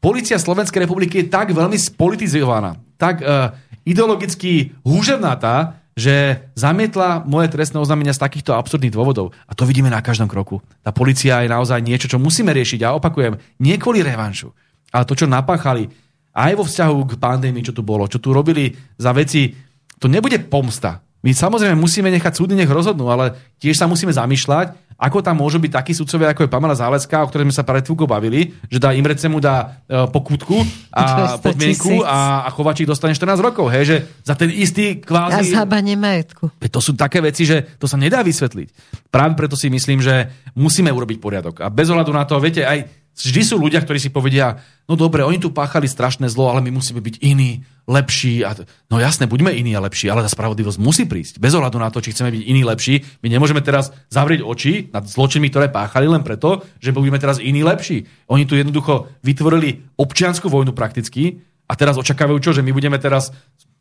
[0.00, 3.52] policia Slovenskej republiky je tak veľmi spolitizovaná, tak uh,
[3.84, 9.36] ideologicky húževnatá, že zamietla moje trestné oznámenia z takýchto absurdných dôvodov.
[9.44, 10.64] A to vidíme na každom kroku.
[10.80, 12.80] Tá policia je naozaj niečo, čo musíme riešiť.
[12.88, 14.48] A opakujem, nie kvôli revanšu,
[14.88, 15.92] ale to, čo napáchali
[16.32, 19.52] aj vo vzťahu k pandémii, čo tu bolo, čo tu robili za veci,
[20.00, 21.04] to nebude pomsta.
[21.20, 25.56] My samozrejme musíme nechať súdy nech rozhodnú, ale tiež sa musíme zamýšľať, ako tam môžu
[25.56, 28.76] byť takí sudcovia, ako je Pamela Zálecká, o ktorej sme sa pred chvíľkou bavili, že
[28.76, 30.60] dá Imrecemu dá e, pokutku
[30.92, 31.04] a
[31.44, 35.56] podmienku a, a Chovačík dostane 14 rokov, hej, že za ten istý kvázi...
[35.56, 36.52] A zhábanie majetku.
[36.60, 38.68] To sú také veci, že to sa nedá vysvetliť.
[39.08, 41.64] Práve preto si myslím, že musíme urobiť poriadok.
[41.64, 42.84] A bez ohľadu na to, viete, aj
[43.16, 46.76] vždy sú ľudia, ktorí si povedia, no dobre, oni tu páchali strašné zlo, ale my
[46.76, 48.46] musíme byť iní, lepší.
[48.46, 48.54] A
[48.86, 51.42] no jasné, buďme iní a lepší, ale tá spravodlivosť musí prísť.
[51.42, 53.02] Bez ohľadu na to, či chceme byť iní, lepší.
[53.26, 57.66] My nemôžeme teraz zavrieť oči nad zločinmi, ktoré páchali len preto, že budeme teraz iní,
[57.66, 58.06] lepší.
[58.30, 63.34] Oni tu jednoducho vytvorili občianskú vojnu prakticky a teraz očakávajú čo, že my budeme teraz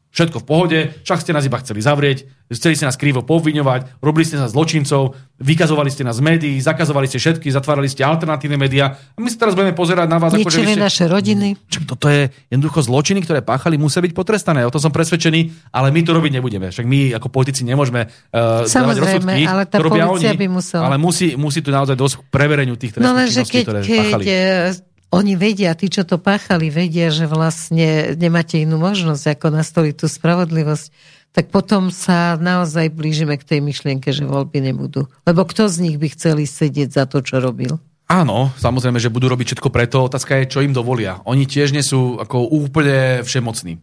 [0.10, 4.26] Všetko v pohode, však ste nás iba chceli zavrieť, chceli ste nás krivo povviňovať, robili
[4.26, 8.98] ste nás zločincov, vykazovali ste nás z médií, zakazovali ste všetky, zatvárali ste alternatívne médiá
[8.98, 10.34] a my sa teraz budeme pozerať na vás.
[10.34, 10.82] Ničili ako, že ste...
[10.82, 11.48] naše rodiny.
[11.70, 14.66] Čo, toto je jednoducho zločiny, ktoré páchali, musia byť potrestané.
[14.66, 16.74] O to som presvedčený, ale my to robiť nebudeme.
[16.74, 20.90] Však my ako politici nemôžeme uh, Samozrejme, ale tá policia oni, by musela.
[20.90, 24.24] Ale musí, musí tu naozaj dosť k prevereniu tých trestných no, činností, ktoré keď páchali.
[24.26, 29.96] Eh, oni vedia, tí, čo to páchali, vedia, že vlastne nemáte inú možnosť, ako nastoliť
[29.98, 35.10] tú spravodlivosť, tak potom sa naozaj blížime k tej myšlienke, že voľby nebudú.
[35.26, 37.78] Lebo kto z nich by chceli sedieť za to, čo robil?
[38.10, 40.10] Áno, samozrejme, že budú robiť všetko preto.
[40.10, 41.22] Otázka je, čo im dovolia.
[41.30, 43.78] Oni tiež nie sú ako úplne všemocní.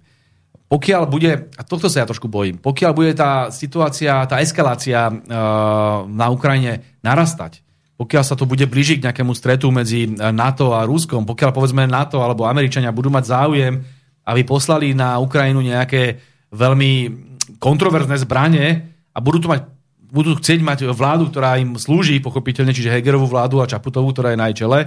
[0.67, 6.03] Pokiaľ bude, a tohto sa ja trošku bojím, pokiaľ bude tá situácia, tá eskalácia uh,
[6.11, 7.63] na Ukrajine narastať,
[7.97, 11.89] pokiaľ sa to bude blížiť k nejakému stretu medzi e, NATO a Ruskom, pokiaľ povedzme
[11.89, 13.75] NATO alebo Američania budú mať záujem,
[14.29, 16.21] aby poslali na Ukrajinu nejaké
[16.53, 16.93] veľmi
[17.57, 18.67] kontroverzné zbranie
[19.17, 19.77] a budú tu mať
[20.07, 24.39] budú chcieť mať vládu, ktorá im slúži, pochopiteľne, čiže Hegerovú vládu a Čaputovú, ktorá je
[24.39, 24.87] na jej čele,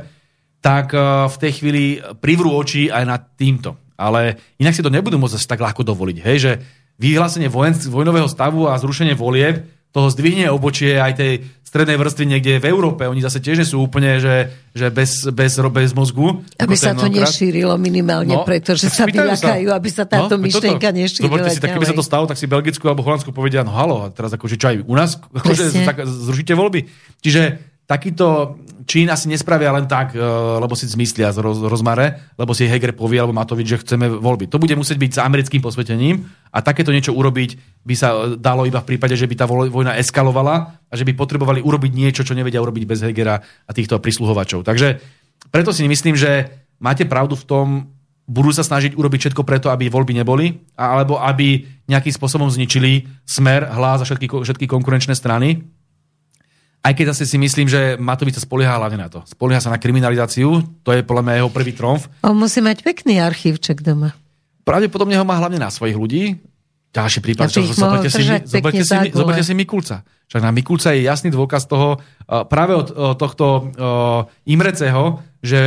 [0.63, 1.83] tak e, v tej chvíli
[2.23, 3.75] privrú oči aj nad týmto.
[3.99, 6.17] Ale inak si to nebudú môcť tak ľahko dovoliť.
[6.23, 6.51] Hej, že
[6.99, 11.33] vyhlásenie vojnového stavu a zrušenie volieb toho zdvihne obočie aj tej
[11.69, 13.05] strednej vrstvy niekde v Európe.
[13.05, 16.41] Oni zase tiež sú úplne, že, že bez, bez, bez mozgu.
[16.57, 21.29] Aby sa to nešírilo minimálne, no, pretože sa vyľakajú, aby sa táto no, myšlienka nešírila.
[21.29, 24.01] Zoberte si, tak keby sa to stalo, tak si Belgicku alebo Holandsku povedia, no halo,
[24.01, 26.89] a teraz akože čo aj u nás, akože tak zrušíte voľby.
[27.21, 30.21] Čiže takýto Čín asi nespravia len tak, eh,
[30.57, 34.49] lebo si zmyslia z roz, rozmare, lebo si Heger povie, alebo Matovič, že chceme voľby.
[34.49, 38.65] To bude musieť byť s americkým posvetením a takéto niečo urobiť by sa eh, dalo
[38.65, 42.33] iba v prípade, že by tá vojna eskalovala a že by potrebovali urobiť niečo, čo
[42.33, 44.65] nevedia urobiť bez Hegera a týchto prisluhovačov.
[44.65, 45.01] Takže
[45.53, 46.49] preto si myslím, že
[46.81, 47.65] máte pravdu v tom,
[48.29, 53.65] budú sa snažiť urobiť všetko preto, aby voľby neboli, alebo aby nejakým spôsobom zničili smer,
[53.73, 55.65] hlas a všetky, všetky konkurenčné strany
[56.79, 59.19] aj keď zase si myslím, že Matovič sa spolieha hlavne na to.
[59.27, 62.07] Spolieha sa na kriminalizáciu, to je podľa mňa jeho prvý tromf.
[62.23, 64.15] On musí mať pekný archívček doma.
[64.63, 66.23] Pravdepodobne ho má hlavne na svojich ľudí.
[66.89, 70.01] Ďalší prípad, čo, zoberte, si, zoberte, si, zoberte si Mikulca.
[70.25, 72.01] Však na Mikulca je jasný dôkaz toho,
[72.49, 75.61] práve od tohto uh, Imreceho, že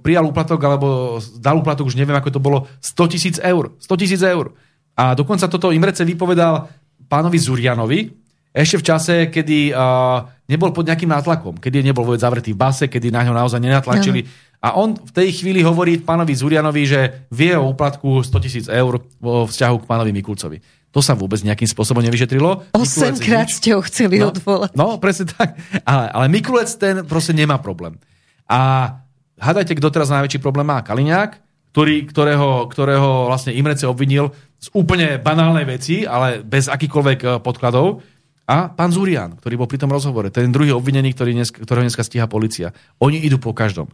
[0.00, 3.76] prijal úplatok, alebo dal úplatok, už neviem, ako to bolo, 100 tisíc eur.
[3.76, 4.56] 100 tisíc eur.
[4.96, 6.68] A dokonca toto Imrece vypovedal
[7.12, 8.21] pánovi Zurianovi,
[8.52, 12.84] ešte v čase, kedy uh, nebol pod nejakým nátlakom, kedy nebol vôbec zavretý v base,
[12.84, 14.28] kedy na ňo naozaj nenatlačili.
[14.28, 14.28] No.
[14.62, 17.00] A on v tej chvíli hovorí pánovi Zurianovi, že
[17.32, 20.60] vie o úplatku 100 tisíc eur vo vzťahu k pánovi Mikulcovi.
[20.92, 22.76] To sa vôbec nejakým spôsobom nevyšetrilo.
[22.76, 24.76] Osemkrát ste ho chceli no, odvolať.
[24.76, 25.56] No, presne tak.
[25.88, 27.96] Ale, ale Mikulec ten proste nemá problém.
[28.44, 28.92] A
[29.40, 30.84] hádajte, kto teraz najväčší problém má?
[30.84, 31.40] Kaliňák,
[31.72, 34.30] ktorý, ktorého, ktorého vlastne Imrece obvinil
[34.60, 38.04] z úplne banálnej veci, ale bez akýkoľvek eh, podkladov
[38.46, 42.02] a pán Zurian, ktorý bol pri tom rozhovore, ten druhý obvinený, ktorý dnes, ktorého dneska
[42.02, 42.74] stíha policia.
[42.98, 43.86] Oni idú po každom.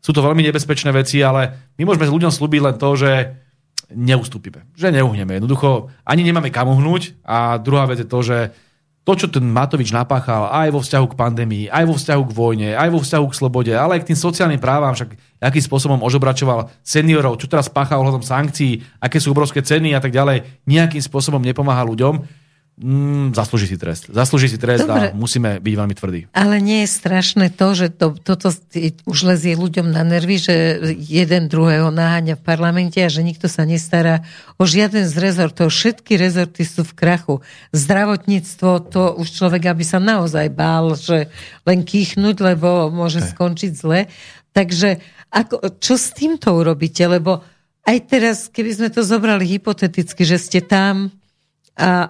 [0.00, 3.10] Sú to veľmi nebezpečné veci, ale my môžeme s ľuďom slúbiť len to, že
[3.92, 5.36] neustúpime, že neuhneme.
[5.36, 8.38] Jednoducho ani nemáme kam uhnúť a druhá vec je to, že
[9.00, 12.68] to, čo ten Matovič napáchal aj vo vzťahu k pandémii, aj vo vzťahu k vojne,
[12.76, 16.68] aj vo vzťahu k slobode, ale aj k tým sociálnym právam, však akým spôsobom ožobračoval
[16.84, 21.40] seniorov, čo teraz pácha ohľadom sankcií, aké sú obrovské ceny a tak ďalej, nejakým spôsobom
[21.40, 22.22] nepomáha ľuďom
[22.80, 24.08] Mm, zaslúži si trest.
[24.08, 25.12] Zaslúži si trest Dobre.
[25.12, 26.20] a musíme byť veľmi tvrdí.
[26.32, 28.48] Ale nie je strašné to, že to, toto
[29.04, 33.68] už lezie ľuďom na nervy, že jeden druhého naháňa v parlamente a že nikto sa
[33.68, 34.24] nestará
[34.56, 35.68] o žiaden z rezortov.
[35.68, 37.44] Všetky rezorty sú v krachu.
[37.76, 41.28] Zdravotníctvo, to už človek aby sa naozaj bál, že
[41.68, 44.08] len kýchnuť, lebo môže skončiť zle.
[44.56, 47.04] Takže ako, čo s týmto urobíte?
[47.04, 47.44] Lebo
[47.84, 51.12] aj teraz, keby sme to zobrali hypoteticky, že ste tam
[51.76, 52.08] a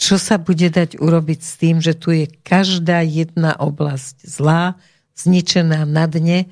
[0.00, 4.80] čo sa bude dať urobiť s tým, že tu je každá jedna oblasť zlá,
[5.12, 6.48] zničená na dne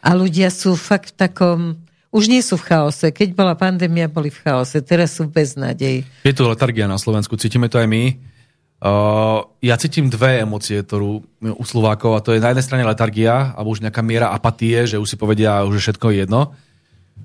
[0.00, 1.60] a ľudia sú fakt v takom
[2.10, 3.14] už nie sú v chaose.
[3.14, 4.82] Keď bola pandémia, boli v chaose.
[4.82, 6.02] Teraz sú v beznadeji.
[6.26, 7.38] Je tu letargia na Slovensku.
[7.38, 8.18] Cítime to aj my.
[8.82, 13.54] Uh, ja cítim dve emócie, ktorú u Slovákov, a to je na jednej strane letargia,
[13.54, 16.56] alebo už nejaká miera apatie, že už si povedia, že všetko je jedno.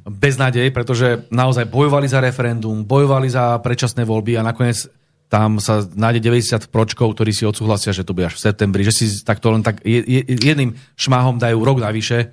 [0.06, 4.86] Beznadej, pretože naozaj bojovali za referendum, bojovali za predčasné voľby a nakoniec
[5.26, 8.94] tam sa nájde 90 pročkov, ktorí si odsúhlasia, že to bude až v septembri, že
[8.94, 12.30] si takto len tak jedným šmáhom dajú rok navyše.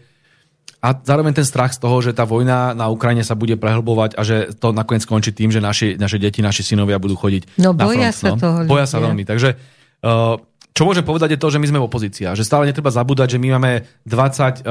[0.82, 4.22] A zároveň ten strach z toho, že tá vojna na Ukrajine sa bude prehlbovať a
[4.26, 7.86] že to nakoniec skončí tým, že naši, naše deti, naši synovia budú chodiť no, na
[7.86, 8.18] boja front.
[8.18, 8.42] Sa no.
[8.42, 9.22] toho boja sa veľmi.
[9.22, 9.54] Takže
[10.02, 12.32] uh, čo môžem povedať je to, že my sme opozícia.
[12.32, 14.64] Že stále netreba zabúdať, že my máme 27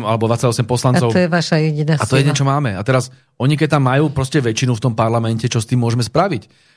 [0.00, 1.12] alebo 28 poslancov.
[1.12, 2.72] A to je vaša jediná A to je jediné, čo máme.
[2.72, 6.00] A teraz oni, keď tam majú proste väčšinu v tom parlamente, čo s tým môžeme
[6.00, 6.69] spraviť?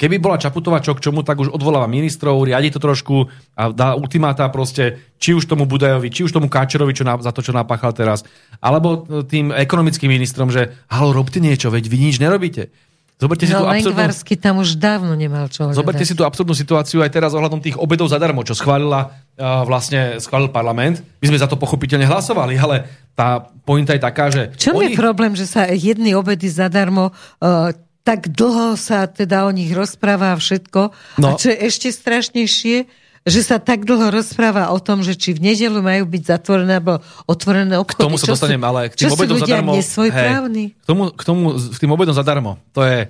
[0.00, 3.92] Keby bola Čaputová čo k čomu, tak už odvoláva ministrov, riadi to trošku a dá
[3.92, 7.52] ultimáta proste, či už tomu Budajovi, či už tomu Káčerovi čo na, za to, čo
[7.52, 8.24] napáchal teraz,
[8.64, 12.72] alebo tým ekonomickým ministrom, že halo, robte niečo, veď vy nič nerobíte.
[13.14, 14.36] Zoberte si no, tú absurdnú...
[14.42, 15.78] tam už dávno nemal čo hľadať.
[15.78, 20.18] Zoberte si tú absurdnú situáciu aj teraz ohľadom tých obedov zadarmo, čo schválila uh, vlastne
[20.18, 20.98] schválil parlament.
[21.22, 24.50] My sme za to pochopiteľne hlasovali, ale tá pointa je taká, že...
[24.58, 24.92] Čo oni...
[24.92, 27.70] je problém, že sa jedny obedy zadarmo uh,
[28.04, 30.92] tak dlho sa teda o nich rozpráva všetko.
[31.18, 31.34] No.
[31.34, 32.76] A čo je ešte strašnejšie,
[33.24, 37.00] že sa tak dlho rozpráva o tom, že či v nedelu majú byť zatvorené alebo
[37.24, 38.04] otvorené obchody.
[38.04, 39.72] K tomu sa dostanem, ale k tým čo obedom zadarmo...
[39.72, 42.60] Hej, k tomu, k tomu, k tým obedom zadarmo.
[42.76, 43.08] To je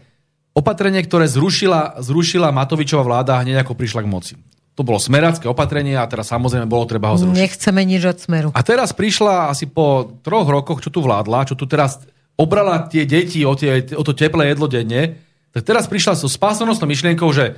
[0.55, 4.35] opatrenie, ktoré zrušila, zrušila Matovičová vláda hneď ako prišla k moci.
[4.79, 7.35] To bolo smerácké opatrenie a teraz samozrejme bolo treba ho zrušiť.
[7.35, 8.49] Nechceme nič od smeru.
[8.55, 11.99] A teraz prišla asi po troch rokoch, čo tu vládla, čo tu teraz
[12.35, 15.19] obrala tie deti o, tie, o to teplé jedlo denne,
[15.55, 17.55] tak teraz prišla so spásonosnou myšlienkou, že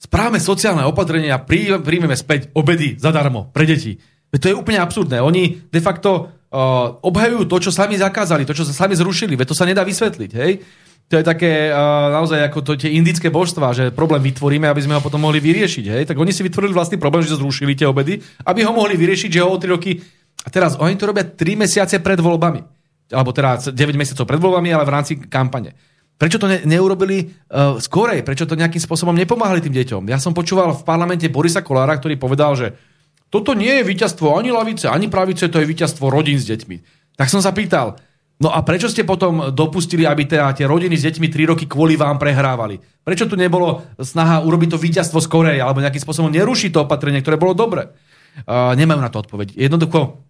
[0.00, 1.42] správame sociálne opatrenia a
[1.82, 3.98] príjmeme späť obedy zadarmo pre deti.
[4.30, 5.18] Veď to je úplne absurdné.
[5.18, 9.34] Oni de facto uh, obhajujú to, čo sami zakázali, to, čo sa sami zrušili.
[9.34, 10.30] Veď to sa nedá vysvetliť.
[10.38, 10.52] Hej?
[11.10, 14.94] To je také uh, naozaj ako to, tie indické božstva, že problém vytvoríme, aby sme
[14.94, 15.84] ho potom mohli vyriešiť.
[15.90, 16.02] Hej?
[16.06, 19.42] Tak oni si vytvorili vlastný problém, že zrušili tie obedy, aby ho mohli vyriešiť, že
[19.42, 19.98] ho o 3 roky...
[20.40, 22.79] A teraz oni to robia 3 mesiace pred voľbami.
[23.10, 25.74] Alebo teda 9 mesiacov pred voľbami, ale v rámci kampane.
[26.20, 28.20] Prečo to ne, neurobili uh, skorej?
[28.20, 30.04] Prečo to nejakým spôsobom nepomáhali tým deťom?
[30.12, 32.76] Ja som počúval v parlamente Borisa Kolára, ktorý povedal, že
[33.32, 36.76] toto nie je víťazstvo ani lavice, ani pravice, to je víťazstvo rodín s deťmi.
[37.16, 37.96] Tak som sa pýtal,
[38.36, 41.96] no a prečo ste potom dopustili, aby teda tie rodiny s deťmi 3 roky kvôli
[41.96, 42.82] vám prehrávali?
[43.00, 47.40] Prečo tu nebolo snaha urobiť to víťazstvo skorej, alebo nejakým spôsobom nerušiť to opatrenie, ktoré
[47.40, 47.88] bolo dobre?
[48.44, 49.56] Uh, nemajú na to odpoveď.
[49.56, 50.20] Jednoducho,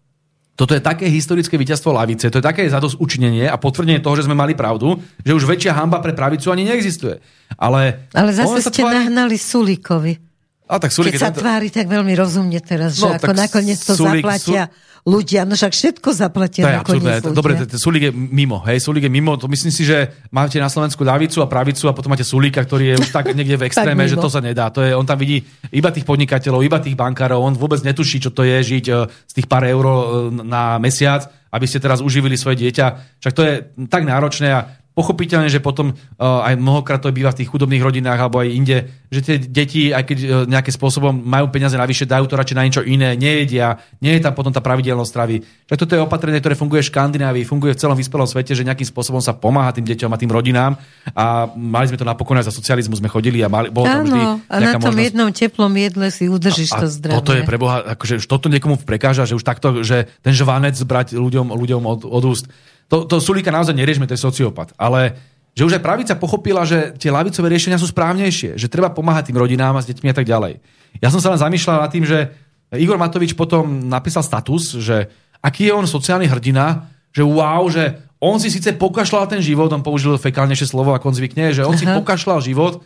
[0.54, 4.28] toto je také historické víťazstvo lavice, to je také zadosť učinenie a potvrdenie toho, že
[4.28, 7.16] sme mali pravdu, že už väčšia hamba pre pravicu ani neexistuje.
[7.56, 8.94] Ale, Ale zase ste tvári...
[9.00, 10.29] nahnali Sulíkovi.
[10.70, 11.42] A tak Sulík Keď sa tento...
[11.42, 14.70] tvári tak veľmi rozumne teraz, no, že ako nakoniec to Sulík, zaplatia.
[14.70, 17.14] Sul ľudia, no však všetko zaplatia to je absurdné.
[17.32, 21.00] Dobre, Sulík je mimo, hej, Sulík je mimo, to myslím si, že máte na Slovensku
[21.00, 24.20] ľavicu a pravicu a potom máte Sulíka, ktorý je už tak niekde v extréme, že
[24.20, 24.68] to sa nedá.
[24.68, 25.40] To je, on tam vidí
[25.72, 29.32] iba tých podnikateľov, iba tých bankárov, on vôbec netuší, čo to je žiť e, z
[29.40, 29.96] tých pár eur e,
[30.44, 33.18] na mesiac, aby ste teraz uživili svoje dieťa.
[33.24, 33.52] Však to je
[33.88, 34.60] tak náročné a
[35.00, 38.76] pochopiteľne, že potom uh, aj mnohokrát to býva v tých chudobných rodinách alebo aj inde,
[39.08, 42.64] že tie deti, aj keď uh, nejakým spôsobom majú peniaze navyše, dajú to radšej na
[42.68, 45.40] niečo iné, nejedia, nie je tam potom tá pravidelnosť stravy.
[45.64, 48.84] Tak toto je opatrenie, ktoré funguje v Škandinávii, funguje v celom vyspelom svete, že nejakým
[48.84, 50.76] spôsobom sa pomáha tým deťom a tým rodinám
[51.16, 54.20] a mali sme to napokon aj za socializmu sme chodili a mali, bolo tam vždy
[54.50, 55.06] a na tom možnosť...
[55.08, 57.16] jednom teplom jedle si udržíš a, to zdravie.
[57.22, 61.54] Toto je preboha, akože toto niekomu prekáža, že už takto, že ten žvanec brať ľuďom,
[61.54, 62.50] ľuďom od, od úst
[62.90, 64.74] to, to Sulíka naozaj neriešme, to je sociopat.
[64.74, 65.14] Ale
[65.54, 69.38] že už aj pravica pochopila, že tie lavicové riešenia sú správnejšie, že treba pomáhať tým
[69.38, 70.58] rodinám a s deťmi a tak ďalej.
[70.98, 72.34] Ja som sa len zamýšľal nad tým, že
[72.74, 75.10] Igor Matovič potom napísal status, že
[75.42, 79.82] aký je on sociálny hrdina, že wow, že on si síce pokašľal ten život, on
[79.82, 81.80] použil fekálnejšie slovo, ako on zvykne, že on Aha.
[81.80, 82.84] si pokašľal život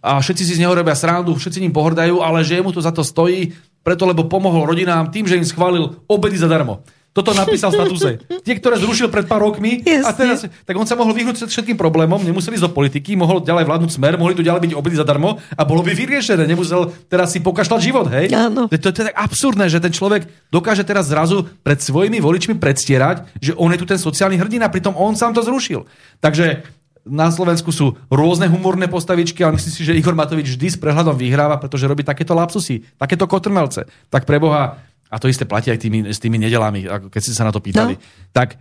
[0.00, 2.92] a všetci si z neho robia srandu, všetci ním pohrdajú, ale že mu to za
[2.94, 3.52] to stojí,
[3.84, 6.86] preto lebo pomohol rodinám tým, že im schválil obedy zadarmo.
[7.16, 8.20] Toto napísal statuse.
[8.44, 12.20] Tie, ktoré zrušil pred pár rokmi, a teraz, tak on sa mohol vyhnúť všetkým problémom,
[12.20, 15.62] nemusel ísť do politiky, mohol ďalej vládnuť smer, mohli tu ďalej byť obedy zadarmo a
[15.64, 16.44] bolo by vyriešené.
[16.44, 18.28] Nemusel teraz si pokašľať život, hej?
[18.36, 18.68] Áno.
[18.68, 22.60] To, to, to, je tak absurdné, že ten človek dokáže teraz zrazu pred svojimi voličmi
[22.60, 25.88] predstierať, že on je tu ten sociálny hrdina, pritom on sám to zrušil.
[26.20, 26.68] Takže
[27.06, 31.14] na Slovensku sú rôzne humorné postavičky, ale myslím si, že Igor Matovič vždy s prehľadom
[31.14, 33.86] vyhráva, pretože robí takéto lapsusy, takéto kotrmelce.
[34.10, 37.46] Tak pre Boha, a to isté platí aj tými, s tými nedelami, keď ste sa
[37.46, 38.02] na to pýtali, no.
[38.34, 38.58] tak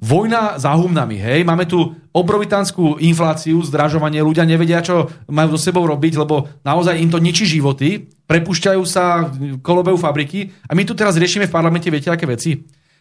[0.00, 5.84] vojna za humnami, hej, máme tu obrovitanskú infláciu, zdražovanie, ľudia nevedia, čo majú so sebou
[5.84, 9.28] robiť, lebo naozaj im to ničí životy, prepušťajú sa,
[9.60, 12.56] kolobejú fabriky a my tu teraz riešime v parlamente, viete, aké veci?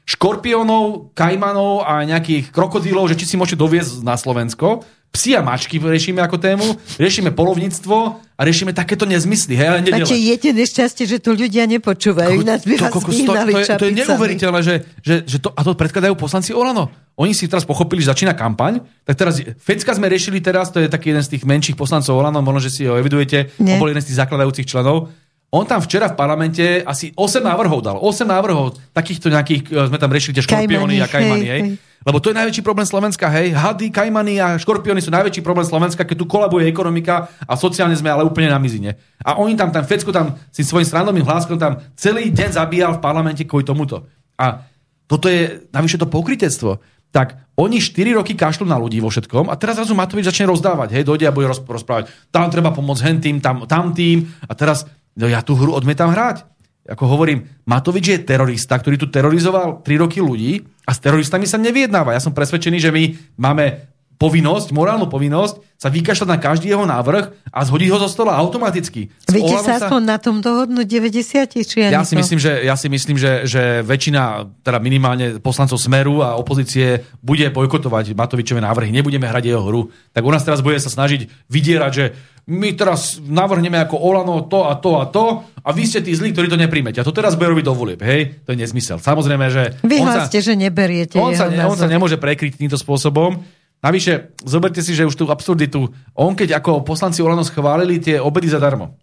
[0.06, 5.80] Škorpiónov, kajmanov a nejakých krokodílov, že či si môžete doviezť na Slovensko, psi a mačky
[5.80, 6.68] riešime ako tému,
[7.00, 7.98] riešime polovníctvo
[8.36, 9.56] a riešime takéto nezmysly.
[9.56, 12.44] Hej, ale Máte jediné šťastie, že to ľudia nepočúvajú.
[12.44, 15.72] Ko, to, to, to, to, je, to je neuveriteľné, že, že, že to, a to
[15.72, 16.92] predkladajú poslanci Olano.
[17.16, 20.92] Oni si teraz pochopili, že začína kampaň, tak teraz Fecka sme riešili teraz, to je
[20.92, 24.04] taký jeden z tých menších poslancov Olano, možno, že si ho evidujete, on bol jeden
[24.04, 25.16] z tých zakladajúcich členov.
[25.56, 27.96] On tam včera v parlamente asi 8 návrhov dal.
[28.04, 31.62] 8 návrhov takýchto nejakých, e, sme tam riešili tie škorpióny a kajmany, hej.
[31.64, 33.56] hej Lebo to je najväčší problém Slovenska, hej.
[33.56, 38.12] Hady, kajmany a škorpióny sú najväčší problém Slovenska, keď tu kolabuje ekonomika a sociálne sme
[38.12, 39.00] ale úplne na mizine.
[39.24, 43.02] A oni tam, tam Fecko tam si svojím stranovým hláskom tam celý deň zabíjal v
[43.02, 44.04] parlamente kvôli tomuto.
[44.36, 44.68] A
[45.08, 46.84] toto je navyše to pokritectvo.
[47.16, 51.00] Tak oni 4 roky kašľú na ľudí vo všetkom a teraz zrazu Matovič začne rozdávať.
[51.00, 52.12] Hej, dojde a bude rozprávať.
[52.28, 54.28] Tam treba pomôcť hen tým, tam, tam tým.
[54.46, 54.84] A teraz
[55.16, 56.56] no ja tú hru odmietam hrať
[56.86, 61.58] ako hovorím, Matovič je terorista, ktorý tu terorizoval 3 roky ľudí a s teroristami sa
[61.58, 62.14] neviednáva.
[62.14, 63.04] Ja som presvedčený, že my
[63.42, 68.40] máme povinnosť, morálnu povinnosť sa vykašľať na každý jeho návrh a zhodiť ho zo stola
[68.40, 69.12] automaticky.
[69.28, 73.20] Viete sa aspoň na tom dohodnúť 90 či ja si, myslím, že, ja si myslím,
[73.20, 79.52] že, že väčšina, teda minimálne poslancov Smeru a opozície bude bojkotovať Matovičové návrhy, nebudeme hrať
[79.52, 79.92] jeho hru.
[80.16, 82.06] Tak u nás teraz bude sa snažiť vydierať, že
[82.46, 86.30] my teraz navrhneme ako Olano to a to a to a vy ste tí zlí,
[86.30, 87.02] ktorí to nepríjmete.
[87.02, 88.38] A to teraz bude robiť do volieb, hej?
[88.46, 89.02] To je nezmysel.
[89.02, 89.82] Samozrejme, že...
[89.82, 93.42] Vyhláste, že neberiete on sa, on sa nemôže prekryť týmto spôsobom.
[93.86, 95.86] Navyše, zoberte si, že už tú absurditu,
[96.18, 98.98] on keď ako poslanci Olano schválili tie obedy zadarmo,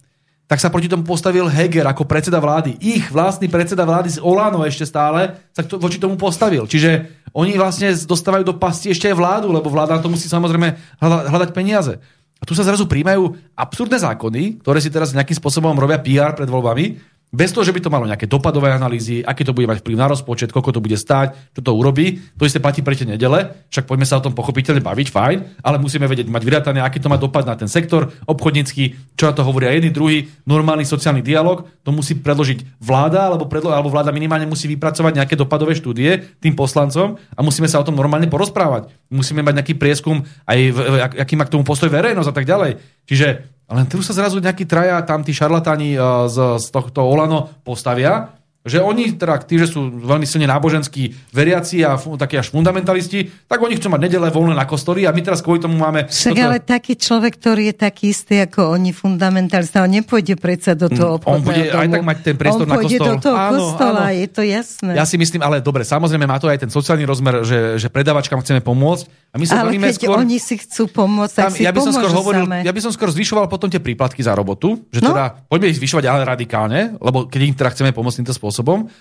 [0.50, 2.74] tak sa proti tomu postavil Heger ako predseda vlády.
[2.82, 6.66] Ich vlastný predseda vlády z Olano ešte stále sa to, voči tomu postavil.
[6.66, 11.50] Čiže oni vlastne dostávajú do pasti ešte aj vládu, lebo vláda to musí samozrejme hľadať
[11.54, 12.02] peniaze.
[12.36, 16.50] A tu sa zrazu príjmajú absurdné zákony, ktoré si teraz nejakým spôsobom robia PR pred
[16.50, 19.96] voľbami, bez toho, že by to malo nejaké dopadové analýzy, aký to bude mať vplyv
[19.96, 22.20] na rozpočet, koľko to bude stáť, čo to urobí.
[22.36, 25.80] To isté platí pre tie nedele, však poďme sa o tom pochopiteľne baviť, fajn, ale
[25.80, 29.48] musíme vedieť, mať vyratané, aký to má dopad na ten sektor obchodnícky, čo na to
[29.48, 34.44] hovoria jedni, druhý, normálny sociálny dialog, to musí predložiť vláda, alebo, predlo- alebo vláda minimálne
[34.44, 38.92] musí vypracovať nejaké dopadové štúdie tým poslancom a musíme sa o tom normálne porozprávať.
[39.08, 40.78] Musíme mať nejaký prieskum, aj v,
[41.16, 42.76] aký má k tomu postoj verejnosť a tak ďalej.
[43.08, 47.48] Čiže len tu sa zrazu nejakí traja tam tí šarlatáni eh, z, z tohto Olano
[47.64, 52.54] postavia že oni, teda tí, že sú veľmi silne náboženskí veriaci a fu, takí až
[52.54, 56.06] fundamentalisti, tak oni chcú mať nedele voľné na kostoly a my teraz kvôli tomu máme...
[56.06, 56.46] Však toto...
[56.46, 61.18] ale taký človek, ktorý je taký istý ako oni fundamentalista, on nepôjde predsa do toho
[61.18, 61.80] obchodného On bude domu.
[61.82, 63.02] aj tak mať ten priestor on na kostol.
[63.02, 64.18] do toho áno, kostola, áno.
[64.22, 64.92] je to jasné.
[64.94, 68.38] Ja si myslím, ale dobre, samozrejme má to aj ten sociálny rozmer, že, že predavačkám
[68.46, 69.34] chceme pomôcť.
[69.34, 71.80] A my sa ale keď skôr, oni si chcú pomôcť, tak tam, si ja by
[71.80, 72.68] som skôr hovoril, same.
[72.68, 75.08] Ja by som skôr zvyšoval potom tie príplatky za robotu, že no?
[75.08, 78.51] teda poďme ich zvyšovať ale radikálne, lebo keď im teda chceme pomôcť týmto spôsobom.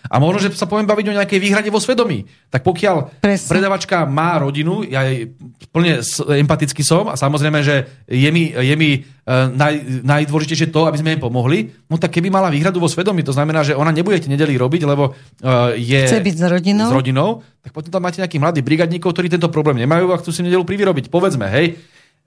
[0.08, 2.24] A možno, že sa poviem baviť o nejakej výhrade vo svedomí.
[2.48, 3.50] Tak pokiaľ Presne.
[3.52, 5.36] predavačka má rodinu, ja jej
[5.76, 6.00] plne
[6.40, 11.16] empaticky som a samozrejme, že je mi, je mi uh, naj, najdôležitejšie to, aby sme
[11.16, 14.32] jej pomohli, no tak keby mala výhradu vo svedomí, to znamená, že ona nebude tie
[14.32, 16.88] nedeli robiť, lebo uh, je Chce byť s rodinou.
[16.88, 17.30] s rodinou,
[17.60, 20.64] tak potom tam máte nejakých mladých brigadníkov, ktorí tento problém nemajú a chcú si nedelu
[20.64, 21.12] privyrobiť.
[21.12, 21.76] Povedzme, hej,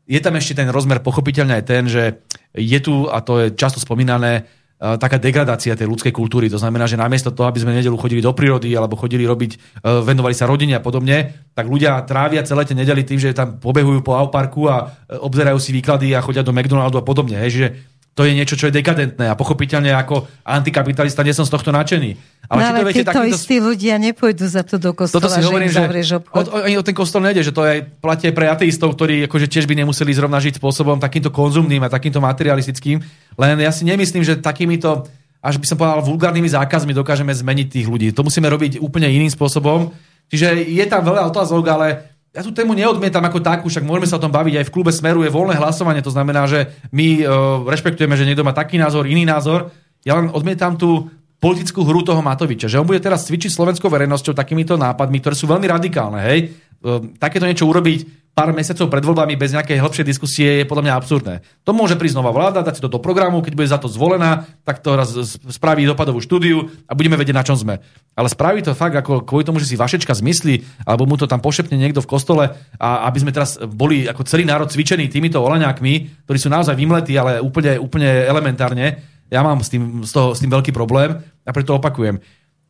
[0.05, 2.21] je tam ešte ten rozmer pochopiteľne aj ten, že
[2.53, 6.51] je tu, a to je často spomínané, E, taká degradácia tej ľudskej kultúry.
[6.51, 9.59] To znamená, že namiesto toho, aby sme nedelu chodili do prírody alebo chodili robiť, e,
[10.03, 14.03] venovali sa rodine a podobne, tak ľudia trávia celé tie nedely tým, že tam pobehujú
[14.03, 17.39] po parku a e, obzerajú si výklady a chodia do McDonaldu a podobne.
[17.39, 17.51] Hej.
[17.55, 17.67] Že
[18.15, 22.15] to je niečo, čo je dekadentné a pochopiteľne ako antikapitalista nie som z tohto nadšený.
[22.47, 23.35] Ale, no, ale to viete, takýto...
[23.35, 26.83] istí ľudia nepôjdu za to do kostola, Toto si hovorím, že, že o, o, o,
[26.87, 30.15] ten kostol nejde, že to aj platí aj pre ateistov, ktorí akože tiež by nemuseli
[30.15, 33.03] zrovna žiť spôsobom takýmto konzumným a takýmto materialistickým.
[33.35, 35.11] Len ja si nemyslím, že takýmito
[35.45, 38.17] až by som povedal, vulgárnymi zákazmi dokážeme zmeniť tých ľudí.
[38.17, 39.93] To musíme robiť úplne iným spôsobom.
[40.33, 44.19] Čiže je tam veľa otázok, ale ja tú tému neodmietam ako takú, však môžeme sa
[44.19, 44.59] o tom baviť.
[44.59, 48.43] Aj v klube Smeru je voľné hlasovanie, to znamená, že my uh, rešpektujeme, že niekto
[48.43, 49.71] má taký názor, iný názor.
[50.03, 51.07] Ja len odmietam tú
[51.39, 55.47] politickú hru toho Matoviča, že on bude teraz cvičiť slovenskou verejnosťou takýmito nápadmi, ktoré sú
[55.47, 56.21] veľmi radikálne.
[56.27, 56.39] Hej?
[56.83, 60.95] Ehm, takéto niečo urobiť pár mesiacov pred voľbami bez nejakej hĺbšej diskusie je podľa mňa
[60.99, 61.35] absurdné.
[61.63, 64.51] To môže prísť nová vláda, dať si to do programu, keď bude za to zvolená,
[64.67, 65.15] tak to raz
[65.55, 67.79] spraví dopadovú štúdiu a budeme vedieť, na čom sme.
[68.19, 71.39] Ale spraví to fakt ako kvôli tomu, že si Vašečka zmyslí, alebo mu to tam
[71.39, 72.45] pošepne niekto v kostole
[72.77, 77.15] a aby sme teraz boli ako celý národ cvičení týmito olaňákmi, ktorí sú naozaj vymletí,
[77.15, 79.15] ale úplne, úplne elementárne.
[79.31, 82.19] Ja mám s tým, s, toho, s tým veľký problém a preto opakujem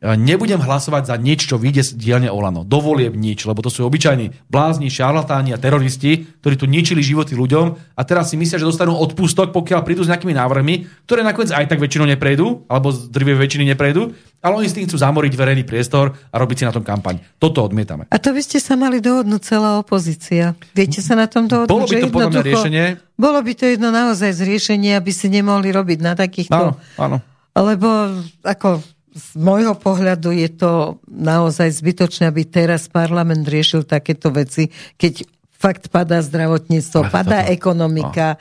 [0.03, 2.67] nebudem hlasovať za nič, čo vyjde z dielne Olano.
[2.67, 7.95] Dovolieb nič, lebo to sú obyčajní blázni, šarlatáni a teroristi, ktorí tu ničili životy ľuďom
[7.95, 11.71] a teraz si myslia, že dostanú odpustok, pokiaľ prídu s nejakými návrhmi, ktoré nakoniec aj
[11.71, 14.11] tak väčšinou neprejdú, alebo z drvie väčšiny neprejdú,
[14.45, 17.17] ale oni s tým chcú zamoriť verejný priestor a robiť si na tom kampaň.
[17.41, 18.05] Toto odmietame.
[18.13, 20.53] A to by ste sa mali dohodnúť celá opozícia.
[20.77, 21.71] Viete sa na tom dohodnúť?
[21.71, 22.85] Bolo by to podľa mňa riešenie.
[23.17, 26.53] Bolo by to jedno naozaj zriešenie, aby si nemohli robiť na takýchto...
[26.53, 27.17] Áno, áno.
[27.55, 27.87] Lebo
[28.43, 28.83] ako
[29.15, 34.67] z môjho pohľadu je to naozaj zbytočné, aby teraz parlament riešil takéto veci,
[34.99, 35.23] keď
[35.55, 38.35] fakt padá zdravotníctvo, padá ekonomika,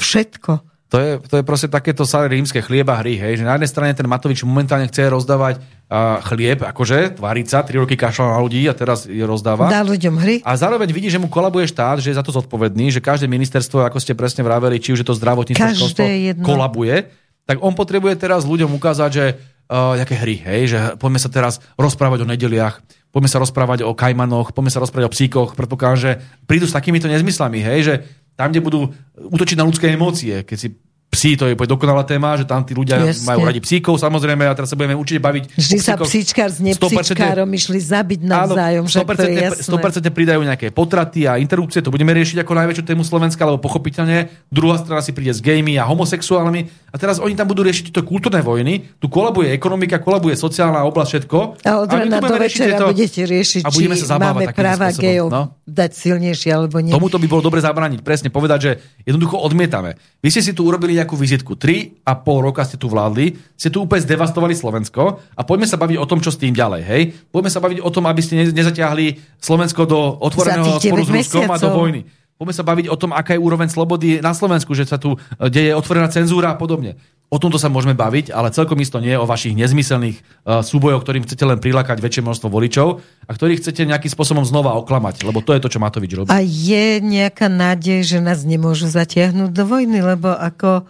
[0.00, 0.64] všetko.
[0.88, 3.92] To je, to je proste takéto sa rímske chlieba hry, hej, že na jednej strane
[3.98, 8.62] ten Matovič momentálne chce rozdávať uh, chlieb, akože, tváriť sa, tri roky kašľal na ľudí
[8.70, 9.66] a teraz je rozdáva.
[9.68, 10.38] Dá ľuďom hry.
[10.46, 13.82] A zároveň vidí, že mu kolabuje štát, že je za to zodpovedný, že každé ministerstvo,
[13.82, 16.46] ako ste presne vraveli, či už je to zdravotníctvo, Každé jedno.
[16.46, 17.10] kolabuje,
[17.42, 19.24] tak on potrebuje teraz ľuďom ukázať, že
[19.68, 22.84] uh, nejaké hry, hej, že poďme sa teraz rozprávať o nedeliach,
[23.14, 26.10] poďme sa rozprávať o kajmanoch, poďme sa rozprávať o psíkoch, predpokladám, že
[26.44, 27.94] prídu s takýmito nezmyslami, hej, že
[28.34, 28.80] tam, kde budú
[29.14, 30.68] útočiť na ľudské emócie, keď si
[31.14, 33.30] psí, to je dokonalá téma, že tam tí ľudia Jasne.
[33.30, 35.54] majú radi psíkov, samozrejme, a teraz sa budeme určite baviť.
[35.54, 40.02] Vždy sa psíčkar s 100% nepsíčkárom išli zabiť navzájom, že to je 100%, jasné.
[40.10, 44.28] 100% pridajú nejaké potraty a interrupcie, to budeme riešiť ako najväčšiu tému Slovenska, lebo pochopiteľne
[44.50, 48.02] druhá strana si príde s gejmi a homosexuálmi a teraz oni tam budú riešiť tieto
[48.02, 51.38] kultúrne vojny, tu kolabuje ekonomika, kolabuje sociálna oblasť, všetko.
[51.62, 55.28] A od rána do večera tieto- budete riešiť, a budeme sa zabávať máme práva gejov
[55.30, 55.42] no.
[55.66, 56.90] dať silnejšie alebo nie.
[56.90, 58.70] Tomuto by bolo dobre zabrániť, presne povedať, že
[59.04, 59.98] jednoducho odmietame.
[60.24, 63.68] Vy ste si tu urobili nejakú vizitku, 3 a pol roka ste tu vládli, ste
[63.68, 66.80] tu úplne zdevastovali Slovensko a poďme sa baviť o tom, čo s tým ďalej.
[66.80, 67.02] Hej?
[67.28, 71.20] Poďme sa baviť o tom, aby ste ne- nezatiahli Slovensko do otvoreného sporu s 9
[71.20, 72.08] Ruskom a do vojny.
[72.44, 75.48] Poďme sa baviť o tom, aká je úroveň slobody na Slovensku, že sa tu e,
[75.48, 77.00] deje otvorená cenzúra a podobne.
[77.32, 81.24] O tomto sa môžeme baviť, ale celkom isto nie o vašich nezmyselných uh, súbojoch, ktorým
[81.24, 85.56] chcete len prilákať väčšie množstvo voličov a ktorých chcete nejakým spôsobom znova oklamať, lebo to
[85.56, 86.28] je to, čo Matovič robí.
[86.28, 90.84] A je nejaká nádej, že nás nemôžu zatiahnuť do vojny, lebo ako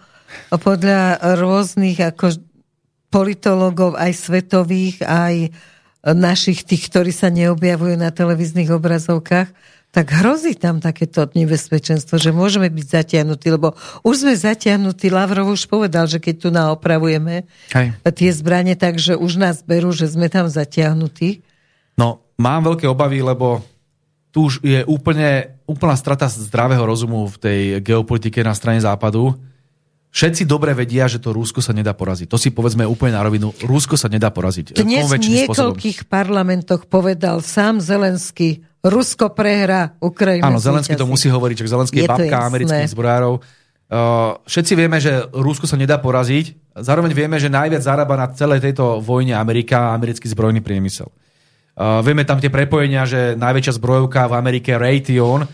[0.59, 2.37] podľa rôznych ako
[3.09, 5.55] politologov, aj svetových, aj
[6.13, 9.49] našich tých, ktorí sa neobjavujú na televíznych obrazovkách,
[9.95, 15.71] tak hrozí tam takéto nebezpečenstvo, že môžeme byť zatiahnutí, lebo už sme zatiahnutí, Lavrov už
[15.71, 17.95] povedal, že keď tu naopravujeme Hej.
[18.03, 21.39] tie zbranie, takže už nás berú, že sme tam zatiahnutí.
[21.95, 23.63] No, mám veľké obavy, lebo
[24.35, 29.39] tu už je úplne, úplná strata zdravého rozumu v tej geopolitike na strane západu.
[30.11, 32.27] Všetci dobre vedia, že to Rusko sa nedá poraziť.
[32.27, 33.55] To si povedzme úplne na rovinu.
[33.63, 34.75] Rusko sa nedá poraziť.
[34.75, 35.75] Dnes v konvenčným spôsobom.
[35.75, 41.97] niekoľkých parlamentoch povedal sám Zelenský, Rusko prehrá, Ukrajina Áno, Zelenský to musí hovoriť, že Zelenský
[41.99, 42.49] je, Je babka jasné.
[42.53, 43.33] amerických zbrojárov.
[43.85, 46.77] Uh, všetci vieme, že Rusko sa nedá poraziť.
[46.77, 51.09] Zároveň vieme, že najviac zarába na celej tejto vojne Amerika a americký zbrojný priemysel.
[51.09, 55.49] Uh, vieme tam tie prepojenia, že najväčšia zbrojovka v Amerike Raytheon uh,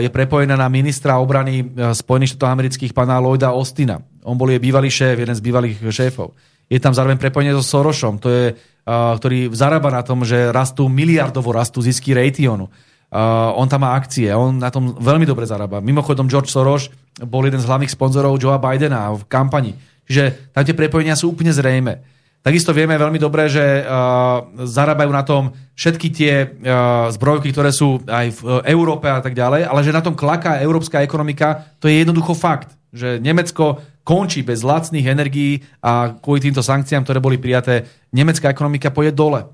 [0.00, 4.00] je prepojená na ministra obrany Spojených štátov amerických pána Lloyda Austina.
[4.28, 6.36] On bol jej bývalý šéf, jeden z bývalých šéfov.
[6.68, 8.44] Je tam zároveň prepojenie so Sorošom, to je,
[8.88, 12.72] ktorý zarába na tom, že rastú miliardovo rastú zisky Raytheonu.
[13.08, 15.80] Uh, on tam má akcie, on na tom veľmi dobre zarába.
[15.80, 16.92] Mimochodom, George Soros
[17.24, 19.72] bol jeden z hlavných sponzorov Joea Bidena v kampani.
[20.04, 22.04] Čiže tam tie prepojenia sú úplne zrejme.
[22.44, 28.00] Takisto vieme veľmi dobre, že uh, zarábajú na tom všetky tie uh, zbrojky, ktoré sú
[28.04, 32.04] aj v Európe a tak ďalej, ale že na tom klaká európska ekonomika, to je
[32.04, 32.77] jednoducho fakt.
[32.92, 38.88] Že Nemecko končí bez lacných energií a kvôli týmto sankciám, ktoré boli prijaté, nemecká ekonomika
[38.88, 39.44] pôjde dole.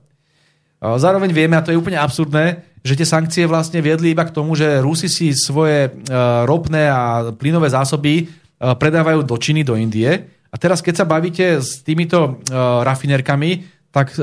[0.84, 4.52] Zároveň vieme, a to je úplne absurdné, že tie sankcie vlastne viedli iba k tomu,
[4.52, 5.90] že Rusi si svoje e,
[6.44, 8.24] ropné a plynové zásoby e,
[8.60, 10.12] predávajú do Číny, do Indie.
[10.52, 12.52] A teraz, keď sa bavíte s týmito e,
[12.84, 14.18] rafinerkami, tak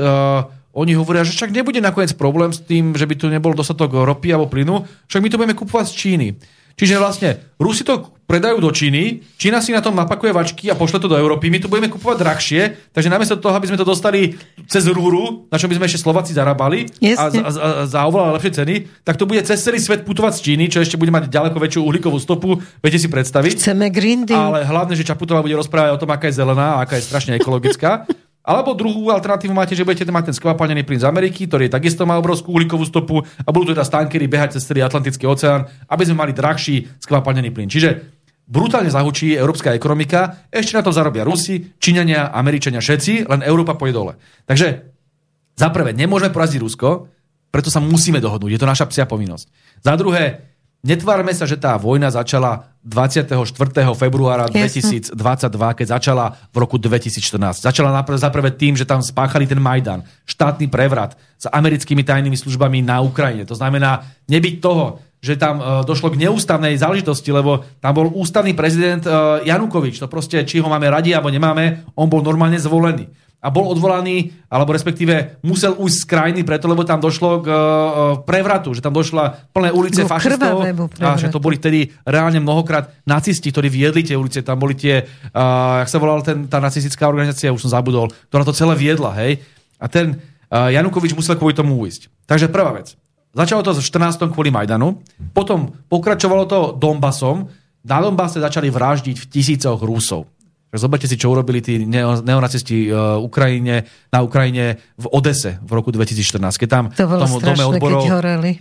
[0.76, 4.36] oni hovoria, že však nebude nakoniec problém s tým, že by tu nebol dostatok ropy
[4.36, 6.28] alebo plynu, však my to budeme kupovať z Číny.
[6.76, 11.04] Čiže vlastne Rusi to predajú do Číny, Čína si na tom napakuje vačky a pošle
[11.04, 12.60] to do Európy, my to budeme kupovať drahšie,
[12.96, 16.32] takže namiesto toho, aby sme to dostali cez rúru, na čom by sme ešte Slováci
[16.32, 18.74] zarábali a za, za, za oveľa lepšie ceny,
[19.04, 21.84] tak to bude cez celý svet putovať z Číny, čo ešte bude mať ďaleko väčšiu
[21.84, 23.52] uhlíkovú stopu, viete si predstaviť.
[23.60, 24.40] Chceme Green Deal.
[24.40, 27.36] Ale hlavne, že Čaputová bude rozprávať o tom, aká je zelená a aká je strašne
[27.36, 28.08] ekologická.
[28.42, 32.18] Alebo druhú alternatívu máte, že budete mať ten skvapalnený plyn z Ameriky, ktorý takisto má
[32.18, 36.34] obrovskú uhlíkovú stopu a budú teda stankery behať cez celý Atlantický oceán, aby sme mali
[36.34, 37.70] drahší skvapalnený plyn.
[37.70, 37.90] Čiže
[38.42, 43.94] brutálne zahučí európska ekonomika, ešte na to zarobia Rusi, Číňania, Američania, všetci, len Európa pôjde
[43.94, 44.12] dole.
[44.50, 44.90] Takže
[45.54, 47.06] za prvé, nemôžeme poraziť Rusko,
[47.54, 48.58] preto sa musíme dohodnúť.
[48.58, 49.46] Je to naša psia povinnosť.
[49.86, 50.51] Za druhé,
[50.82, 53.38] netvárme sa, že tá vojna začala 24.
[53.94, 55.14] februára Jasne.
[55.14, 57.62] 2022, keď začala v roku 2014.
[57.62, 62.82] Začala napr- zaprvé tým, že tam spáchali ten Majdan, štátny prevrat s americkými tajnými službami
[62.82, 63.46] na Ukrajine.
[63.46, 68.50] To znamená nebyť toho, že tam e, došlo k neústavnej záležitosti, lebo tam bol ústavný
[68.58, 69.10] prezident e,
[69.46, 70.02] Janukovič.
[70.02, 73.06] To proste, či ho máme radi alebo nemáme, on bol normálne zvolený
[73.42, 77.58] a bol odvolaný, alebo respektíve musel ujsť z krajiny preto, lebo tam došlo k uh,
[78.22, 80.62] prevratu, že tam došla plné ulice fašistov
[81.02, 85.02] a že to boli vtedy reálne mnohokrát nacisti, ktorí viedli tie ulice, tam boli tie,
[85.02, 89.10] uh, jak sa volala ten, tá nacistická organizácia, už som zabudol, ktorá to celé viedla,
[89.18, 89.42] hej.
[89.82, 92.30] A ten uh, Janukovič musel kvôli tomu ujsť.
[92.30, 92.94] Takže prvá vec.
[93.34, 94.30] Začalo to v 14.
[94.30, 95.02] kvôli Majdanu,
[95.34, 97.50] potom pokračovalo to Donbasom,
[97.82, 100.30] na Donbase začali vraždiť v tisícoch Rusov.
[100.72, 106.40] Zoberte si, čo urobili tí neonacisti uh, Ukrajine, na Ukrajine v Odese v roku 2014,
[106.56, 108.52] keď tam to bolo tomu strašné, dome odborov horeli.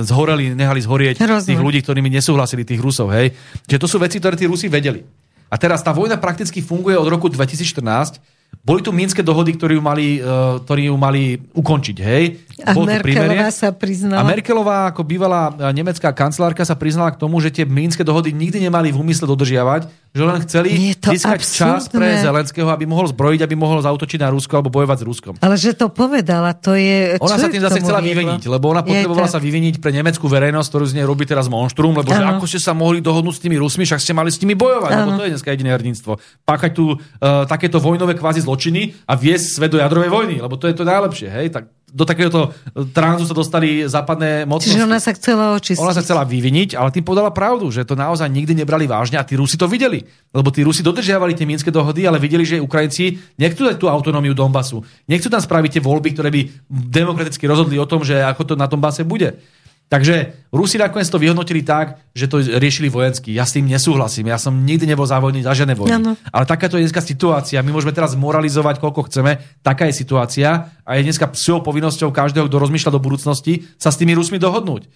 [0.00, 1.52] Zhoreli, nehali zhorieť Hrozne.
[1.52, 3.12] tých ľudí, ktorými nesúhlasili, tých Rusov.
[3.12, 3.36] Hej.
[3.68, 5.04] Čiže to sú veci, ktoré tí Rusi vedeli.
[5.52, 8.24] A teraz tá vojna prakticky funguje od roku 2014
[8.62, 12.22] boli tu Minské dohody, ktoré ju mali, uh, ktorí ju mali ukončiť, hej?
[12.62, 14.22] A Merkelová sa priznala.
[14.22, 18.30] A Merkelová, ako bývalá e, nemecká kancelárka, sa priznala k tomu, že tie Minské dohody
[18.30, 21.58] nikdy nemali v úmysle dodržiavať, že len chceli získať absurdné.
[21.58, 25.34] čas pre Zelenského, aby mohol zbrojiť, aby mohol zautočiť na Rusko alebo bojovať s Ruskom.
[25.42, 27.18] Ale že to povedala, to je...
[27.18, 28.22] Ona sa tým zase chcela viedlo?
[28.22, 31.98] vyviniť, lebo ona potrebovala sa vyviniť pre nemeckú verejnosť, ktorú z nej robí teraz monštrum,
[31.98, 34.54] lebo že ako ste sa mohli dohodnúť s tými Rusmi, však ste mali s nimi
[34.54, 35.02] bojovať, ano.
[35.02, 36.22] lebo to je dneska jediné hrdinstvo.
[36.46, 36.98] Páchať tu uh,
[37.50, 41.26] takéto vojnové kvázi zločiny a viesť svet do jadrovej vojny, lebo to je to najlepšie.
[41.26, 41.58] Hej?
[41.58, 41.64] Tak
[41.94, 42.50] do takéhoto
[42.90, 44.74] tranzu sa dostali západné mocnosti.
[44.74, 45.78] Čiže ona sa chcela očistiť.
[45.78, 49.22] Ona sa chcela vyviniť, ale tým podala pravdu, že to naozaj nikdy nebrali vážne a
[49.22, 50.02] tí Rusi to videli.
[50.34, 54.34] Lebo tí Rusi dodržiavali tie minské dohody, ale videli, že Ukrajinci nechcú dať tú autonómiu
[54.34, 54.82] Donbasu.
[55.06, 58.66] Nechcú tam spraviť tie voľby, ktoré by demokraticky rozhodli o tom, že ako to na
[58.66, 59.38] Donbase bude.
[59.84, 63.36] Takže Rusi nakoniec to vyhodnotili tak, že to riešili vojensky.
[63.36, 64.32] Ja s tým nesúhlasím.
[64.32, 65.94] Ja som nikdy nebol za vojny, za žiadne vojny.
[65.94, 66.12] Ano.
[66.32, 67.60] Ale takáto je dneska situácia.
[67.60, 69.38] My môžeme teraz moralizovať, koľko chceme.
[69.60, 74.00] Taká je situácia a je dneska psou povinnosťou každého, kto rozmýšľa do budúcnosti, sa s
[74.00, 74.88] tými Rusmi dohodnúť.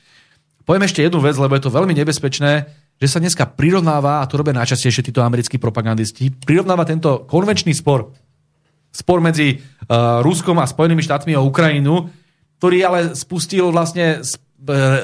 [0.64, 4.36] Poviem ešte jednu vec, lebo je to veľmi nebezpečné, že sa dneska prirovnáva, a to
[4.36, 8.10] robia najčastejšie títo americkí propagandisti, prirovnáva tento konvenčný spor,
[8.90, 12.10] spor medzi uh, Ruskom a Spojenými štátmi o Ukrajinu,
[12.58, 14.26] ktorý ale spustil vlastne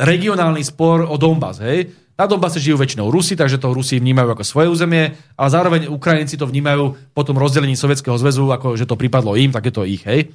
[0.03, 1.91] regionálny spor o Donbass, hej?
[2.15, 6.39] Na Donbase žijú väčšinou Rusi, takže to Rusi vnímajú ako svoje územie, ale zároveň Ukrajinci
[6.39, 9.83] to vnímajú po tom rozdelení Sovietskeho zväzu, ako že to pripadlo im, tak je to
[9.83, 10.31] ich, hej?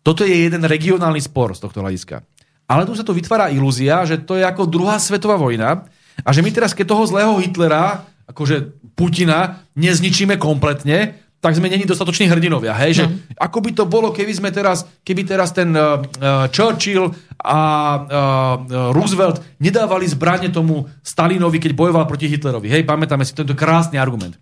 [0.00, 2.24] Toto je jeden regionálny spor z tohto hľadiska.
[2.64, 5.84] Ale tu sa tu vytvára ilúzia, že to je ako druhá svetová vojna
[6.24, 11.88] a že my teraz, keď toho zlého Hitlera, akože Putina, nezničíme kompletne, tak sme není
[11.88, 12.76] dostatoční hrdinovia.
[12.76, 13.00] Hej?
[13.00, 13.16] Že, no.
[13.40, 16.04] Ako by to bolo, keby sme teraz, keby teraz ten uh,
[16.52, 17.08] Churchill
[17.40, 17.60] a
[17.96, 22.68] uh, Roosevelt nedávali zbranie tomu Stalinovi, keď bojoval proti Hitlerovi.
[22.68, 24.36] Hej, pamätáme si tento krásny argument.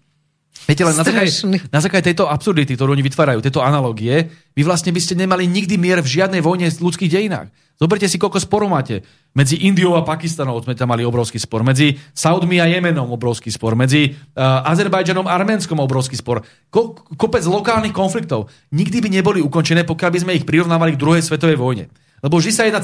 [0.68, 1.32] Viete, len na základe,
[1.72, 5.80] na základe tejto absurdity, ktorú oni vytvárajú, tejto analogie, vy vlastne by ste nemali nikdy
[5.80, 7.48] mier v žiadnej vojne v ľudských dejinách.
[7.80, 9.00] Zoberte si, koľko sporov máte.
[9.32, 11.64] Medzi Indiou a Pakistanom sme tam mali obrovský spor.
[11.64, 13.78] Medzi Saudmi a Jemenom obrovský spor.
[13.80, 16.44] Medzi uh, Azerbajdžanom a Arménskom obrovský spor.
[16.68, 18.50] Ko- kopec lokálnych konfliktov.
[18.74, 21.88] Nikdy by neboli ukončené, pokiaľ by sme ich prirovnávali k druhej svetovej vojne.
[22.18, 22.82] Lebo vždy sa jedna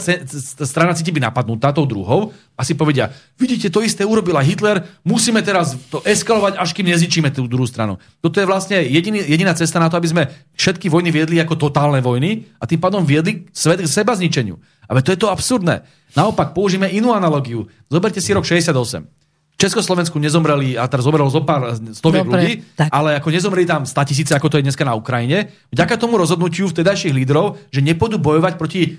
[0.63, 5.43] strana cíti byť napadnutá tou druhou a si povedia, vidíte, to isté urobila Hitler, musíme
[5.43, 7.99] teraz to eskalovať, až kým nezničíme tú druhú stranu.
[8.23, 10.23] Toto je vlastne jediný, jediná cesta na to, aby sme
[10.55, 14.55] všetky vojny viedli ako totálne vojny a tým pádom viedli svet k seba zničeniu.
[14.87, 15.83] Ale to je to absurdné.
[16.15, 17.67] Naopak, použijeme inú analogiu.
[17.91, 19.24] Zoberte si rok 68.
[19.55, 22.91] Československu nezomreli, a teraz zomrelo zo pár stoviek ľudí, tak.
[22.91, 26.67] ale ako nezomreli tam 100 tisíce, ako to je dneska na Ukrajine, vďaka tomu rozhodnutiu
[26.67, 28.99] vtedajších lídrov, že nepôjdu bojovať proti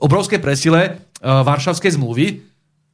[0.00, 0.80] obrovskej presile
[1.20, 2.51] uh, Varšavskej zmluvy,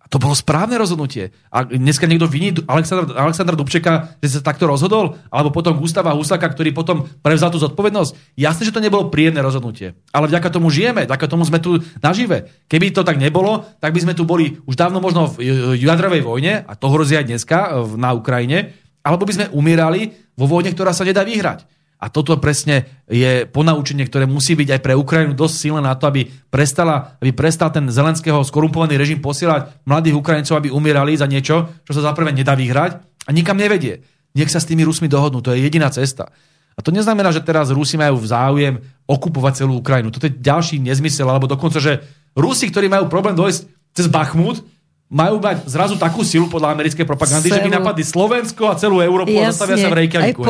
[0.08, 1.36] to bolo správne rozhodnutie.
[1.52, 6.72] A dneska niekto viní Aleksandra, Dubčeka, že sa takto rozhodol, alebo potom Gustava Husaka, ktorý
[6.72, 8.36] potom prevzal tú zodpovednosť.
[8.36, 10.00] Jasné, že to nebolo príjemné rozhodnutie.
[10.10, 12.48] Ale vďaka tomu žijeme, vďaka tomu sme tu nažive.
[12.72, 16.64] Keby to tak nebolo, tak by sme tu boli už dávno možno v jadrovej vojne,
[16.64, 17.58] a to hrozí aj dneska
[18.00, 18.72] na Ukrajine,
[19.04, 21.77] alebo by sme umierali vo vojne, ktorá sa nedá vyhrať.
[21.98, 26.06] A toto presne je ponaučenie, ktoré musí byť aj pre Ukrajinu dosť silné na to,
[26.06, 31.82] aby, prestala, aby prestal ten zelenského skorumpovaný režim posielať mladých Ukrajincov, aby umierali za niečo,
[31.82, 34.06] čo sa zaprvé nedá vyhrať a nikam nevedie.
[34.38, 36.30] Nech sa s tými Rusmi dohodnú, to je jediná cesta.
[36.78, 38.78] A to neznamená, že teraz Rusi majú záujem
[39.10, 40.14] okupovať celú Ukrajinu.
[40.14, 42.06] Toto je ďalší nezmysel, alebo dokonca, že
[42.38, 43.66] Rusi, ktorí majú problém dojsť
[43.98, 44.62] cez Bachmut,
[45.08, 47.56] majú mať zrazu takú silu podľa americkej propagandy, celú...
[47.56, 50.40] že by napadli Slovensko a celú Európu Jasne, a zastavia sa v Reykjaviku.
[50.44, 50.48] Aj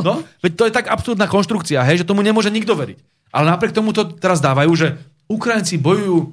[0.00, 2.96] No, veď to je tak absurdná konštrukcia, hej, že tomu nemôže nikto veriť.
[3.30, 4.96] Ale napriek tomu to teraz dávajú, že
[5.28, 6.32] Ukrajinci bojujú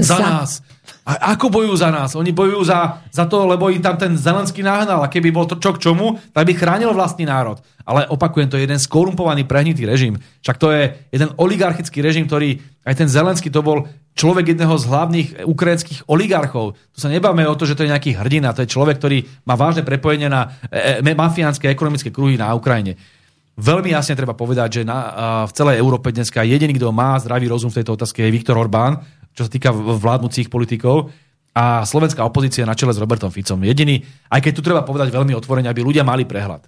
[0.00, 0.50] za, za nás.
[1.04, 2.16] A ako bojujú za nás?
[2.16, 5.60] Oni bojujú za, za to, lebo im tam ten Zelenský nahnal a keby bol to
[5.60, 7.60] čo k čomu, tak by chránil vlastný národ.
[7.84, 10.16] Ale opakujem, to je jeden skorumpovaný, prehnitý režim.
[10.40, 12.56] Však to je jeden oligarchický režim, ktorý,
[12.88, 13.84] aj ten Zelenský to bol
[14.16, 16.80] človek jedného z hlavných ukrajinských oligarchov.
[16.96, 19.60] Tu sa nebáme o to, že to je nejaký hrdina, to je človek, ktorý má
[19.60, 22.96] vážne prepojenie na e, e, mafiánske ekonomické kruhy na Ukrajine.
[23.54, 24.98] Veľmi jasne treba povedať, že na,
[25.46, 28.98] v celej Európe dneska jediný, kto má zdravý rozum v tejto otázke je Viktor Orbán,
[29.34, 31.10] čo sa týka vládnúcich politikov
[31.54, 33.62] a slovenská opozícia na čele s Robertom Ficom.
[33.62, 36.66] Jediný, aj keď tu treba povedať veľmi otvorene, aby ľudia mali prehľad.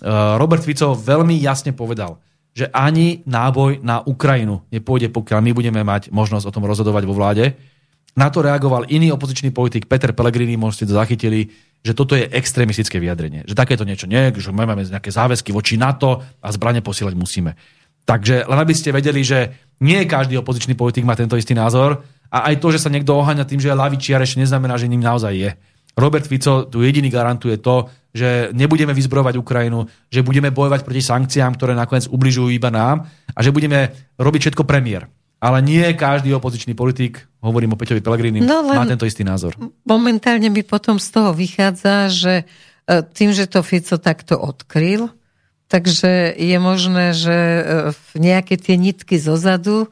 [0.00, 2.20] Uh, Robert Fico veľmi jasne povedal,
[2.54, 7.16] že ani náboj na Ukrajinu nepôjde, pokiaľ my budeme mať možnosť o tom rozhodovať vo
[7.16, 7.52] vláde.
[8.14, 11.50] Na to reagoval iný opozičný politik Peter Pellegrini, možno ste to zachytili,
[11.84, 13.44] že toto je extrémistické vyjadrenie.
[13.44, 17.58] Že takéto niečo nie, že máme nejaké záväzky voči NATO a zbranie posielať musíme.
[18.04, 22.52] Takže len aby ste vedeli, že nie každý opozičný politik má tento istý názor a
[22.52, 25.32] aj to, že sa niekto oháňa tým, že je lavičiar, ešte neznamená, že ním naozaj
[25.32, 25.50] je.
[25.94, 31.54] Robert Fico tu jediný garantuje to, že nebudeme vyzbrojovať Ukrajinu, že budeme bojovať proti sankciám,
[31.54, 35.10] ktoré nakoniec ubližujú iba nám a že budeme robiť všetko premiér.
[35.42, 39.54] Ale nie každý opozičný politik, hovorím o Peťovi Pelegrini, no, má tento istý názor.
[39.84, 42.44] Momentálne mi potom z toho vychádza, že e,
[43.02, 45.10] tým, že to Fico takto odkryl,
[45.74, 47.62] takže je možné, že e,
[48.14, 49.90] nejaké tie nitky zozadu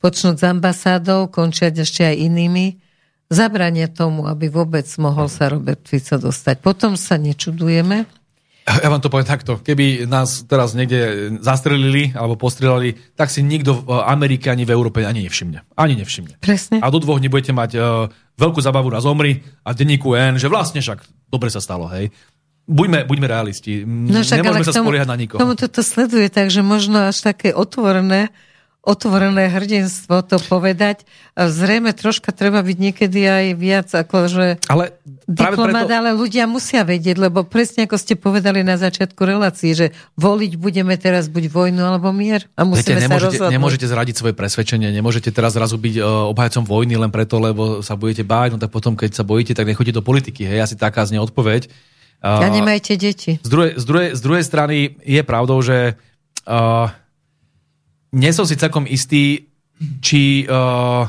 [0.00, 2.80] počnúť s ambasádou, končiať ešte aj inými,
[3.28, 6.64] zabrania tomu, aby vôbec mohol sa Robert Fico dostať.
[6.64, 8.08] Potom sa nečudujeme,
[8.70, 9.58] ja vám to poviem takto.
[9.58, 15.02] Keby nás teraz niekde zastrelili alebo postrelali, tak si nikto v Amerike ani v Európe
[15.02, 15.74] ani nevšimne.
[15.74, 16.38] Ani nevšimne.
[16.38, 16.78] Presne.
[16.78, 18.06] A do dvoch budete mať uh,
[18.38, 21.02] veľkú zabavu na zomri a denníku N, že vlastne však
[21.32, 22.14] dobre sa stalo, hej.
[22.70, 23.82] Buďme, buďme realisti.
[23.82, 25.42] No však, Nemôžeme sa tomu, spoliehať na nikoho.
[25.42, 28.30] Tomu toto sleduje, takže možno až také otvorené
[28.80, 31.04] otvorené hrdinstvo to povedať.
[31.36, 34.96] Zrejme troška treba byť niekedy aj viac ako, že ale
[35.28, 36.00] diplomat, preto...
[36.00, 39.86] ale ľudia musia vedieť, lebo presne ako ste povedali na začiatku relácie, že
[40.16, 43.52] voliť budeme teraz buď vojnu alebo mier a musíme Viete, nemôžete, sa rozhodnúť.
[43.52, 48.00] Nemôžete zradiť svoje presvedčenie, nemôžete teraz zrazu byť uh, obhajcom vojny len preto, lebo sa
[48.00, 50.48] budete báť, no tak potom, keď sa bojíte, tak nechoďte do politiky.
[50.48, 51.68] Hej, asi taká znie odpoveď.
[52.20, 53.40] A nemajte deti.
[53.40, 55.96] Z druhej, z, druhej, z druhej strany je pravdou, že
[56.44, 56.92] uh,
[58.12, 59.48] nie som si celkom istý,
[60.04, 61.08] či uh,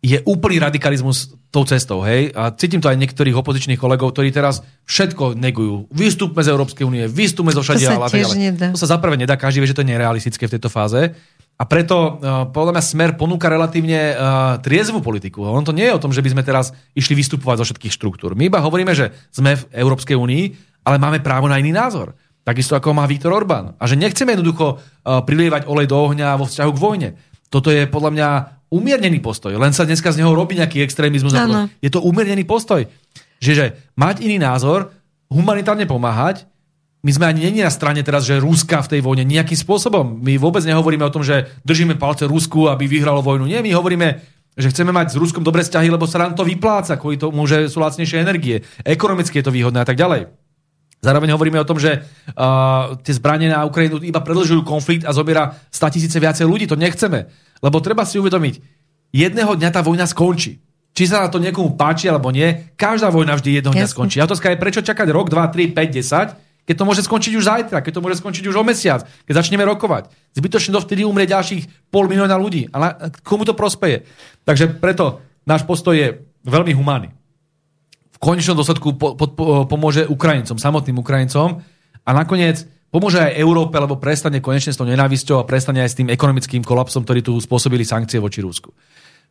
[0.00, 2.32] je úplný radikalizmus tou cestou, hej?
[2.32, 5.88] A cítim to aj niektorých opozičných kolegov, ktorí teraz všetko negujú.
[5.92, 7.88] Vystúpme z Európskej únie, vystúpme zo všade.
[7.88, 8.68] To sa tiež nedá.
[8.72, 11.12] To sa zaprvé nedá, každý vie, že to je nerealistické v tejto fáze.
[11.58, 14.16] A preto uh, podľa mňa Smer ponúka relatívne uh,
[14.62, 15.42] triezvú politiku.
[15.42, 18.38] On to nie je o tom, že by sme teraz išli vystupovať zo všetkých štruktúr.
[18.38, 20.44] My iba hovoríme, že sme v Európskej únii,
[20.86, 22.14] ale máme právo na iný názor.
[22.46, 23.74] Takisto ako má Viktor Orbán.
[23.74, 27.08] A že nechceme jednoducho uh, prilievať olej do ohňa vo vzťahu k vojne.
[27.50, 28.28] Toto je podľa mňa
[28.70, 29.50] umiernený postoj.
[29.56, 31.34] Len sa dneska z neho robí nejaký extrémizmus.
[31.34, 31.66] Ano.
[31.82, 32.86] Je to umiernený postoj.
[33.42, 34.94] Čiže mať iný názor,
[35.26, 36.46] humanitárne pomáhať,
[37.08, 40.20] my sme ani není na strane teraz, že Ruska v tej vojne nejakým spôsobom.
[40.20, 43.48] My vôbec nehovoríme o tom, že držíme palce Rusku, aby vyhralo vojnu.
[43.48, 44.20] Nie, my hovoríme,
[44.52, 47.72] že chceme mať s Ruskom dobré vzťahy, lebo sa nám to vypláca kvôli tomu, že
[47.72, 48.60] sú lacnejšie energie.
[48.84, 50.28] Ekonomicky je to výhodné a tak ďalej.
[51.00, 55.56] Zároveň hovoríme o tom, že uh, tie zbranie na Ukrajinu iba predlžujú konflikt a zobiera
[55.72, 56.68] 100 tisíce viacej ľudí.
[56.68, 57.32] To nechceme.
[57.64, 58.60] Lebo treba si uvedomiť,
[59.16, 60.60] jedného dňa tá vojna skončí.
[60.92, 63.96] Či sa na to niekomu páči alebo nie, každá vojna vždy jedného dňa Jasne.
[63.96, 64.16] skončí.
[64.18, 67.48] A otázka je, prečo čakať rok, 2, 3, 5, 10, keď to môže skončiť už
[67.48, 70.12] zajtra, keď to môže skončiť už o mesiac, keď začneme rokovať.
[70.36, 72.68] Zbytočne dovtedy umrie ďalších pol milióna ľudí.
[72.68, 74.04] Ale komu to prospeje?
[74.44, 77.16] Takže preto náš postoj je veľmi humánny
[78.18, 81.62] v konečnom dôsledku po, po, po, pomôže Ukrajincom, samotným Ukrajincom
[82.02, 85.98] a nakoniec pomôže aj Európe, lebo prestane konečne s tou nenávisťou a prestane aj s
[86.02, 88.74] tým ekonomickým kolapsom, ktorý tu spôsobili sankcie voči Rusku.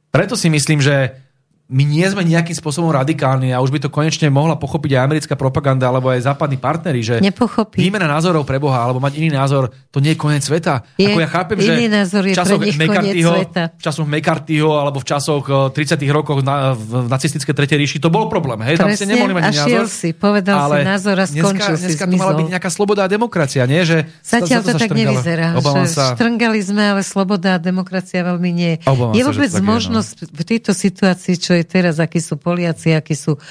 [0.08, 1.27] Preto si myslím, že
[1.68, 5.36] my nie sme nejakým spôsobom radikálni a už by to konečne mohla pochopiť aj americká
[5.36, 7.84] propaganda alebo aj západní partnery, že Nepochopí.
[7.84, 10.88] výmena názorov pre Boha alebo mať iný názor, to nie je koniec sveta.
[10.96, 15.06] Je, Ako ja chápem, že názor je v časoch McCarthyho, v časoch McCarthyho alebo v
[15.12, 15.44] časoch
[15.76, 18.64] 30 eh, rokoch na, v nacistické tretej ríši to bol problém.
[18.64, 18.80] Hej?
[18.80, 19.86] Tam ste nemohli mať a názor.
[19.92, 23.02] si, povedal ale si názor a skončil dneska, dneska si to mala byť nejaká sloboda
[23.04, 23.84] a demokracia, nie?
[23.84, 25.60] Že Zatiaľ to, to tak nevyzerá.
[25.60, 26.16] Že sa...
[26.16, 28.80] Štrngali sme, ale sloboda a demokracia veľmi nie.
[28.88, 33.42] je vôbec možnosť v tejto situácii, čo je teraz, aký sú Poliaci, akí sú e,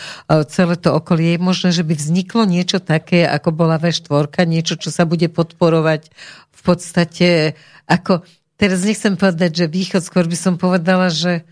[0.46, 1.34] celé to okolie.
[1.34, 6.08] Je možné, že by vzniklo niečo také, ako bola V4, niečo, čo sa bude podporovať
[6.54, 8.26] v podstate ako,
[8.58, 11.46] teraz nechcem povedať, že východ, skôr by som povedala, že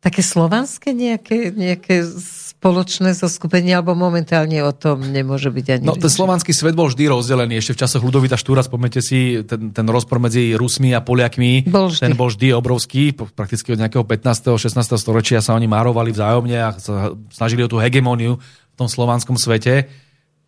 [0.00, 2.04] také slovanské nejaké, nejaké
[2.60, 7.08] spoločné zoskupenie, alebo momentálne o tom nemôže byť ani No, ten slovanský svet bol vždy
[7.08, 7.56] rozdelený.
[7.56, 11.88] Ešte v časoch Ludovita Štúra, spomnite si, ten, ten rozpor medzi Rusmi a Poliakmi, bol
[11.88, 12.04] vždy.
[12.04, 13.16] ten bol vždy obrovský.
[13.16, 14.60] Prakticky od nejakého 15.
[14.60, 14.76] 16.
[15.00, 16.76] storočia sa oni márovali vzájomne a
[17.32, 19.88] snažili o tú hegemóniu v tom slovanskom svete.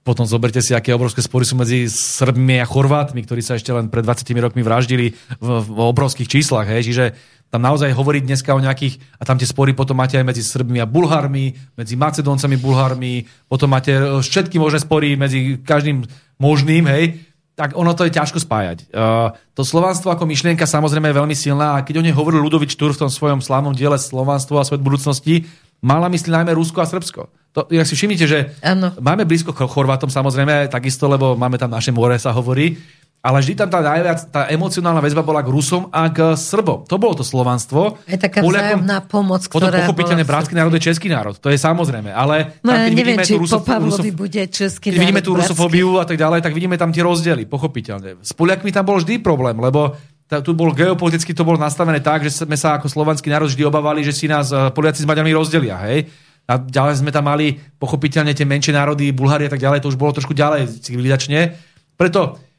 [0.04, 3.88] Potom zoberte si, aké obrovské spory sú medzi Srbmi a Chorvátmi, ktorí sa ešte len
[3.88, 6.68] pred 20 rokmi vraždili v, v obrovských číslach.
[6.68, 6.92] Hej.
[6.92, 7.04] Čiže
[7.52, 10.80] tam naozaj hovoriť dneska o nejakých, a tam tie spory potom máte aj medzi Srbmi
[10.80, 16.00] a Bulharmi, medzi Macedóncami, Bulharmi, potom máte e, všetky možné spory medzi každým
[16.40, 17.20] možným, hej,
[17.52, 18.88] tak ono to je ťažko spájať.
[18.96, 22.80] Uh, to slovanstvo ako myšlienka samozrejme je veľmi silná a keď o nej hovoril Ludovič
[22.80, 25.44] Tur v tom svojom slávnom diele Slovanstvo a svet budúcnosti,
[25.84, 27.28] mala mysli najmä Rusko a Srbsko.
[27.52, 28.96] To, ja si všimnite, že ano.
[28.96, 32.80] máme blízko k Chorvátom samozrejme takisto, lebo máme tam naše more, sa hovorí,
[33.22, 36.82] ale vždy tam tá najviac, tá emocionálna väzba bola k Rusom a k Srbom.
[36.90, 38.02] To bolo to slovanstvo.
[38.02, 41.38] Je taká Poliakom, vzájomná pomoc, ktorá Potom pochopiteľne bratský národ je český národ.
[41.38, 42.10] To je samozrejme.
[42.10, 45.38] Ale no, tam, keď neviem, vidíme či tú Rusof, Rusof, bude český keď vidíme tú
[45.38, 48.18] rusofóbiu a tak ďalej, tak vidíme tam tie rozdiely, pochopiteľne.
[48.26, 49.94] S Poliakmi tam bol vždy problém, lebo
[50.42, 54.02] tu bol geopoliticky to bolo nastavené tak, že sme sa ako slovanský národ vždy obávali,
[54.02, 55.78] že si nás eh, Poliaci s Maďarmi rozdelia.
[55.86, 56.10] Hej?
[56.50, 60.00] A ďalej sme tam mali pochopiteľne tie menšie národy, Bulhárie a tak ďalej, to už
[60.00, 61.54] bolo trošku ďalej civilizačne.
[61.94, 62.50] Preto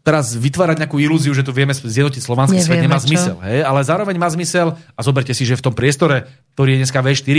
[0.00, 3.06] teraz vytvárať nejakú ilúziu, že tu vieme zjednotiť slovanský Nevieme, svet, nemá čo?
[3.08, 3.36] zmysel.
[3.44, 3.58] Hej?
[3.64, 6.24] Ale zároveň má zmysel, a zoberte si, že v tom priestore,
[6.56, 7.38] ktorý je dneska V4,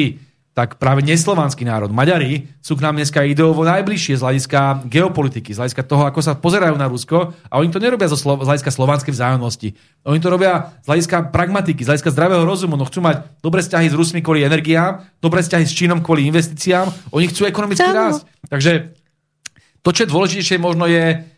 [0.52, 5.64] tak práve neslovanský národ, Maďari, sú k nám dneska ideovo najbližšie z hľadiska geopolitiky, z
[5.64, 8.68] hľadiska toho, ako sa pozerajú na Rusko a oni to nerobia zo slo- z hľadiska
[8.68, 9.80] slovanskej vzájomnosti.
[10.04, 12.76] Oni to robia z hľadiska pragmatiky, z hľadiska zdravého rozumu.
[12.76, 17.16] No chcú mať dobré vzťahy s Rusmi kvôli energiám, dobré vzťahy s Čínom kvôli investíciám,
[17.16, 18.28] oni chcú ekonomický rast.
[18.52, 18.92] Takže
[19.88, 21.31] to, čo je dôležitejšie, možno je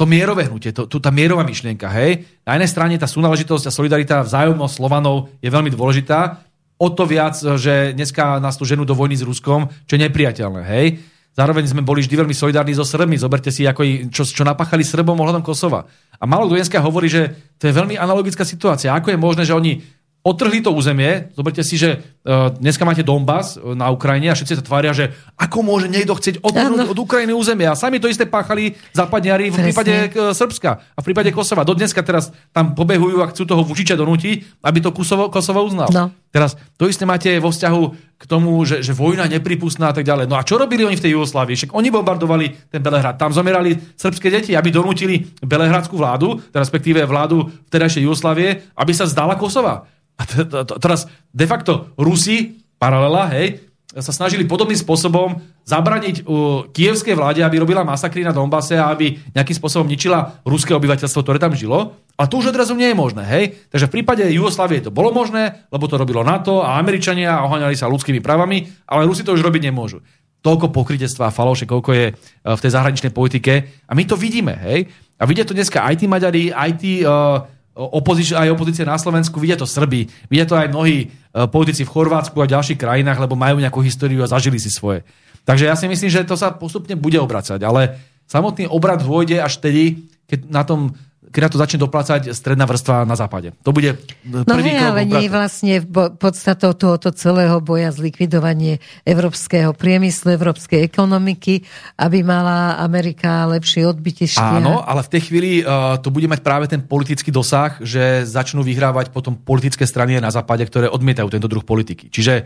[0.00, 1.84] to mierové hnutie, to, to, tá mierová myšlienka.
[1.92, 2.24] Hej?
[2.48, 6.40] Na jednej strane tá súnáležitosť a solidarita, vzájomnosť Slovanov je veľmi dôležitá.
[6.80, 10.64] O to viac, že dneska nás tu ženú do vojny s Ruskom, čo je nepriateľné.
[10.64, 11.04] Hej?
[11.36, 13.20] Zároveň sme boli vždy veľmi solidárni so Srbmi.
[13.20, 15.84] Zoberte si, ako, čo, čo napáchali Srbom ohľadom Kosova.
[16.16, 18.96] A málo kto dneska hovorí, že to je veľmi analogická situácia.
[18.96, 19.84] Ako je možné, že oni
[20.20, 21.32] otrhli to územie.
[21.32, 25.16] Zoberte si, že uh, dneska máte Donbass e, na Ukrajine a všetci sa tvária, že
[25.40, 27.64] ako môže niekto chcieť odtrhnúť od Ukrajiny územie.
[27.64, 31.64] A sami to isté páchali západniari v prípade uh, Srbska a v prípade Kosova.
[31.64, 35.88] Do dneska teraz tam pobehujú a chcú toho Vučiča donútiť, aby to Kosovo, Kosovo uznal.
[35.88, 36.12] No.
[36.30, 37.82] Teraz to isté máte vo vzťahu
[38.20, 40.28] k tomu, že, že vojna nepripustná a tak ďalej.
[40.28, 41.56] No a čo robili oni v tej Jugoslávii?
[41.56, 43.16] Však oni bombardovali ten Belehrad.
[43.16, 49.34] Tam zomierali srbské deti, aby donútili belehradskú vládu, respektíve vládu vtedajšej Jugoslávie, aby sa zdala
[49.40, 49.88] Kosova.
[50.20, 50.28] A
[50.76, 57.58] teraz de facto Rusi, paralela, hej, sa snažili podobným spôsobom zabraniť uh, kievskej vláde, aby
[57.58, 61.98] robila masakry na Donbase a aby nejakým spôsobom ničila ruské obyvateľstvo, ktoré tam žilo.
[62.14, 63.26] A to už odrazu nie je možné.
[63.26, 63.66] Hej?
[63.66, 67.90] Takže v prípade Jugoslávie to bolo možné, lebo to robilo NATO a Američania oháňali sa
[67.90, 69.98] ľudskými právami, ale Rusi to už robiť nemôžu.
[70.40, 73.82] Toľko pokrytectva a faloše, koľko je uh, v tej zahraničnej politike.
[73.90, 74.54] A my to vidíme.
[74.54, 74.86] Hej?
[75.18, 77.42] A vidia to dneska aj tí Maďari, aj tí uh,
[77.74, 81.06] opozič, aj opozícia na Slovensku, vidia to Srby, vidia to aj mnohí e,
[81.48, 85.06] politici v Chorvátsku a ďalších krajinách, lebo majú nejakú históriu a zažili si svoje.
[85.46, 89.62] Takže ja si myslím, že to sa postupne bude obracať, ale samotný obrad dôjde až
[89.62, 90.94] tedy, keď na tom
[91.30, 93.54] keď na to začne doplácať stredná vrstva na západe.
[93.62, 95.78] To bude prvý no, ale nie vlastne
[96.18, 101.62] podstatou tohoto celého boja zlikvidovanie európskeho priemyslu, európskej ekonomiky,
[102.02, 104.42] aby mala Amerika lepšie odbytište.
[104.42, 108.66] Áno, ale v tej chvíli uh, to bude mať práve ten politický dosah, že začnú
[108.66, 112.10] vyhrávať potom politické strany na západe, ktoré odmietajú tento druh politiky.
[112.10, 112.42] Čiže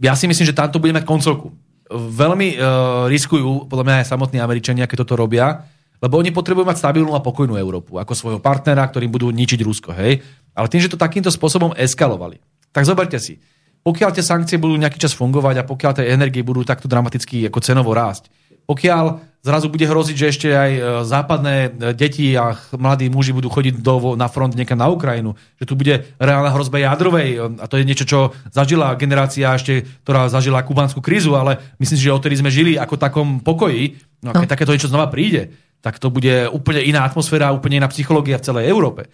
[0.00, 1.52] ja si myslím, že tamto bude mať koncovku.
[1.92, 5.68] Veľmi uh, riskujú, podľa mňa aj samotní Američania, keď toto robia,
[6.02, 9.96] lebo oni potrebujú mať stabilnú a pokojnú Európu ako svojho partnera, ktorým budú ničiť Rusko.
[9.96, 10.20] Hej?
[10.52, 12.40] Ale tým, že to takýmto spôsobom eskalovali,
[12.72, 13.40] tak zoberte si,
[13.86, 17.62] pokiaľ tie sankcie budú nejaký čas fungovať a pokiaľ tie energie budú takto dramaticky ako
[17.62, 18.26] cenovo rásť,
[18.66, 23.46] pokiaľ zrazu bude hroziť, že ešte aj e, západné e, deti a mladí muži budú
[23.46, 27.64] chodiť do, na front niekam na Ukrajinu, že tu bude reálna hrozba jadrovej e, a
[27.70, 32.16] to je niečo, čo zažila generácia ešte, ktorá zažila kubanskú krízu, ale myslím si, že
[32.18, 34.02] odtedy sme žili ako takom pokoji.
[34.26, 34.52] No a keď no.
[34.58, 38.64] takéto niečo znova príde, tak to bude úplne iná atmosféra, úplne iná psychológia v celej
[38.68, 39.08] Európe.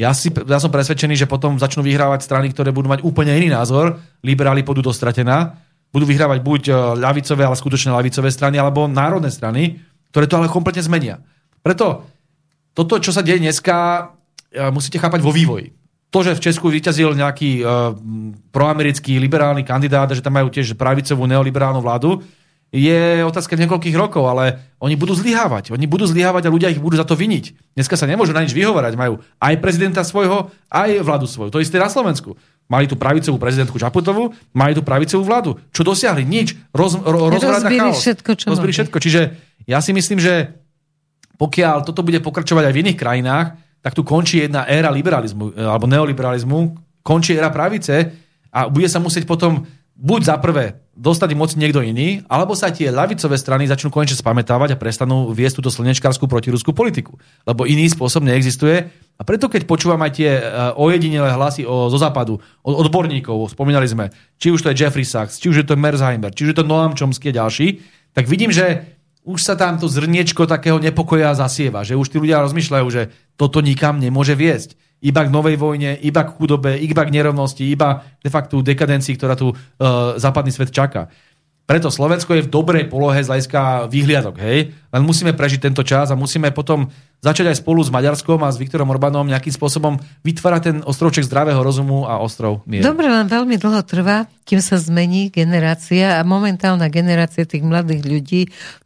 [0.00, 3.52] Ja, si, ja som presvedčený, že potom začnú vyhrávať strany, ktoré budú mať úplne iný
[3.52, 4.00] názor.
[4.24, 5.60] Liberáli pôjdu do stratená.
[5.92, 9.76] Budú vyhrávať buď e, ľavicové, ale skutočne ľavicové strany, alebo národné strany,
[10.08, 11.20] ktoré to ale kompletne zmenia.
[11.60, 12.08] Preto
[12.72, 14.08] toto, čo sa deje dneska,
[14.48, 15.76] e, musíte chápať vo vývoji.
[16.12, 17.96] To, že v Česku vyťazil nejaký uh,
[18.52, 22.20] proamerický liberálny kandidát, že tam majú tiež pravicovú neoliberálnu vládu,
[22.72, 25.76] je otázka niekoľkých rokov, ale oni budú zlyhávať.
[25.76, 27.76] Oni budú zlyhávať a ľudia ich budú za to viniť.
[27.76, 28.96] Dneska sa nemôžu na nič vyhovárať.
[28.96, 31.52] Majú aj prezidenta svojho, aj vládu svoju.
[31.52, 32.32] To isté na Slovensku.
[32.72, 35.60] Mali tu pravicovú prezidentku Čaputovú, mali tu pravicovú vládu.
[35.68, 36.24] Čo dosiahli?
[36.24, 36.56] Nič.
[36.72, 38.00] Roz, ro, rozbili chaos.
[38.00, 38.96] všetko, čo Rozbili všetko.
[38.96, 39.20] Čiže
[39.68, 40.56] ja si myslím, že
[41.36, 43.46] pokiaľ toto bude pokračovať aj v iných krajinách,
[43.84, 46.58] tak tu končí jedna éra liberalizmu, alebo neoliberalizmu,
[47.04, 48.14] končí éra pravice
[48.48, 49.66] a bude sa musieť potom
[50.02, 54.76] buď za prvé dostať moc niekto iný, alebo sa tie ľavicové strany začnú konečne spamätávať
[54.76, 57.16] a prestanú viesť túto slnečkárskú protiruskú politiku.
[57.48, 58.92] Lebo iný spôsob neexistuje.
[59.16, 60.42] A preto, keď počúvam aj tie e,
[60.76, 65.40] ojedinelé hlasy o, zo západu, od odborníkov, spomínali sme, či už to je Jeffrey Sachs,
[65.40, 67.80] či už je to Merzheimer, či už je to Noam Chomsky a ďalší,
[68.12, 68.84] tak vidím, že
[69.22, 73.62] už sa tam to zrniečko takého nepokoja zasieva, že už tí ľudia rozmýšľajú, že toto
[73.62, 78.30] nikam nemôže viesť iba k novej vojne, iba k chudobe, iba k nerovnosti, iba de
[78.30, 79.56] facto dekadencii, ktorá tu uh,
[80.16, 81.10] západný svet čaká.
[81.62, 84.74] Preto Slovensko je v dobrej polohe z hľadiska výhliadok, hej?
[84.74, 86.90] len musíme prežiť tento čas a musíme potom
[87.22, 89.94] začať aj spolu s Maďarskom a s Viktorom Orbánom nejakým spôsobom
[90.26, 92.82] vytvárať ten ostrovček zdravého rozumu a ostrov mieru.
[92.82, 98.40] Dobre, len veľmi dlho trvá, kým sa zmení generácia a momentálna generácia tých mladých ľudí,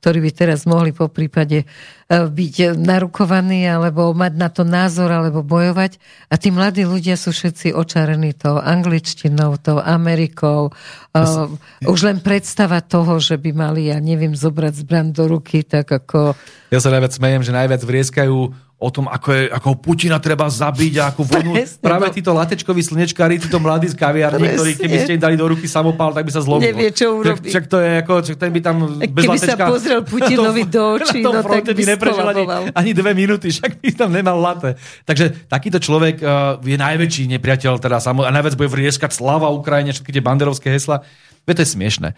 [0.05, 5.43] ktorí by teraz mohli po prípade E, byť narukovaný alebo mať na to názor alebo
[5.43, 5.99] bojovať.
[6.31, 10.71] A tí mladí ľudia sú všetci očarení tou angličtinou, tou Amerikou.
[11.11, 11.51] Uh,
[11.83, 16.39] už len predstava toho, že by mali, ja neviem, zobrať zbran do ruky, tak ako...
[16.71, 20.95] Ja sa najviac smejem, že najviac vrieskajú o tom, ako, je, ako Putina treba zabiť
[21.01, 21.57] a ako vojnu.
[21.57, 22.13] Presne, Práve no.
[22.13, 26.13] títo latečkoví slnečkári, títo mladí z kaviarní, ktorí keby ste im dali do ruky samopál,
[26.13, 26.69] tak by sa zlomil.
[26.69, 27.49] Nevie, čo urobí.
[27.49, 30.83] Čak, to je ako, čak ten by tam bez Keby latečka, sa pozrel Putinovi do
[31.01, 32.45] očí, no tak by neprežil ani,
[32.77, 34.77] ani dve minúty, však by tam nemal late.
[35.09, 39.97] Takže takýto človek uh, je najväčší nepriateľ teda samo, a najviac bude vrieskať slava Ukrajine,
[39.97, 41.01] všetky tie banderovské hesla.
[41.49, 42.09] Veď to je smiešne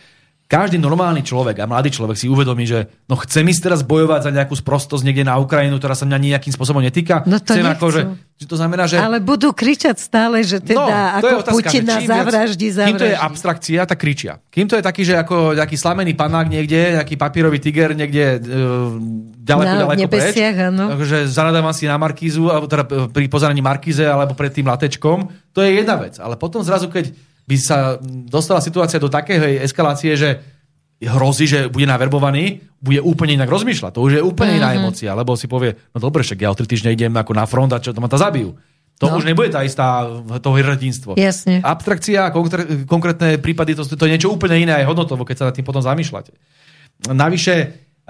[0.48, 4.30] každý normálny človek a mladý človek si uvedomí, že no chcem ísť teraz bojovať za
[4.32, 7.20] nejakú sprostosť niekde na Ukrajinu, ktorá sa mňa nejakým spôsobom netýka.
[7.28, 8.00] No to chcem ako, že,
[8.34, 8.96] že to znamená, že...
[8.96, 10.88] Ale budú kričať stále, že teda No,
[11.20, 13.26] ako otázka, Putina čím viac- zavraždí, Kým to je zavraždí.
[13.28, 14.32] abstrakcia, tak kričia.
[14.48, 18.96] Kým to je taký, že ako nejaký slamený panák niekde, nejaký papírový tiger niekde uh,
[19.44, 20.32] ďaleko, Na ďaleko preč.
[20.64, 20.84] áno.
[20.96, 25.28] Takže zanadávam si na Markízu, alebo teda e, pri pozeraní Markíze, alebo pred tým latečkom.
[25.52, 26.16] To je jedna vec.
[26.16, 27.12] Ale potom zrazu, keď
[27.48, 27.96] by sa
[28.28, 30.36] dostala situácia do takej eskalácie, že
[31.00, 33.94] hrozí, že bude naverbovaný, bude úplne inak rozmýšľať.
[33.94, 34.78] To už je úplne iná Mhm.
[34.78, 37.72] emócia, lebo si povie, no dobre, však ja o tri týždne idem ako na front
[37.72, 38.52] a čo to ma to zabijú.
[38.98, 39.22] To No.
[39.22, 40.10] už nebude tá istá
[40.42, 41.14] to hrdinstvo.
[41.14, 41.62] Jasne.
[41.62, 45.44] Abstrakcia a konkré- konkrétne prípady, to, to je niečo úplne iné aj hodnotovo, keď sa
[45.46, 46.34] nad tým potom zamýšľate.
[47.06, 47.54] Navyše,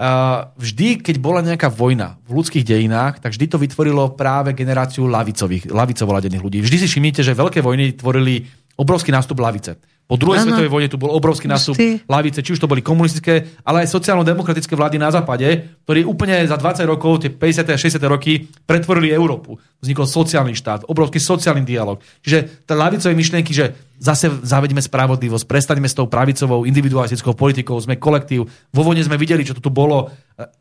[0.01, 5.05] uh, vždy, keď bola nejaká vojna v ľudských dejinách, tak vždy to vytvorilo práve generáciu
[5.05, 6.57] lavicových, lavicovo ladených ľudí.
[6.59, 8.49] Vždy si všimnite, že veľké vojny tvorili
[8.79, 9.75] obrovský nástup lavice.
[10.09, 12.09] Po druhej svetovej vojne tu bol obrovský nástup Vždy.
[12.09, 16.57] lavice, či už to boli komunistické, ale aj sociálno-demokratické vlády na západe, ktorí úplne za
[16.57, 17.69] 20 rokov, tie 50.
[17.69, 18.01] a 60.
[18.09, 19.61] roky, pretvorili Európu.
[19.77, 22.01] Vznikol sociálny štát, obrovský sociálny dialog.
[22.25, 28.01] Čiže tá lavicové myšlienky, že zase zavedeme spravodlivosť, prestaňme s tou pravicovou individualistickou politikou, sme
[28.01, 28.49] kolektív.
[28.73, 30.09] Vo vojne sme videli, čo to tu bolo.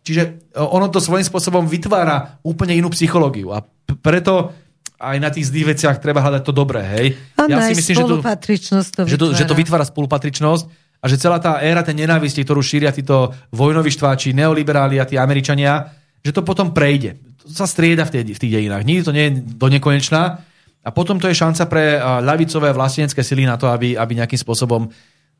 [0.05, 3.57] Čiže ono to svojím spôsobom vytvára úplne inú psychológiu.
[3.57, 3.65] A
[4.05, 4.53] preto
[4.99, 7.07] aj na tých zlých veciach treba hľadať to dobré, hej?
[7.39, 10.65] Áno, ja si myslím, že to, to že to, že to vytvára spolupatričnosť
[10.99, 15.15] a že celá tá éra tej nenávisti, ktorú šíria títo vojnoví štváči, neoliberáli a tí
[15.15, 15.87] Američania,
[16.19, 17.15] že to potom prejde.
[17.47, 18.83] To sa strieda v, tej, v tých dejinách.
[18.83, 20.43] Nikdy to nie je do nekonečná.
[20.83, 24.91] A potom to je šanca pre ľavicové vlastenecké sily na to, aby, aby nejakým spôsobom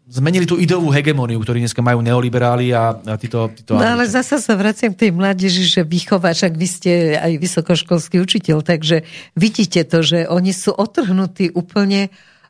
[0.09, 4.41] zmenili tú ideovú hegemóniu, ktorú dneska majú neoliberáli a, a títo, títo No ale zasa
[4.41, 9.05] sa vraciam k tej mládeži, že vychová, však vy ste aj vysokoškolský učiteľ, takže
[9.37, 12.09] vidíte to, že oni sú otrhnutí úplne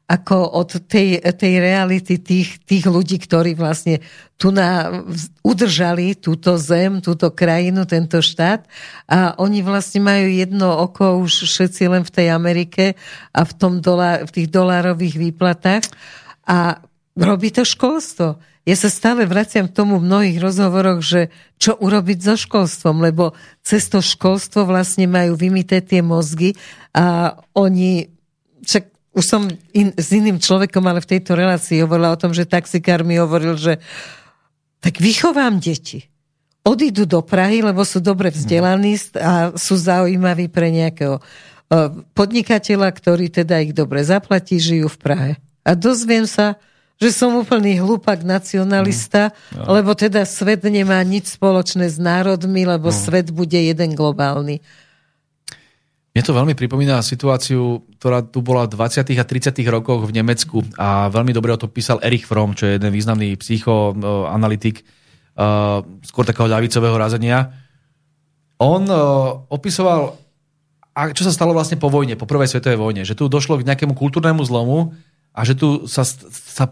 [0.09, 4.01] ako od tej, tej reality tých, tých ľudí, ktorí vlastne
[4.41, 5.05] tu na,
[5.45, 8.65] udržali túto zem, túto krajinu, tento štát.
[9.05, 12.97] A oni vlastne majú jedno oko už všetci len v tej Amerike
[13.37, 15.85] a v, tom dolá, v tých dolárových výplatách.
[16.49, 16.88] A
[17.19, 18.39] robí to školstvo.
[18.69, 23.33] Ja sa stále vraciam k tomu v mnohých rozhovoroch, že čo urobiť so školstvom, lebo
[23.65, 26.53] cez to školstvo vlastne majú vymité tie mozgy
[26.93, 28.13] a oni,
[28.63, 28.85] však
[29.17, 33.03] už som in, s iným človekom, ale v tejto relácii hovorila o tom, že taxikár
[33.03, 33.81] mi hovoril, že
[34.79, 36.07] tak vychovám deti.
[36.63, 43.33] Odídu do Prahy, lebo sú dobre vzdelaní a sú zaujímaví pre nejakého eh, podnikateľa, ktorý
[43.33, 45.33] teda ich dobre zaplatí, žijú v Prahe.
[45.65, 46.61] A dozviem sa,
[46.99, 53.31] že som úplný hlupak nacionalista, lebo teda svet nemá nič spoločné s národmi, lebo svet
[53.31, 54.59] bude jeden globálny.
[56.11, 59.07] Mne to veľmi pripomína situáciu, ktorá tu bola v 20.
[59.15, 59.55] a 30.
[59.71, 63.39] rokoch v Nemecku a veľmi dobre o tom písal Erich Fromm, čo je jeden významný
[63.39, 64.83] psychoanalytik,
[65.39, 67.55] uh, skôr takého ľavicového razenia.
[68.59, 70.19] On uh, opisoval,
[71.15, 73.95] čo sa stalo vlastne po vojne, po prvej svetovej vojne, že tu došlo k nejakému
[73.95, 74.99] kultúrnemu zlomu
[75.39, 76.67] a že tu sa, sa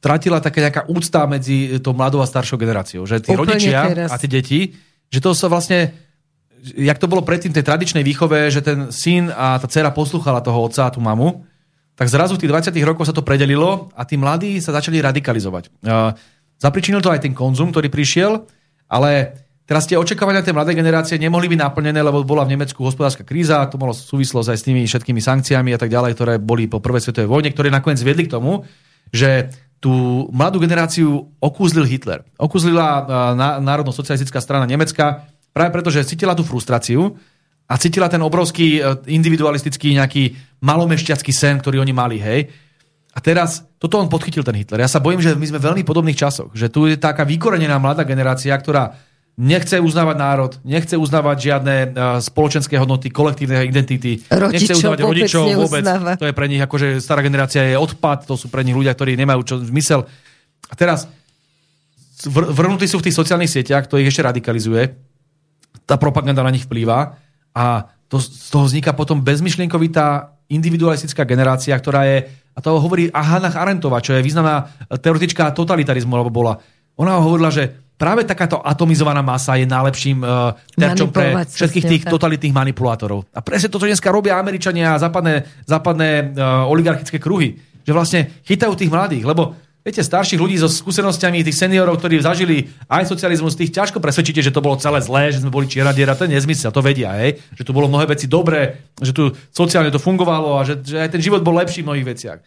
[0.00, 3.04] stratila taká nejaká úcta medzi tou mladou a staršou generáciou.
[3.04, 4.08] Že tí Úplne rodičia teraz.
[4.08, 4.60] a tie deti,
[5.12, 5.92] že to sa vlastne
[6.74, 10.66] jak to bolo predtým tej tradičnej výchove, že ten syn a tá dcera poslúchala toho
[10.66, 11.46] otca a tú mamu,
[11.94, 15.70] tak zrazu v tých 20 rokoch sa to predelilo a tí mladí sa začali radikalizovať.
[15.84, 16.12] Uh,
[16.58, 18.44] zapričinil to aj ten konzum, ktorý prišiel,
[18.90, 23.26] ale teraz tie očakávania tej mladej generácie nemohli byť naplnené, lebo bola v Nemecku hospodárska
[23.26, 26.78] kríza, to malo súvislosť aj s tými všetkými sankciami a tak ďalej, ktoré boli po
[26.78, 28.64] prvej svetovej vojne, ktoré nakoniec viedli k tomu,
[29.10, 29.50] že
[29.82, 32.24] tú mladú generáciu okúzlil Hitler.
[32.40, 37.16] Okúzlila uh, Národno-socialistická strana Nemecka, Práve preto, že cítila tú frustráciu
[37.64, 42.52] a cítila ten obrovský e, individualistický nejaký malomešťacký sen, ktorý oni mali, hej.
[43.16, 44.84] A teraz, toto on podchytil ten Hitler.
[44.84, 46.52] Ja sa bojím, že my sme v veľmi podobných časoch.
[46.52, 48.92] Že tu je taká vykorenená mladá generácia, ktorá
[49.36, 55.12] nechce uznávať národ, nechce uznávať žiadne uh, spoločenské hodnoty, kolektívne identity, nechce Rodičov uznávať vôbec
[55.12, 55.82] rodičov vôbec.
[55.84, 56.12] neuznáva.
[56.16, 59.12] To je pre nich akože stará generácia je odpad, to sú pre nich ľudia, ktorí
[59.20, 60.08] nemajú čo zmysel.
[60.66, 61.04] A teraz
[62.24, 64.96] vr- vrhnutí sú v tých sociálnych sieťach, to ich ešte radikalizuje.
[65.84, 67.20] Tá propaganda na nich vplýva
[67.52, 67.64] a
[68.08, 74.00] to, z toho vzniká potom bezmyšlienkovitá individualistická generácia, ktorá je, a to hovorí Hannah Arendtová,
[74.00, 76.56] čo je významná teoretička totalitarizmu, alebo bola.
[76.96, 82.12] Ona hovorila, že práve takáto atomizovaná masa je najlepším uh, terčom pre všetkých tých tak.
[82.12, 83.24] totalitných manipulátorov.
[83.32, 87.56] A presne toto dneska robia Američania a západné, západné uh, oligarchické kruhy.
[87.88, 89.56] Že vlastne chytajú tých mladých, lebo
[89.86, 94.50] viete, starších ľudí so skúsenostiami, tých seniorov, ktorí zažili aj socializmus, tých ťažko presvedčíte, že
[94.50, 97.38] to bolo celé zlé, že sme boli čieradiera, to je nezmysel, to vedia, hej?
[97.54, 101.14] že tu bolo mnohé veci dobré, že tu sociálne to fungovalo a že, že aj
[101.14, 102.38] ten život bol lepší v mnohých veciach.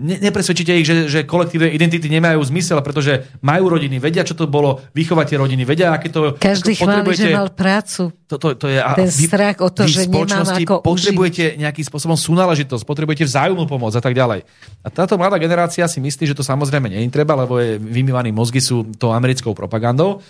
[0.00, 4.48] Ne, nepresvedčíte ich, že, že kolektívne identity nemajú zmysel, pretože majú rodiny, vedia, čo to
[4.48, 6.32] bolo, vychovať tie rodiny, vedia, aké to...
[6.40, 8.08] Každý chváli, že mal prácu.
[8.24, 12.16] to, to, to je, Ten vy- strach o to, že nemám ako potrebujete nejakým spôsobom
[12.16, 14.48] súnáležitosť, potrebujete vzájomnú pomoc a tak ďalej.
[14.80, 18.32] A táto mladá generácia si myslí, že to samozrejme nie je treba, lebo je vymývaní
[18.32, 20.24] mozgy sú to americkou propagandou.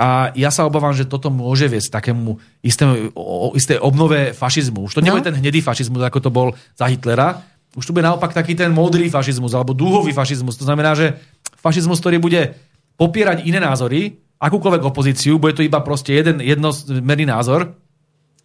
[0.00, 4.88] A ja sa obávam, že toto môže viesť takému istému, o, o, isté obnove fašizmu.
[4.88, 5.28] Už to nebude No.
[5.28, 7.44] ten hnedý fašizmus, ako to bol za Hitlera.
[7.78, 10.58] Už tu bude naopak taký ten modrý fašizmus alebo dúhový fašizmus.
[10.58, 11.22] To znamená, že
[11.60, 12.58] fašizmus, ktorý bude
[12.98, 17.76] popierať iné názory, akúkoľvek opozíciu, bude to iba proste jeden jednomerný názor.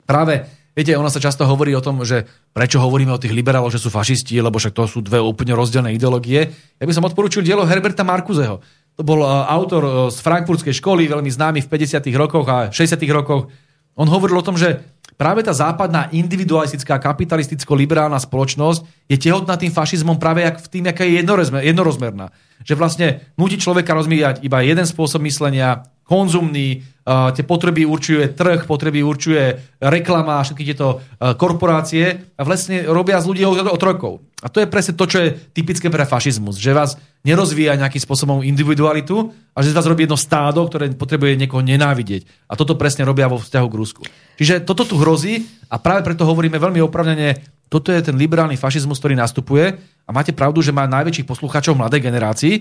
[0.05, 0.45] Práve,
[0.77, 3.89] viete, ono sa často hovorí o tom, že prečo hovoríme o tých liberáloch, že sú
[3.89, 6.51] fašisti, lebo však to sú dve úplne rozdielne ideológie.
[6.77, 8.61] Ja by som odporúčil dielo Herberta Markuzeho.
[8.95, 12.05] To bol uh, autor uh, z frankfurtskej školy, veľmi známy v 50.
[12.15, 12.95] rokoch a 60.
[13.11, 13.49] rokoch.
[13.95, 14.83] On hovoril o tom, že
[15.15, 21.07] práve tá západná individualistická kapitalisticko-liberálna spoločnosť je tehotná tým fašizmom práve jak v tým, aká
[21.07, 22.35] je jednorozmer, jednorozmerná.
[22.67, 23.07] Že vlastne
[23.39, 29.57] nutí človeka rozvíjať iba jeden spôsob myslenia, konzumný, uh, tie potreby určuje trh, potreby určuje
[29.81, 34.21] reklama, všetky tieto uh, korporácie a vlastne robia z ľudí otrokov.
[34.45, 38.45] A to je presne to, čo je typické pre fašizmus, že vás nerozvíja nejakým spôsobom
[38.45, 42.45] individualitu a že z vás robí jedno stádo, ktoré potrebuje niekoho nenávidieť.
[42.45, 44.01] A toto presne robia vo vzťahu k Rusku.
[44.37, 49.01] Čiže toto tu hrozí a práve preto hovoríme veľmi opravnene, toto je ten liberálny fašizmus,
[49.01, 49.73] ktorý nastupuje
[50.05, 52.53] a máte pravdu, že má najväčších poslucháčov mladej generácii,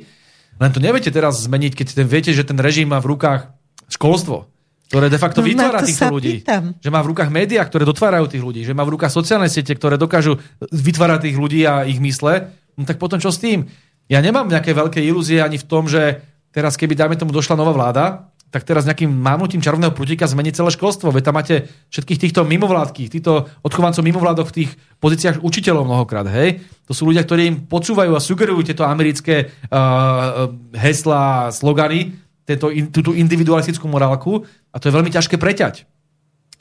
[0.57, 3.53] len to neviete teraz zmeniť, keď ten, viete, že ten režim má v rukách
[3.91, 4.49] školstvo,
[4.89, 6.41] ktoré de facto No, vytvára to týchto ľudí.
[6.41, 6.79] pýtam.
[6.79, 9.75] Že má v rukách médiá, ktoré dotvárajú tých ľudí, že má v rukách sociálne siete,
[9.75, 10.39] ktoré dokážu
[10.71, 13.67] vytvárať tých ľudí a ich mysle, no tak potom čo s tým?
[14.09, 16.21] Ja nemám nejaké veľké ilúzie ani v tom, že
[16.53, 20.71] teraz keby, dáme tomu, došla nová vláda, tak teraz nejakým mávnutím čarovného prútika zmení celé
[20.71, 21.11] školstvo.
[21.11, 24.71] Veď tam máte všetkých týchto mimovládky, týchto odchovancov mimovládok v tých
[25.03, 26.31] pozíciách učiteľov mnohokrát.
[26.31, 26.63] Hej?
[26.87, 32.15] To sú ľudia, ktorí im podsúvajú a sugerujú tieto americké uh, heslá, slogany,
[32.47, 35.91] tento, in, túto individualistickú morálku a to je veľmi ťažké preťať.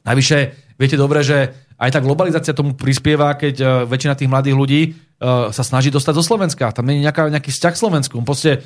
[0.01, 0.37] Navyše,
[0.81, 4.93] viete dobre, že aj tá globalizácia tomu prispieva, keď uh, väčšina tých mladých ľudí uh,
[5.23, 6.75] sa snaží dostať zo Slovenska.
[6.75, 8.15] Tam nie je nejaká, nejaký vzťah k Slovensku.
[8.27, 8.59] Proste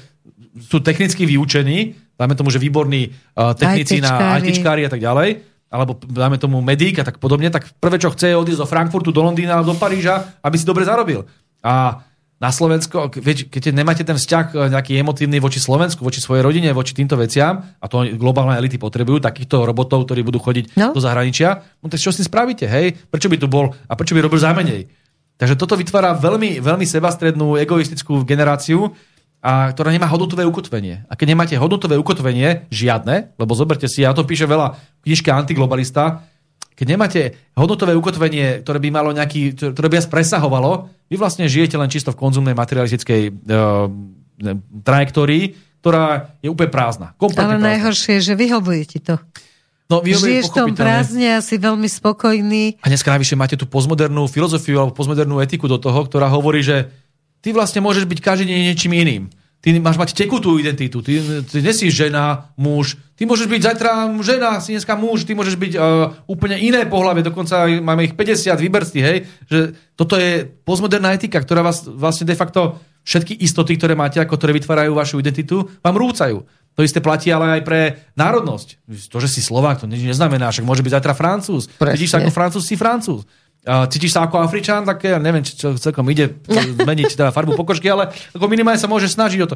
[0.57, 4.49] sú technicky vyučení, dáme tomu, že výborní uh, technici na ITčkári.
[4.49, 5.29] ITčkári a tak ďalej,
[5.69, 9.13] alebo dáme tomu medík a tak podobne, tak prvé, čo chce, je odísť do Frankfurtu,
[9.13, 11.29] do Londýna, do Paríža, aby si dobre zarobil.
[11.61, 12.01] A
[12.37, 16.93] na Slovensko, keď, nemáte ten vzťah e, nejaký emotívny voči Slovensku, voči svojej rodine, voči
[16.93, 20.93] týmto veciam, a to globálne elity potrebujú, takýchto robotov, ktorí budú chodiť No.
[20.93, 22.93] do zahraničia, no tak čo s tým spravíte, hej?
[23.09, 24.85] Prečo by tu bol a prečo by robil za menej?
[25.37, 28.93] Takže toto vytvára veľmi, veľmi sebastrednú, egoistickú generáciu,
[29.37, 31.05] a ktorá nemá hodnotové ukotvenie.
[31.07, 35.29] A keď nemáte hodnotové ukotvenie, žiadne, lebo zoberte si, ja to píše veľa v knižke
[35.29, 36.25] Antiglobalista,
[36.77, 37.21] keď nemáte
[37.57, 42.13] hodnotové ukotvenie, ktoré by malo nejaký, ktoré by vás presahovalo, vy vlastne žijete len čisto
[42.13, 43.89] v konzumnej materialistickej uh,
[44.85, 47.17] trajektórii, ktorá je úplne prázdna.
[47.17, 47.65] Ale prázdna.
[47.73, 49.17] najhoršie je, že vyhovuje ti to.
[49.87, 52.83] No, vy Žiješ v tom prázdne a si veľmi spokojný.
[52.83, 56.91] A dneska navyše máte tú postmodernú filozofiu alebo postmodernú etiku do toho, ktorá hovorí, že
[57.39, 59.23] ty vlastne môžeš byť každý deň niečím iným.
[59.57, 61.01] Ty máš mať tekutú identitu.
[61.01, 62.99] Ty, ty nesi žena, muž.
[63.17, 63.91] Ty môžeš byť zajtra
[64.21, 65.25] žena, si dneska muž.
[65.25, 67.25] Ty môžeš byť uh, úplne iné pohľavie.
[67.25, 69.25] Dokonca máme ich 50 vyberstí, hej.
[69.49, 69.59] Že
[69.97, 72.77] toto je postmoderná etika, ktorá vás vlastne de facto
[73.07, 76.43] všetky istoty, ktoré máte, ako ktoré vytvárajú vašu identitu, vám rúcajú.
[76.77, 77.79] To isté platí ale aj pre
[78.13, 78.85] národnosť.
[79.09, 81.65] To, že si Slovák, to nič neznamená, však môže byť zajtra Francúz.
[81.73, 81.97] Presne.
[81.97, 83.25] Vidíš sa ako Francúz, si Francúz.
[83.67, 86.37] Cítiš sa ako Afričan, tak ja neviem, čo celkom ide
[86.79, 89.55] zmeniť teda farbu pokožky, ale ako minimálne sa môže snažiť o to.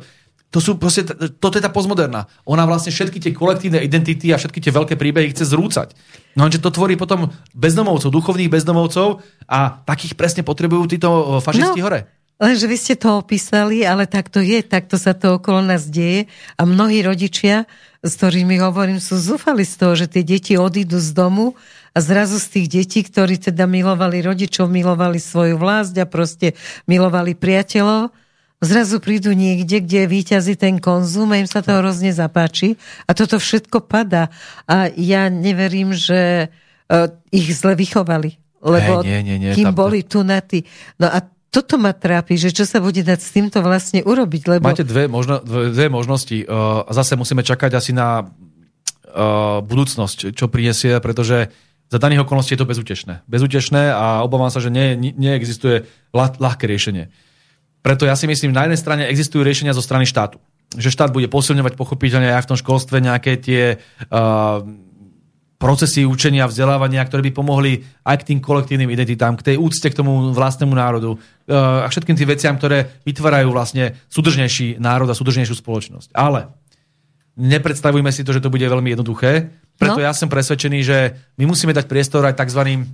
[0.52, 1.07] To sú proste,
[1.39, 2.27] toto je tá postmoderná.
[2.43, 5.95] Ona vlastne všetky tie kolektívne identity a všetky tie veľké príbehy chce zrúcať.
[6.35, 11.80] No lenže to tvorí potom bezdomovcov, duchovných bezdomovcov a takých presne potrebujú títo o, fašisti
[11.80, 11.88] No.
[11.88, 12.03] hore.
[12.41, 16.26] Lenže vy ste to opísali, ale tak to je, takto sa to okolo nás deje
[16.57, 17.69] a mnohí rodičia,
[18.01, 21.53] s ktorými hovorím, sú zúfali z toho, že tie deti odídu z domu
[21.93, 26.57] a zrazu z tých detí, ktorí teda milovali rodičov, milovali svoju vlast a proste
[26.89, 28.09] milovali priateľov,
[28.57, 32.73] zrazu prídu niekde, kde víťazí ten konzum a im sa to hrozne zapáči
[33.05, 34.34] a toto všetko padá.
[34.65, 38.41] A ja neverím, že uh, ich zle vychovali.
[38.61, 39.77] Lebo hey, nie, nie, nie, kým tam...
[39.77, 40.61] boli tu na tí.
[41.01, 44.72] No a toto ma trápi, že čo sa bude dať s týmto vlastne urobiť, lebo...
[44.72, 46.48] Máte dve, možno, dve, dve možnosti.
[46.48, 51.52] Uh, zase musíme čakať asi na uh, budúcnosť, čo prinesie, pretože
[51.91, 53.28] za daných okolností je to bezútešné.
[53.28, 57.11] Bezútešné a obávam sa, že nie, neexistuje ľah, ľahké riešenie.
[57.84, 60.40] Preto ja si myslím, na jednej strane existujú riešenia zo strany štátu.
[60.72, 63.76] Že štát bude posilňovať pochopiteľne aj v tom školstve nejaké tie
[64.07, 64.64] uh,
[65.61, 69.97] procesy učenia, vzdelávania, ktoré by pomohli aj k tým kolektívnym identitám, k tej úcte k
[70.01, 75.61] tomu vlastnému národu eh, a všetkým tým veciam, ktoré vytvárajú vlastne súdržnejší národ a súdržnejšiu
[75.61, 76.17] spoločnosť.
[76.17, 76.49] Ale
[77.38, 80.05] nepredstavujme si to, že to bude veľmi jednoduché, preto no.
[80.05, 80.97] ja som presvedčený, že
[81.41, 82.85] my musíme dať priestor aj tzv.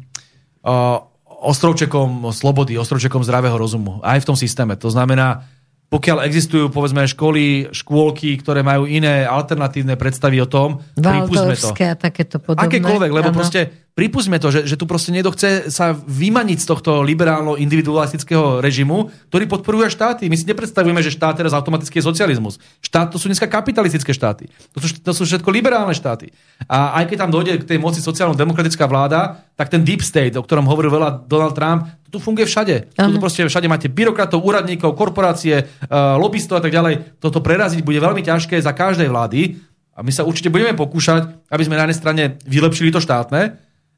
[0.63, 1.03] Uh,
[1.37, 3.99] ostrovčekom slobody, ostrovčekom zdravého rozumu.
[4.01, 4.73] Aj v tom systéme.
[4.79, 5.45] To znamená,
[5.87, 11.71] pokiaľ existujú povedzme školy, škôlky, ktoré majú iné alternatívne predstavy o tom, pripustme to.
[11.71, 12.67] a takéto podobné.
[12.67, 13.37] Akékoľvek, lebo ano.
[13.39, 19.09] proste pripustme to, že, že tu proste niekto chce sa vymaniť z tohto liberálno-individualistického režimu,
[19.33, 20.29] ktorý podporuje štáty.
[20.29, 22.61] My si nepredstavujeme, že štát teraz automaticky je socializmus.
[22.85, 24.53] Štát to sú dneska kapitalistické štáty.
[24.77, 26.29] To sú, to sú všetko liberálne štáty.
[26.69, 30.45] A aj keď tam dojde k tej moci sociálno-demokratická vláda, tak ten deep state, o
[30.45, 32.93] ktorom hovoril veľa Donald Trump, to tu funguje všade.
[32.93, 37.17] Tu proste všade máte byrokratov, úradníkov, korporácie, uh, lobbystov a tak ďalej.
[37.17, 39.57] Toto preraziť bude veľmi ťažké za každej vlády.
[39.97, 43.57] A my sa určite budeme pokúšať, aby sme na jednej strane vylepšili to štátne,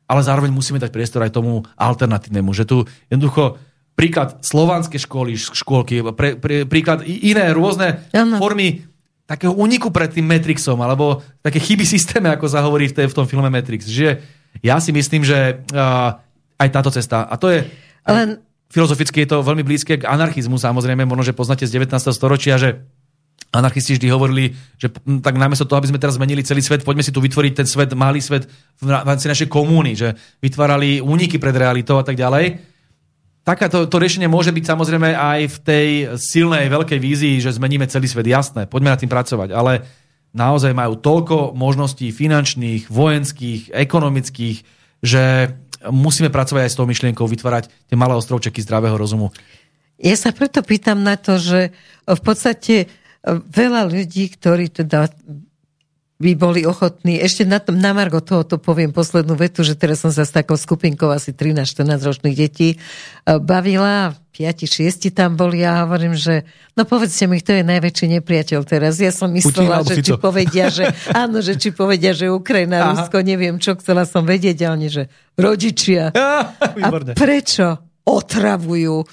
[0.09, 3.61] ale zároveň musíme dať priestor aj tomu alternatívnemu, že tu jednoducho
[3.93, 8.41] príklad slovanské školy, škôlky, pre, pre, príklad iné rôzne ano.
[8.41, 8.89] formy
[9.29, 13.17] takého úniku pred tým Matrixom, alebo také chyby systéme, ako sa hovorí v, tej, v
[13.21, 13.85] tom filme Matrix.
[13.85, 14.25] Že
[14.65, 16.17] ja si myslím, že uh,
[16.57, 17.69] aj táto cesta, a to je
[18.09, 18.41] Len...
[18.73, 22.09] filozoficky je to veľmi blízke k anarchizmu, samozrejme, možno, že poznáte z 19.
[22.09, 22.89] storočia, že
[23.49, 24.93] anarchisti vždy hovorili, že
[25.25, 27.89] tak namiesto toho, aby sme teraz zmenili celý svet, poďme si tu vytvoriť ten svet,
[27.97, 28.45] malý svet
[28.81, 32.61] v rámci našej komúny, že vytvárali úniky pred realitou a tak ďalej.
[33.41, 35.87] Takáto to riešenie môže byť samozrejme aj v tej
[36.21, 38.29] silnej, veľkej vízii, že zmeníme celý svet.
[38.29, 39.81] Jasné, poďme na tým pracovať, ale
[40.37, 44.57] naozaj majú toľko možností finančných, vojenských, ekonomických,
[45.01, 45.23] že
[45.89, 49.33] musíme pracovať aj s tou myšlienkou vytvárať tie malé ostrovčeky zdravého rozumu.
[49.97, 51.73] Ja sa preto pýtam na to, že
[52.05, 52.87] v podstate
[53.27, 55.11] veľa ľudí, ktorí teda
[56.19, 57.15] by boli ochotní.
[57.15, 60.59] Ešte na, tom, na Margo tohoto poviem poslednú vetu, že teraz som sa s takou
[60.59, 62.77] skupinkou asi 13-14 ročných detí e,
[63.39, 66.43] bavila, 5-6 tam boli a hovorím, že
[66.75, 68.99] no povedzte mi, kto je najväčší nepriateľ teraz.
[68.99, 73.07] Ja som myslela, že či povedia, že áno, že či povedia, že Ukrajina, Aha.
[73.07, 75.07] Rusko, neviem čo, chcela som vedieť, a oni, že
[75.39, 76.11] rodičia.
[76.83, 79.07] a prečo otravujú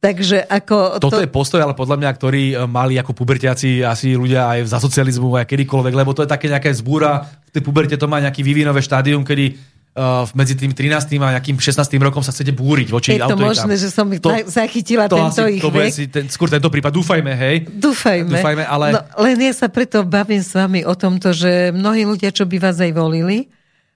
[0.00, 0.96] Takže ako...
[0.96, 1.24] Toto to...
[1.24, 5.36] je postoj, ale podľa mňa, ktorý e, mali ako pubertiaci asi ľudia aj za socializmu,
[5.36, 8.80] aj kedykoľvek, lebo to je také nejaké zbúra, v tej puberte to má nejaký vývinové
[8.80, 9.60] štádium, kedy
[9.96, 11.18] uh, medzi tým 13.
[11.20, 11.82] a nejakým 16.
[12.00, 13.66] rokom sa chcete búriť voči Je to autoritám.
[13.66, 15.90] možné, že som to, zachytila to tento asi, ich to vek.
[15.90, 17.56] Si, ten, skôr tento prípad, dúfajme, hej.
[17.66, 18.30] Dúfajme.
[18.38, 18.86] Dúfajme ale...
[18.94, 22.56] No, len ja sa preto bavím s vami o tomto, že mnohí ľudia, čo by
[22.62, 23.50] vás aj volili,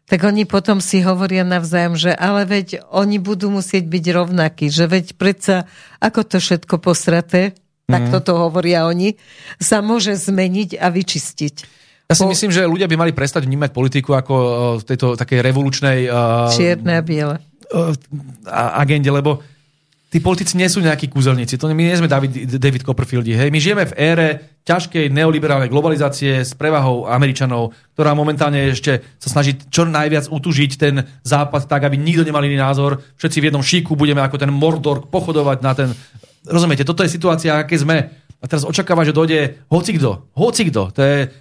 [0.05, 4.85] tak oni potom si hovoria navzájom, že ale veď oni budú musieť byť rovnakí, že
[4.85, 5.65] veď predsa,
[5.97, 7.57] ako to všetko posraté,
[7.89, 7.93] mm.
[7.93, 8.11] tak mhm.
[8.13, 9.17] toto hovoria oni,
[9.57, 11.57] sa môže zmeniť a vyčistiť.
[12.05, 12.29] Ja si po...
[12.29, 14.35] myslím, že ľudia by mali prestať vnímať politiku ako
[14.81, 15.99] v tejto takej revolučnej...
[16.13, 17.41] Uh, Čierne a biele.
[17.73, 17.97] Uh,
[18.53, 19.41] agende, lebo
[20.15, 21.59] tí politici nie sú nejakí kúzelníci.
[21.59, 23.35] To my nie sme David, David Copperfieldi.
[23.35, 23.51] Hej.
[23.51, 24.29] My žijeme v ére
[24.63, 31.03] ťažkej neoliberálnej globalizácie s prevahou Američanov, ktorá momentálne ešte sa snaží čo najviac utužiť ten
[31.27, 33.03] západ tak, aby nikto nemal iný názor.
[33.19, 35.91] Všetci v jednom šíku budeme ako ten Mordor pochodovať na ten...
[36.47, 40.29] Rozumiete, toto je situácia, aké sme a teraz očakáva, že dojde hocikto.
[40.37, 40.93] Hocikto.
[40.93, 41.33] To je,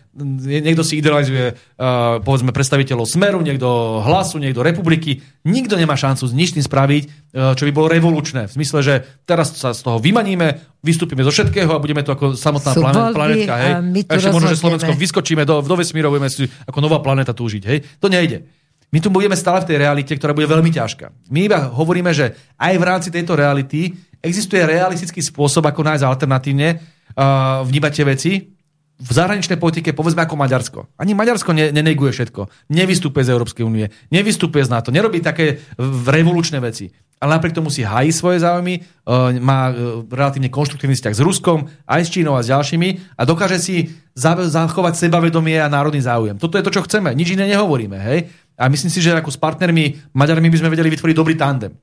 [0.64, 5.20] niekto si idealizuje, uh, povedzme, predstaviteľov Smeru, niekto Hlasu, niekto Republiky.
[5.44, 8.48] Nikto nemá šancu s ničným spraviť, uh, čo by bolo revolučné.
[8.48, 8.96] V zmysle, že
[9.28, 13.12] teraz sa z toho vymaníme, vystúpime zo všetkého a budeme to ako samotná Sú planet,
[13.12, 13.54] planetka.
[13.60, 13.72] Hej.
[14.08, 17.64] A, ešte možno, že Slovensko vyskočíme do, do vesmíru, budeme si ako nová planéta túžiť.
[17.68, 17.84] Hej.
[18.00, 18.48] To nejde.
[18.96, 21.12] My tu budeme stále v tej realite, ktorá bude veľmi ťažká.
[21.34, 23.92] My iba hovoríme, že aj v rámci tejto reality
[24.24, 28.32] existuje realistický spôsob, ako nájsť alternatívne uh, vnímať tie veci.
[28.94, 30.80] v zahraničnej politike, povedzme ako Maďarsko.
[30.96, 32.72] Ani Maďarsko ne, neneguje všetko.
[32.72, 35.60] Nevystupuje z Európskej únie, nevystupuje z NATO, nerobí také
[36.08, 36.88] revolučné veci.
[37.20, 38.82] Ale napriek tomu si hají svoje záujmy, e,
[39.42, 43.60] má e, relatívne konštruktívny vzťah s Ruskom, aj s Čínou a s ďalšími a dokáže
[43.60, 46.38] si zachovať sebavedomie a národný záujem.
[46.38, 47.12] Toto je to, čo chceme.
[47.18, 47.98] Nič iné nehovoríme.
[47.98, 48.30] Hej?
[48.56, 51.74] A myslím si, že ako s partnermi Maďarmi by sme vedeli vytvoriť dobrý tandem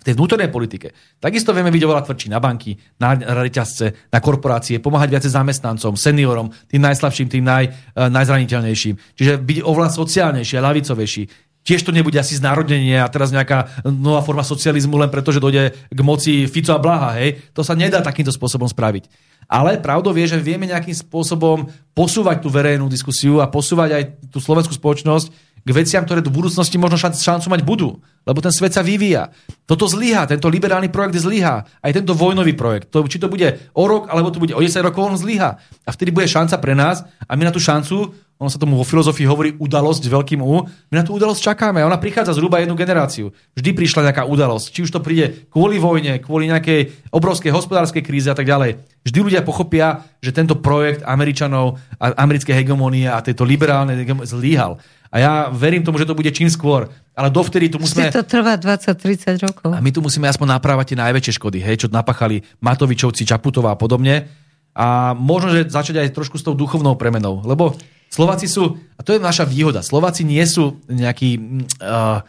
[0.00, 0.96] v tej vnútornej politike.
[1.20, 6.48] Takisto vieme byť oveľa tvrdší na banky, na reťazce, na korporácie, pomáhať viacej zamestnancom, seniorom,
[6.66, 8.94] tým najslabším, tým naj, eh, najzraniteľnejším.
[9.20, 11.22] Čiže byť oveľa sociálnejší a ľavicovejší.
[11.60, 15.76] Tiež to nebude asi znárodnenie a teraz nejaká nová forma socializmu len preto, že dojde
[15.92, 17.20] k moci Fico a Blaha.
[17.20, 17.52] Hej?
[17.52, 19.12] To sa nedá takýmto spôsobom spraviť.
[19.50, 24.38] Ale pravdou je, že vieme nejakým spôsobom posúvať tú verejnú diskusiu a posúvať aj tú
[24.38, 28.00] slovenskú spoločnosť k veciam, ktoré do budúcnosti možno šancu mať budú.
[28.24, 29.32] Lebo ten svet sa vyvíja.
[29.64, 31.64] Toto zlyha, tento liberálny projekt zlyha.
[31.64, 32.92] Aj tento vojnový projekt.
[32.92, 35.56] To, či to bude o rok, alebo to bude o 10 rokov, on zlyha.
[35.84, 38.88] A vtedy bude šanca pre nás a my na tú šancu, ono sa tomu vo
[38.88, 41.84] filozofii hovorí udalosť veľkým U, my na tú udalosť čakáme.
[41.84, 43.36] Ona prichádza zhruba jednu generáciu.
[43.52, 44.72] Vždy prišla nejaká udalosť.
[44.72, 48.80] Či už to príde kvôli vojne, kvôli nejakej obrovskej hospodárskej kríze a tak ďalej.
[49.04, 53.92] Vždy ľudia pochopia, že tento projekt Američanov a americké hegemonie a tieto liberálne
[54.24, 54.80] zlyhal.
[55.10, 56.86] A ja verím tomu, že to bude čím skôr.
[57.18, 58.14] Ale dovtedy tu musíme...
[58.14, 59.70] to trvá 20-30 rokov.
[59.74, 63.78] A my tu musíme aspoň naprávať tie najväčšie škody, hej, čo napachali Matovičovci, Čaputová a
[63.78, 64.30] podobne.
[64.70, 67.42] A možno, že začať aj trošku s tou duchovnou premenou.
[67.42, 67.74] Lebo
[68.10, 72.22] Slováci sú, a to je naša výhoda, Slováci nie sú nejaký uh,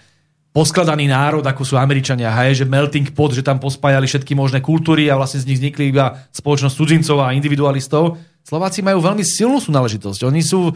[0.54, 5.08] poskladaný národ, ako sú Američania, hej, že melting pot, že tam pospájali všetky možné kultúry
[5.10, 8.22] a vlastne z nich vznikli iba spoločnosť cudzincov a individualistov.
[8.46, 10.28] Slováci majú veľmi silnú súnáležitosť.
[10.28, 10.76] Oni sú, uh,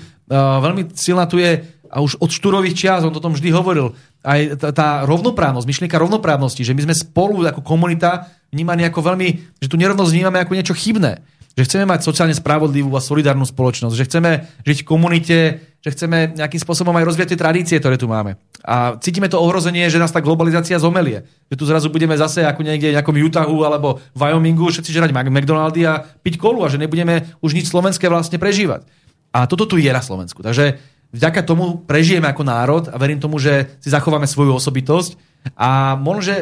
[0.63, 1.59] veľmi silná tu je
[1.95, 3.95] a už od štúrových čias, on o tom vždy hovoril,
[4.27, 9.55] aj tá, tá rovnoprávnosť, myšlienka rovnoprávnosti, že my sme spolu ako komunita vnímaní ako veľmi,
[9.63, 11.23] že tu nerovnosť vnímame ako niečo chybné.
[11.55, 14.31] Že chceme mať sociálne spravodlivú a solidárnu spoločnosť, že chceme
[14.67, 15.37] žiť v komunite,
[15.79, 18.35] že chceme nejakým spôsobom aj rozvíjať tie tradície, ktoré tu máme.
[18.67, 21.23] A cítime to ohrozenie, že nás tá globalizácia zomelie.
[21.47, 25.87] Že tu zrazu budeme zase ako niekde v nejakom Utahu alebo Wyomingu všetci žerať McDonaldy
[25.87, 28.83] a piť kolu a že nebudeme už nič slovenské vlastne prežívať.
[29.31, 30.43] A toto tu je na Slovensku.
[30.43, 30.79] Takže
[31.15, 35.15] vďaka tomu prežijeme ako národ a verím tomu, že si zachováme svoju osobitosť.
[35.55, 36.35] A možno, že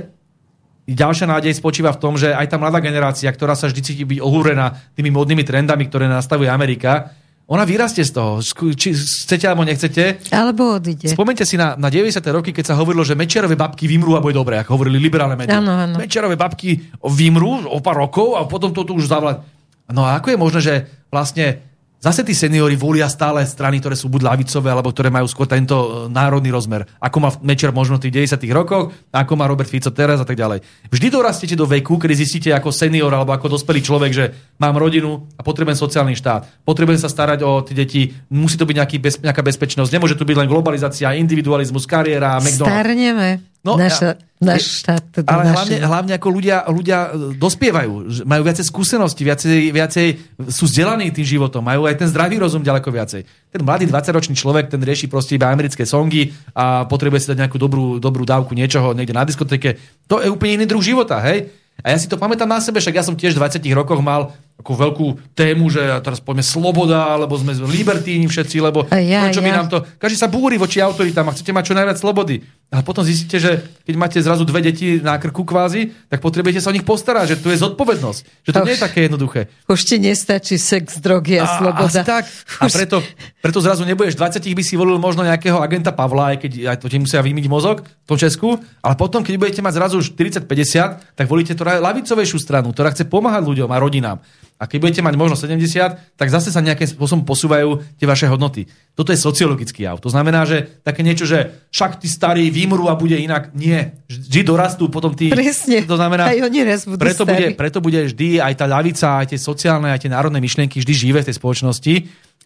[0.90, 4.20] ďalšia nádej spočíva v tom, že aj tá mladá generácia, ktorá sa vždy cíti byť
[4.20, 7.14] ohúrená tými modnými trendami, ktoré nastavuje Amerika,
[7.44, 8.40] ona vyrastie z toho,
[8.72, 10.24] či chcete alebo nechcete.
[10.32, 11.12] Alebo odíde.
[11.12, 12.24] Spomente si na, na 90.
[12.32, 15.60] roky, keď sa hovorilo, že Mečerové babky vymrú a bude dobre, ako hovorili liberálne médiá.
[15.60, 16.00] Áno, áno.
[16.00, 19.44] Mečerové babky vymrú o pár rokov a potom to tu už zavlať.
[19.92, 20.76] No a ako je možné, že
[21.12, 21.73] vlastne
[22.04, 25.72] Zase tí seniori volia stále strany, ktoré sú buď lavicové, alebo ktoré majú skôr tento
[25.72, 26.84] e, národný rozmer.
[27.00, 30.36] Ako má Mečer možno v tých 90 rokoch, ako má Robert Fico teraz a tak
[30.36, 30.60] ďalej.
[30.92, 34.26] Vždy dorastiete do veku, kedy zistíte ako senior alebo ako dospelý človek, že
[34.60, 36.68] mám rodinu a potrebujem sociálny štát.
[36.68, 39.96] Potrebujem sa starať o tie deti, musí to byť nejaký bez, nejaká bezpečnosť.
[39.96, 42.68] Nemôže tu byť len globalizácia, individualizmus, kariéra, McDonald's.
[42.68, 43.53] Starneme.
[43.64, 45.24] No, Naša, náš štát.
[45.24, 45.56] Ale naše...
[45.56, 50.08] hlavne, hlavne ako ľudia, ľudia e, dospievajú, majú viacej skúsenosti, viacej, viacej
[50.52, 53.24] sú vzdelaní tým životom, majú aj ten zdravý rozum ďaleko viacej.
[53.24, 57.56] Ten mladý 20-ročný človek, ten rieši proste iba americké songy a potrebuje si dať nejakú
[57.56, 59.80] dobrú, dobrú dávku niečoho niekde na diskotéke.
[60.12, 61.48] To je úplne iný druh života, hej?
[61.80, 64.36] A ja si to pamätám na sebe, však ja som tiež v 20 rokoch mal
[64.62, 69.46] ako veľkú tému, že teraz poďme sloboda, alebo sme libertíni všetci, lebo ja, prečo ja.
[69.46, 69.84] by nám to...
[69.98, 72.40] Každý sa búri voči autoritám a chcete mať čo najviac slobody.
[72.74, 76.70] A potom zistíte, že keď máte zrazu dve deti na krku kvázi, tak potrebujete sa
[76.70, 78.22] o nich postarať, že tu je zodpovednosť.
[78.50, 79.42] Že to Už, nie je také jednoduché.
[79.70, 82.02] Už ti nestačí sex, drogy a, a sloboda.
[82.02, 82.26] A, tak.
[82.58, 82.98] a preto,
[83.46, 86.90] preto zrazu nebudeš 20 by si volil možno nejakého agenta Pavla, aj keď aj to
[86.90, 91.14] ti musia vymyť mozog v tom Česku, ale potom, keď budete mať zrazu už 40-50,
[91.14, 94.18] tak volíte to lavicovejšiu stranu, ktorá chce pomáhať ľuďom a rodinám.
[94.62, 98.70] A keď budete mať možno 70, tak zase sa nejakým spôsobom posúvajú tie vaše hodnoty.
[98.94, 99.98] Toto je sociologický jav.
[100.00, 103.52] To znamená, že také niečo, že však tí starí vymrú a bude inak.
[103.58, 103.98] Nie.
[104.08, 105.34] Vždy dorastú potom tí...
[105.34, 105.84] Presne.
[105.84, 109.34] To znamená, aj oni raz budú preto, bude, preto bude vždy aj tá ľavica, aj
[109.34, 111.94] tie sociálne, aj tie národné myšlienky vždy živé v tej spoločnosti.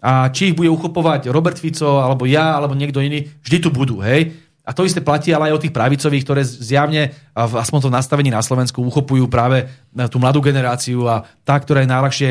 [0.02, 4.00] A či ich bude uchopovať Robert Fico, alebo ja, alebo niekto iný, vždy tu budú.
[4.06, 4.47] Hej?
[4.68, 8.44] A to isté platí ale aj o tých pravicových, ktoré zjavne, aspoň to nastavení na
[8.44, 9.64] Slovensku, uchopujú práve
[10.12, 12.30] tú mladú generáciu a tá, ktorá je najľahšie.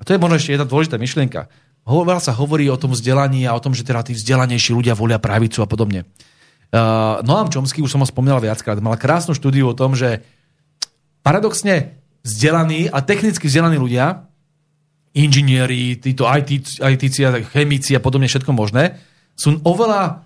[0.00, 1.52] A to je možno ešte jedna dôležitá myšlienka.
[1.84, 5.20] Veľa sa hovorí o tom vzdelaní a o tom, že teda tí vzdelanejší ľudia volia
[5.20, 6.08] pravicu a podobne.
[6.74, 10.26] Uh, Noam Chomsky, už som ho spomínal viackrát, mal krásnu štúdiu o tom, že
[11.22, 14.26] paradoxne vzdelaní a technicky vzdelaní ľudia,
[15.14, 17.02] inžinieri, títo IT, IT
[17.54, 18.98] chemici a podobne všetko možné,
[19.38, 20.25] sú oveľa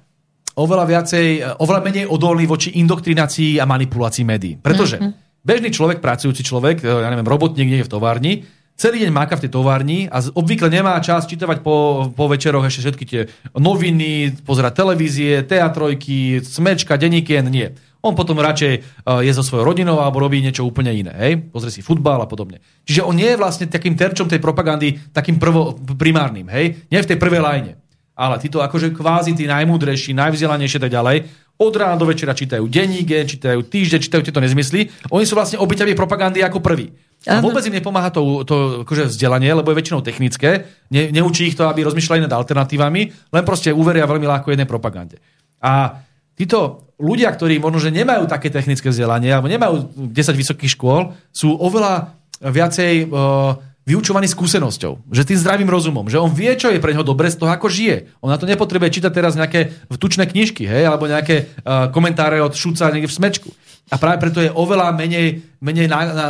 [0.60, 1.26] oveľa viacej,
[1.58, 4.54] oveľa menej odolný voči indoktrinácii a manipulácii médií.
[4.60, 5.40] Pretože mm-hmm.
[5.40, 8.32] bežný človek, pracujúci človek, e, ja neviem, robotník niekde v továrni,
[8.80, 12.88] celý deň máka v tej továrni a obvykle nemá čas čítavať po, po večeroch ešte
[12.88, 13.20] všetky tie
[13.56, 17.68] noviny, pozerať televízie, teatrojky, smečka, denníky, nie.
[18.00, 18.80] On potom radšej e,
[19.28, 21.12] je so svojou rodinou alebo robí niečo úplne iné.
[21.20, 21.52] Hej?
[21.52, 22.64] Pozrie si futbal a podobne.
[22.88, 26.48] Čiže on nie je vlastne takým terčom tej propagandy, takým prvo, primárnym.
[26.48, 26.88] Hej?
[26.88, 27.72] Nie v tej prvej lajne.
[28.20, 31.24] Ale títo akože kvázi tí najmúdrejší, najvzdelanejšie tak ďalej,
[31.60, 34.88] od rána do večera čítajú denníke, čítajú týždeň, čítajú tieto nezmysly.
[35.12, 36.92] Oni sú vlastne obyťaví propagandy ako prví.
[37.28, 40.64] A vôbec im nepomáha to, to akože vzdelanie, lebo je väčšinou technické.
[40.88, 45.20] Ne, neučí ich to, aby rozmýšľali nad alternatívami, len proste uveria veľmi ľahko jednej propagande.
[45.60, 46.00] A
[46.32, 51.52] títo ľudia, ktorí možno, že nemajú také technické vzdelanie, alebo nemajú 10 vysokých škôl, sú
[51.60, 56.92] oveľa viacej uh, vyučovaný skúsenosťou, že tým zdravým rozumom, že on vie, čo je pre
[56.92, 58.12] neho dobre z toho, ako žije.
[58.20, 62.52] On na to nepotrebuje čítať teraz nejaké vtučné knižky, hej, alebo nejaké uh, komentáre od
[62.52, 63.50] Šuca niekde v smečku.
[63.90, 66.26] A práve preto je oveľa menej, menej, na, na,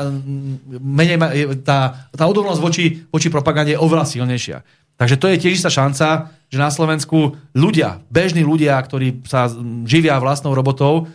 [0.81, 1.21] menej
[1.61, 4.65] tá, tá odolnosť voči, voči propagande je oveľa silnejšia.
[4.97, 9.49] Takže to je tiež istá šanca, že na Slovensku ľudia, bežní ľudia, ktorí sa
[9.85, 11.09] živia vlastnou robotou,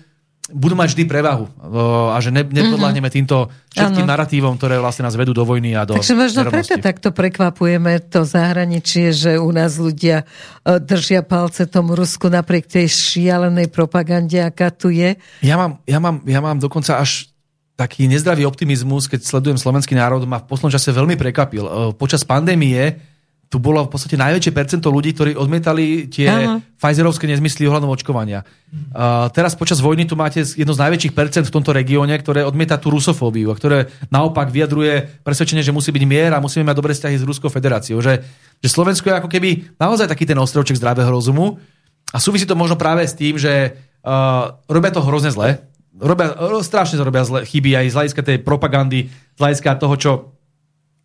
[0.54, 1.50] budú mať vždy prevahu
[2.14, 3.16] a že ne, nepodľahneme mhm.
[3.18, 4.14] týmto všetkým ano.
[4.14, 8.22] naratívom, ktoré vlastne nás vedú do vojny a do Takže možno preto takto prekvapujeme to
[8.22, 14.70] zahraničie, že u nás ľudia e, držia palce tomu Rusku napriek tej šialenej propagande, aká
[14.70, 15.18] tu je.
[15.42, 17.34] Ja mám, ja mám, ja mám dokonca až
[17.76, 21.64] taký nezdravý optimizmus, keď sledujem slovenský národ, ma v poslednom čase veľmi prekvapil.
[21.66, 23.15] E, počas pandémie
[23.46, 26.58] tu bolo v podstate najväčšie percento ľudí, ktorí odmietali tie Aha.
[26.82, 28.42] Pfizerovské nezmysly ohľadom očkovania.
[28.92, 32.76] Uh, teraz počas vojny tu máte jedno z najväčších percent v tomto regióne, ktoré odmieta
[32.82, 36.92] tú rusofóbiu a ktoré naopak vyjadruje presvedčenie, že musí byť mier a musíme mať dobré
[36.98, 38.02] vzťahy s Ruskou federáciou.
[38.02, 38.26] Že,
[38.60, 41.62] že Slovensko je ako keby naozaj taký ten ostrovček zdravého rozumu
[42.12, 45.62] a súvisí to možno práve s tým, že uh, robia to hrozne zle.
[45.96, 50.12] Robia, strašne robia zle, chyby aj z hľadiska tej propagandy, z hľadiska toho, čo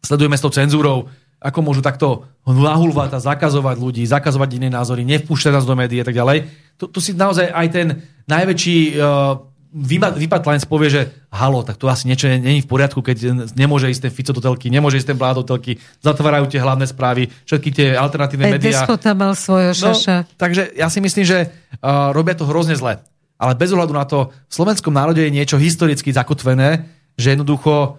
[0.02, 1.06] sledujeme s tou cenzúrou
[1.40, 6.06] ako môžu takto nahulvať a zakazovať ľudí, zakazovať iné názory, nevpúšťať nás do médií a
[6.06, 6.44] tak ďalej.
[6.76, 7.86] Tu, tu si naozaj aj ten
[8.28, 9.40] najväčší uh,
[9.70, 14.12] vypatlanec povie, že halo, tak tu asi niečo není v poriadku, keď nemôže ísť ten
[14.12, 17.86] Fico do telky, nemôže ísť ten Vlád do telky, zatvárajú tie hlavné správy, všetky tie
[17.94, 18.82] alternatívne médiá.
[18.82, 20.16] Despota mal svojho no, šaša.
[20.26, 22.98] No, takže ja si myslím, že uh, robia to hrozne zle.
[23.40, 26.84] Ale bez ohľadu na to, v slovenskom národe je niečo historicky zakotvené,
[27.16, 27.96] že jednoducho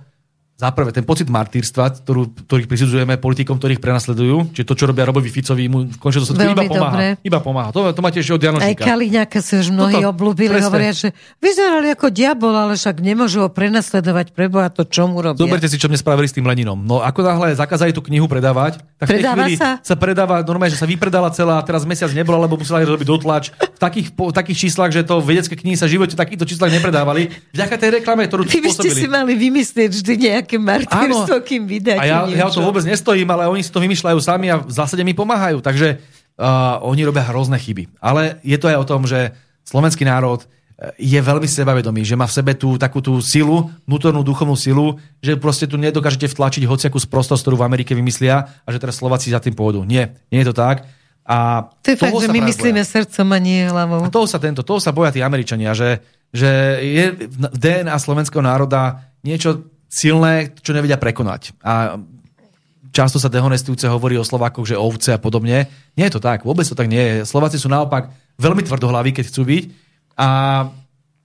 [0.61, 5.09] za prvé, ten pocit martýrstva, ktorú, ktorých prisudzujeme politikom, ktorých prenasledujú, čiže to, čo robia
[5.09, 6.93] Robovi Ficovi, mu v končnom dôsledku iba pomáha.
[6.93, 7.07] Dobre.
[7.25, 7.69] Iba pomáha.
[7.73, 8.69] To, to máte ešte od Janošika.
[8.69, 10.67] Aj Kaliňáka si už mnohí Toto, oblúbili, presne.
[10.69, 11.09] hovoria, že
[11.41, 15.41] vyzerali ako diabol, ale však nemôžu ho prenasledovať preboha to, čo mu robia.
[15.41, 16.77] Zoberte si, čo mne spravili s tým Leninom.
[16.77, 19.81] No ako náhle zakázali tú knihu predávať, tak v tej chvíli sa?
[19.81, 23.79] sa predáva, normálne, že sa vypredala celá, teraz mesiac nebola, lebo musela robiť dotlač v
[23.81, 27.33] takých, po, takých číslach, že to vedecké knihy sa v živote takýchto číslach nepredávali.
[27.49, 30.13] Vďaka tej reklame, ktorú Vy by ste si mali vymyslieť vždy
[30.51, 31.97] nejaké martýrstvo to, kým vydať.
[31.99, 34.99] A ja, ja to vôbec nestojím, ale oni si to vymýšľajú sami a v zásade
[35.07, 35.63] mi pomáhajú.
[35.63, 37.95] Takže uh, oni robia hrozné chyby.
[38.03, 39.31] Ale je to aj o tom, že
[39.63, 44.27] slovenský národ uh, je veľmi sebavedomý, že má v sebe tú takú tú silu, vnútornú
[44.27, 48.81] duchovnú silu, že proste tu nedokážete vtlačiť hociakú sprostosť, ktorú v Amerike vymyslia a že
[48.81, 49.87] teraz Slováci za tým pôjdu.
[49.87, 50.83] Nie, nie je to tak.
[51.21, 52.91] A to je fakt, že my myslíme boja.
[52.97, 54.01] srdcom a nie hlavou.
[54.03, 56.01] A toho sa, tento, toho sa boja tí Američania, že,
[56.33, 61.51] že je v DNA slovenského národa niečo silné, čo nevedia prekonať.
[61.59, 61.99] A
[62.95, 65.67] často sa dehonestujúce hovorí o Slovákoch, že ovce a podobne.
[65.99, 67.15] Nie je to tak, vôbec to tak nie je.
[67.27, 68.07] Slováci sú naopak
[68.39, 69.63] veľmi tvrdohlaví, keď chcú byť.
[70.15, 70.27] A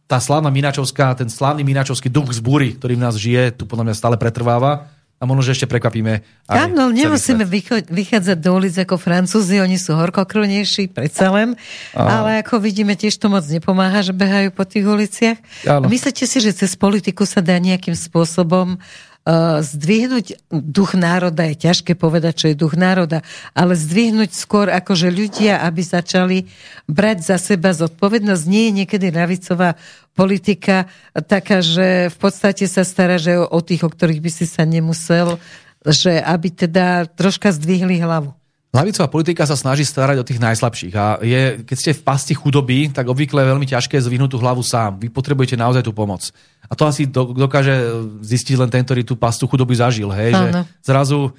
[0.07, 3.91] tá slávna Minačovská, ten slávny Minačovský duch z búry, ktorý v nás žije, tu podľa
[3.91, 6.21] mňa stále pretrváva a možno, že ešte prekvapíme.
[6.45, 7.49] Áno, nemusíme
[7.89, 11.57] vychádzať do ulic ako Francúzi, oni sú horkokrvnejší, predsa len,
[11.97, 12.21] Aha.
[12.21, 15.39] ale ako vidíme, tiež to moc nepomáha, že behajú po tých uliciach.
[15.65, 15.89] Áno.
[15.89, 19.16] Myslíte si, že cez politiku sa dá nejakým spôsobom uh,
[19.61, 23.27] zdvihnúť duch národa, je ťažké povedať, čo je duch národa,
[23.59, 26.39] ale zdvihnúť skôr akože ľudia, aby začali
[26.87, 28.45] brať za seba zodpovednosť.
[28.47, 29.75] Nie je niekedy ravicová
[30.15, 30.87] politika
[31.27, 35.43] taká, že v podstate sa stará, že o tých, o ktorých by si sa nemusel,
[35.83, 38.31] že aby teda troška zdvihli hlavu.
[38.77, 42.93] Lavicová politika sa snaží starať o tých najslabších a je, keď ste v pasti chudoby,
[42.93, 45.01] tak obvykle je veľmi ťažké zvihnúť tú hlavu sám.
[45.01, 46.29] Vy potrebujete naozaj tú pomoc.
[46.69, 47.73] A to asi dokáže
[48.21, 50.13] zistiť len ten, ktorý tú pastu chudoby zažil.
[50.13, 50.37] Hej?
[50.37, 50.49] Že
[50.85, 51.33] zrazu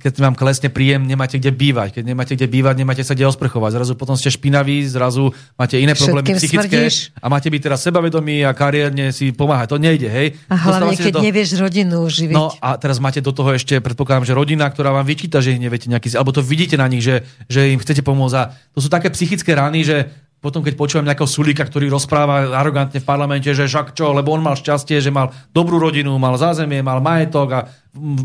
[0.00, 2.00] keď vám klesne príjem, nemáte kde bývať.
[2.00, 3.70] Keď nemáte kde bývať, nemáte sa kde osprchovať.
[3.76, 5.30] Zrazu potom ste špinaví, zrazu
[5.60, 6.96] máte iné problémy Všetkým psychické smrdíš.
[7.20, 9.76] a máte byť teraz sebavedomí a kariérne si pomáhať.
[9.76, 10.34] To nejde, hej.
[10.48, 11.20] A hlavne, keď do...
[11.20, 12.34] nevieš rodinu živiť.
[12.34, 15.60] No a teraz máte do toho ešte, predpokladám, že rodina, ktorá vám vyčíta, že ich
[15.60, 18.34] neviete nejaký, alebo to vidíte na nich, že, že im chcete pomôcť.
[18.40, 20.08] A to sú také psychické rany, že
[20.42, 24.42] potom keď počúvam nejakého Sulika, ktorý rozpráva arogantne v parlamente, že však čo, lebo on
[24.42, 27.60] mal šťastie, že mal dobrú rodinu, mal zázemie, mal majetok a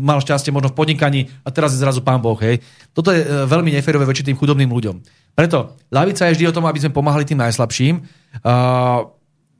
[0.02, 2.34] mal šťastie možno v podnikaní a teraz je zrazu pán Boh.
[2.42, 2.58] Hej.
[2.90, 4.98] Toto je e, veľmi neférové voči tým chudobným ľuďom.
[5.38, 8.02] Preto lavica je vždy o tom, aby sme pomáhali tým najslabším.
[8.42, 9.06] Uh,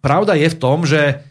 [0.02, 1.22] pravda je v tom, že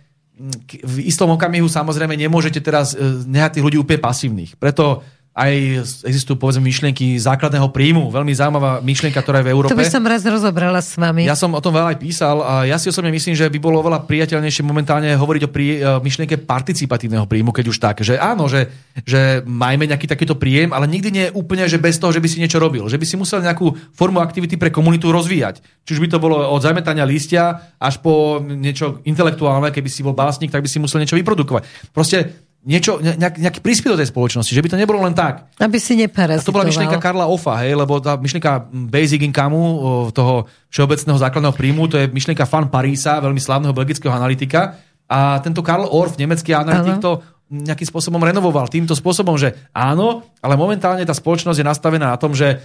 [0.86, 4.54] v istom okamihu samozrejme nemôžete teraz e, nehať tých ľudí úplne pasívnych.
[4.62, 5.02] Preto
[5.38, 5.54] aj
[6.02, 8.10] existujú povedzme myšlienky základného príjmu.
[8.10, 9.70] Veľmi zaujímavá myšlienka, ktorá je v Európe.
[9.70, 11.30] To by som raz rozobrala s vami.
[11.30, 13.86] Ja som o tom veľa aj písal a ja si osobne myslím, že by bolo
[13.86, 18.02] veľa priateľnejšie momentálne hovoriť o prí, e, myšlienke participatívneho príjmu, keď už tak.
[18.02, 18.66] Že áno, že,
[19.06, 22.26] že majme nejaký takýto príjem, ale nikdy nie je úplne, že bez toho, že by
[22.26, 22.90] si niečo robil.
[22.90, 25.62] Že by si musel nejakú formu aktivity pre komunitu rozvíjať.
[25.86, 30.18] Či už by to bolo od zametania listia až po niečo intelektuálne, keby si bol
[30.18, 31.94] básnik, tak by si musel niečo vyprodukovať.
[31.94, 35.48] Proste niečo, nejak, nejaký príspevok do tej spoločnosti, že by to nebolo len tak.
[35.56, 36.44] Aby si neparazitoval.
[36.44, 41.56] A to bola myšlienka Karla Offa, hej, lebo tá myšlienka basic incomu, toho všeobecného základného
[41.56, 44.76] príjmu, to je myšlienka Fan Parisa, veľmi slavného belgického analytika.
[45.08, 50.60] A tento Karl Orff, nemecký analytik, to nejakým spôsobom renovoval týmto spôsobom, že áno, ale
[50.60, 52.60] momentálne tá spoločnosť je nastavená na tom, že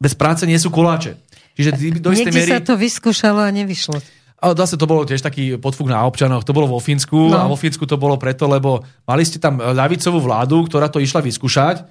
[0.00, 1.20] bez práce nie sú koláče.
[1.52, 2.50] Čiže do istej miery...
[2.56, 4.00] sa to vyskúšalo a nevyšlo.
[4.44, 6.44] Ale zase to bolo tiež taký podfúk na občanoch.
[6.44, 7.40] To bolo vo Fínsku no.
[7.40, 11.24] a vo Fínsku to bolo preto, lebo mali ste tam ľavicovú vládu, ktorá to išla
[11.24, 11.88] vyskúšať.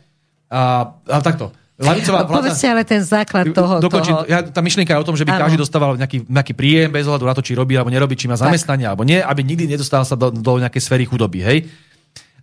[0.54, 1.50] A, a takto.
[1.74, 2.46] Lavicová vláda...
[2.46, 3.82] Povedzte ale ten základ toho...
[3.82, 4.30] Dokončím, toho...
[4.30, 5.42] Ja, tá myšlienka je o tom, že by ano.
[5.50, 8.38] každý dostával nejaký, nejaký príjem bez ohľadu na to, či robí alebo nerobí, či má
[8.38, 11.42] zamestnanie alebo nie, aby nikdy nedostal sa do, do nejakej sféry chudoby.
[11.42, 11.58] Hej?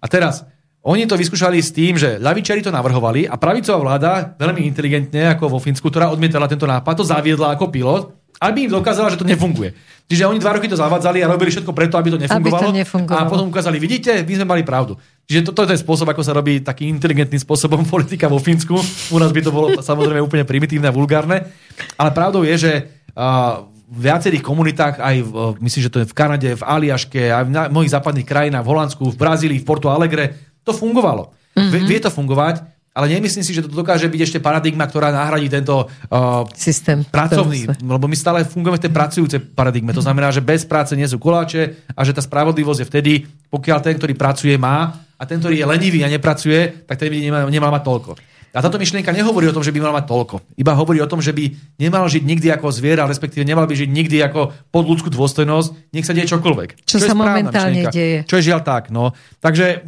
[0.03, 0.43] A teraz,
[0.82, 5.47] oni to vyskúšali s tým, že ľavičari to navrhovali a pravicová vláda, veľmi inteligentne ako
[5.47, 9.27] vo Fínsku, ktorá odmietala tento nápad, to zaviedla ako pilot aby im dokázala, že to
[9.27, 9.74] nefunguje.
[10.11, 12.66] Čiže oni dva roky to zavádzali a robili všetko preto, aby to nefungovalo.
[12.66, 13.27] Aby to nefungovalo.
[13.27, 14.98] A potom ukázali, vidíte, my sme mali pravdu.
[15.31, 18.74] Čiže toto to je spôsob, ako sa robí taký inteligentným spôsobom politika vo Fínsku.
[19.15, 21.47] U nás by to bolo samozrejme úplne primitívne a vulgárne.
[21.94, 22.73] Ale pravdou je, že
[23.15, 25.31] uh, v viacerých komunitách, aj v,
[25.62, 29.05] myslím, že to je v Kanade, v Aliaške, aj v mnohých západných krajinách, v Holandsku,
[29.15, 31.31] v Brazílii, v Porto Alegre, to fungovalo.
[31.55, 31.86] Mm-hmm.
[31.86, 32.62] Vie to fungovať
[33.01, 37.64] ale nemyslím si, že to dokáže byť ešte paradigma, ktorá nahradí tento uh, systém pracovný,
[37.81, 39.97] lebo my stále fungujeme v tej pracujúcej paradigme.
[39.97, 43.12] To znamená, že bez práce nie sú koláče a že tá spravodlivosť je vtedy,
[43.48, 47.16] pokiaľ ten, ktorý pracuje, má a ten, ktorý je lenivý a nepracuje, tak ten by
[47.24, 48.12] nemal, nemal mať toľko.
[48.51, 50.59] A táto myšlienka nehovorí o tom, že by mal mať toľko.
[50.59, 53.86] Iba hovorí o tom, že by nemal žiť nikdy ako zviera, respektíve nemal by žiť
[53.86, 56.82] nikdy ako pod ľudskú dôstojnosť, nech sa deje čokoľvek.
[56.82, 57.94] Čo, čo sa momentálne myšlienka.
[57.94, 58.18] deje.
[58.27, 58.90] Čo je žiaľ tak.
[58.90, 59.14] No.
[59.39, 59.86] Takže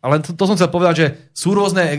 [0.00, 1.06] ale to, to som chcel povedať, že
[1.36, 1.98] sú rôzne e,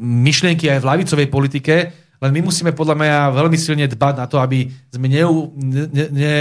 [0.00, 1.74] myšlienky aj v lavicovej politike,
[2.22, 5.22] len my musíme podľa mňa veľmi silne dbať na to, aby sme ne,
[5.58, 6.34] ne, ne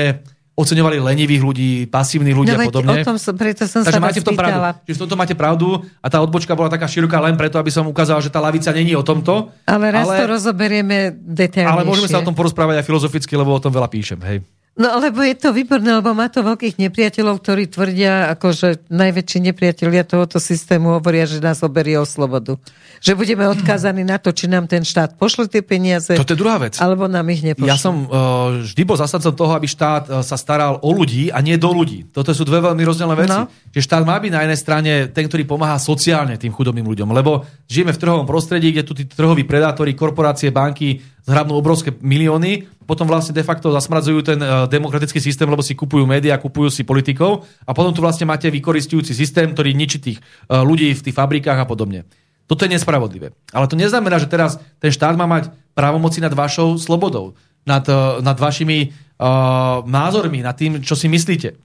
[0.51, 3.01] oceňovali lenivých ľudí, pasívnych ľudí no, a podobne.
[3.01, 4.61] O tom som, preto som Takže sa máte v tom pravdu.
[4.85, 5.67] Čiže v tomto máte pravdu
[6.03, 8.93] a tá odbočka bola taká široká len preto, aby som ukázal, že tá lavica není
[8.93, 9.49] o tomto.
[9.65, 11.81] Ale raz ale, to rozoberieme detailnejšie.
[11.81, 14.21] Ale môžeme sa o tom porozprávať aj filozoficky, lebo o tom veľa píšem.
[14.21, 14.45] Hej.
[14.72, 19.52] No lebo je to výborné, lebo má to veľkých nepriateľov, ktorí tvrdia, ako že najväčší
[19.52, 22.56] nepriatelia tohoto systému hovoria, že nás oberie o slobodu.
[23.03, 26.15] Že budeme odkázaní na to, či nám ten štát pošle tie peniaze.
[26.15, 26.80] To je druhá vec.
[26.80, 27.68] Alebo nám ich nepošle.
[27.68, 31.43] Ja som uh, vždy bol zasadcom toho, aby štát uh, sa staral o ľudí a
[31.43, 32.07] nie do ľudí.
[32.07, 33.35] Toto sú dve veľmi rozdielne veci.
[33.43, 33.52] No.
[33.76, 37.11] Že štát má byť na jednej strane ten, ktorý pomáha sociálne tým chudobným ľuďom.
[37.11, 42.65] Lebo žijeme v trhovom prostredí, kde tu tí trhoví predátori, korporácie, banky zhrabnú obrovské milióny,
[42.89, 46.81] potom vlastne de facto zasmradzujú ten uh, demokratický systém, lebo si kupujú médiá, kupujú si
[46.81, 51.15] politikov a potom tu vlastne máte vykoristujúci systém, ktorý ničí tých uh, ľudí v tých
[51.15, 52.10] fabrikách a podobne.
[52.49, 53.31] Toto je nespravodlivé.
[53.56, 58.19] Ale to neznamená, že teraz ten štát má mať právomoci nad vašou slobodou, nad, uh,
[58.19, 61.56] nad vašimi uh, názormi, nad tým, čo si myslíte.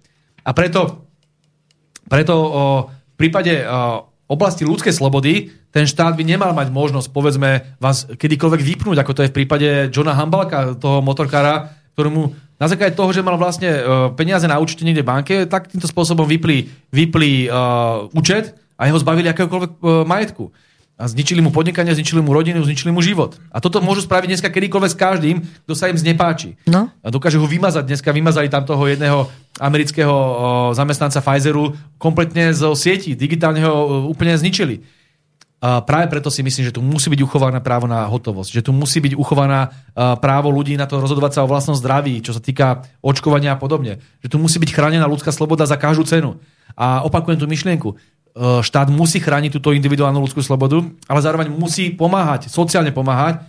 [0.46, 1.08] A preto,
[2.06, 2.50] preto uh,
[2.86, 8.62] v prípade uh, oblasti ľudskej slobody ten štát by nemal mať možnosť, povedzme, vás kedykoľvek
[8.62, 13.20] vypnúť, ako to je v prípade Johna Hambalka, toho motorkára, ktorému na základe toho, že
[13.20, 13.82] mal vlastne uh,
[14.16, 18.98] peniaze na účte niekde v banke, tak týmto spôsobom vypli, vypli uh, účet a jeho
[19.00, 20.48] zbavili akéhokoľvek uh, majetku.
[20.96, 23.36] A zničili mu podnikanie, zničili mu rodinu, zničili mu život.
[23.52, 25.36] A toto môžu spraviť dneska kedykoľvek s každým,
[25.68, 26.56] kto sa im znepáči.
[26.64, 26.88] No.
[27.04, 27.84] A dokážu ho vymazať.
[27.84, 29.28] Dneska vymazali tam toho jedného
[29.60, 30.16] amerického
[30.72, 33.12] zamestnanca Pfizeru kompletne zo sieti.
[33.12, 34.80] Digitálne ho úplne zničili.
[35.60, 38.56] A práve preto si myslím, že tu musí byť uchované právo na hotovosť.
[38.56, 42.32] Že tu musí byť uchovaná právo ľudí na to rozhodovať sa o vlastnom zdraví, čo
[42.32, 44.00] sa týka očkovania a podobne.
[44.24, 46.40] Že tu musí byť chránená ľudská sloboda za každú cenu.
[46.72, 48.00] A opakujem tú myšlienku
[48.36, 53.42] štát musí chrániť túto individuálnu ľudskú slobodu, ale zároveň musí pomáhať, sociálne pomáhať e,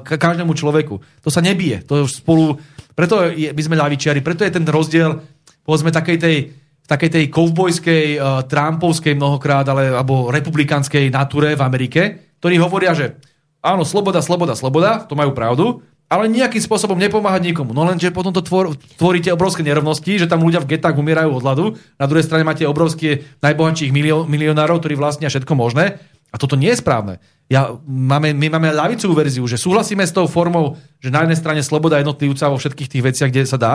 [0.00, 0.96] každému človeku.
[1.20, 1.84] To sa nebije.
[1.84, 2.56] To spolu...
[2.96, 5.20] Preto je, my sme ľavičiari, preto je ten rozdiel
[5.64, 6.36] povedzme takej tej,
[6.84, 12.00] takej tej kovbojskej, uh, trumpovskej mnohokrát, ale, alebo republikánskej natúre v Amerike,
[12.38, 13.16] ktorí hovoria, že
[13.64, 17.72] áno, sloboda, sloboda, sloboda, to majú pravdu, ale nejakým spôsobom nepomáhať nikomu.
[17.72, 21.42] No lenže potom to tvor, tvoríte obrovské nerovnosti, že tam ľudia v getách umierajú od
[21.42, 21.64] hladu,
[21.96, 25.98] na druhej strane máte obrovské najbohatších milio, milionárov, ktorí vlastnia všetko možné.
[26.34, 27.22] A toto nie je správne.
[27.46, 31.62] Ja, máme, my máme ľavicovú verziu, že súhlasíme s tou formou, že na jednej strane
[31.62, 33.74] sloboda jednotlivca vo všetkých tých veciach, kde sa dá,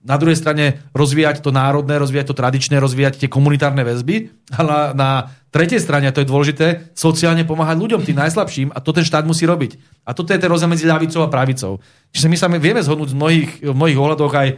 [0.00, 4.60] na druhej strane rozvíjať to národné, rozvíjať to tradičné, rozvíjať tie komunitárne väzby a
[4.96, 5.10] na,
[5.50, 9.26] tretej strane, a to je dôležité, sociálne pomáhať ľuďom, tým najslabším a to ten štát
[9.26, 10.02] musí robiť.
[10.06, 11.82] A toto je ten rozdiel medzi ľavicou a pravicou.
[12.14, 14.48] Čiže my sa vieme zhodnúť v mnohých, v mnohých ohľadoch aj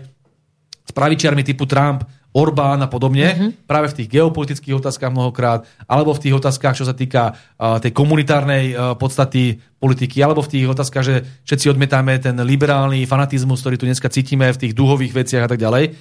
[0.82, 3.50] s pravičiarmi typu Trump, Orbán a podobne, mm-hmm.
[3.68, 7.92] práve v tých geopolitických otázkach mnohokrát, alebo v tých otázkach, čo sa týka uh, tej
[7.92, 13.76] komunitárnej uh, podstaty politiky, alebo v tých otázkach, že všetci odmetáme ten liberálny fanatizmus, ktorý
[13.76, 15.92] tu dneska cítime v tých duhových veciach a tak ďalej.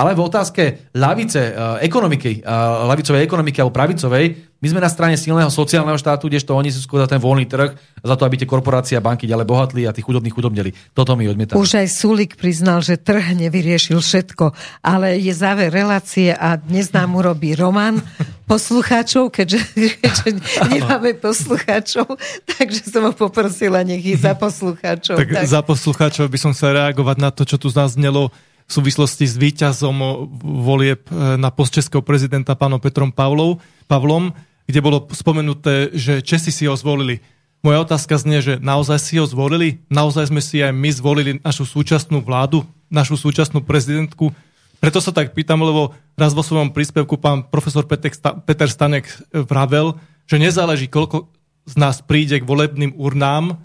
[0.00, 0.62] Ale v otázke
[0.96, 2.40] lavice, uh, ekonomiky,
[2.88, 7.00] lavicovej ekonomiky alebo pravicovej, my sme na strane silného sociálneho štátu, kdežto oni sú skôr
[7.00, 7.72] za ten voľný trh,
[8.04, 10.76] za to, aby tie korporácie a banky ďalej bohatli a tí chudobní chudobnili.
[10.92, 11.56] Toto mi odmietame.
[11.56, 14.52] Už aj Sulik priznal, že trh nevyriešil všetko,
[14.84, 18.04] ale je záver relácie a dnes nám urobí Roman
[18.52, 19.64] poslucháčov, keďže,
[19.96, 20.28] keďže
[20.76, 22.04] nemáme poslucháčov,
[22.44, 25.16] takže som ho poprosila, nech ich za poslucháčov.
[25.24, 28.28] Tak, tak za poslucháčov by som sa reagovať na to, čo tu zaznelo
[28.70, 30.30] v súvislosti s výťazom
[30.62, 33.58] volieb na post českého prezidenta pánom Petrom Pavlov,
[33.90, 34.30] Pavlom
[34.70, 37.18] kde bolo spomenuté, že Česi si ho zvolili.
[37.66, 39.82] Moja otázka znie, že naozaj si ho zvolili?
[39.90, 44.30] Naozaj sme si aj my zvolili našu súčasnú vládu, našu súčasnú prezidentku?
[44.78, 50.38] Preto sa tak pýtam, lebo raz vo svojom príspevku pán profesor Peter Stanek vravel, že
[50.38, 51.28] nezáleží, koľko
[51.66, 53.60] z nás príde k volebným urnám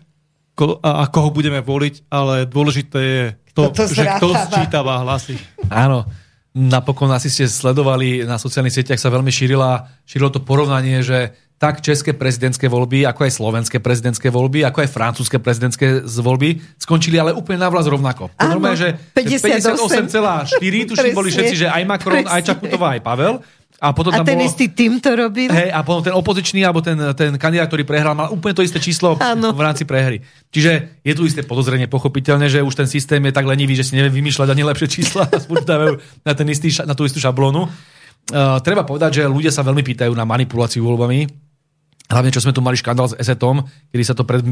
[0.82, 3.23] a koho budeme voliť, ale dôležité je
[3.56, 5.36] to, to že kto sčítava hlasy.
[5.72, 6.07] Áno.
[6.56, 11.80] Napokon asi ste sledovali, na sociálnych sieťach sa veľmi šírila, šírilo to porovnanie, že tak
[11.80, 17.32] české prezidentské voľby, ako aj slovenské prezidentské voľby, ako aj francúzske prezidentské voľby skončili ale
[17.32, 18.27] úplne na vlast rovnako.
[18.36, 22.32] Áno, normálne, že 58,4, tuším boli všetci, že aj Macron, presne.
[22.36, 23.36] aj Čaputová, aj Pavel.
[23.76, 25.52] A, potom a tam ten bolo, istý tým to robil?
[25.52, 28.80] Hej, a potom ten opozičný, alebo ten, ten kandidát, ktorý prehral, mal úplne to isté
[28.80, 29.52] číslo ano.
[29.52, 30.23] v rámci prehry.
[30.47, 33.99] Čiže je tu isté podozrenie, pochopiteľne, že už ten systém je tak lenivý, že si
[33.99, 37.68] nevie vymýšľať ani lepšie čísla spúšťajú na, ten istý, na tú istú šablónu.
[38.31, 41.27] Uh, treba povedať, že ľudia sa veľmi pýtajú na manipuláciu voľbami.
[42.06, 44.45] Hlavne, čo sme tu mali škandál s ESETom, kedy sa to pred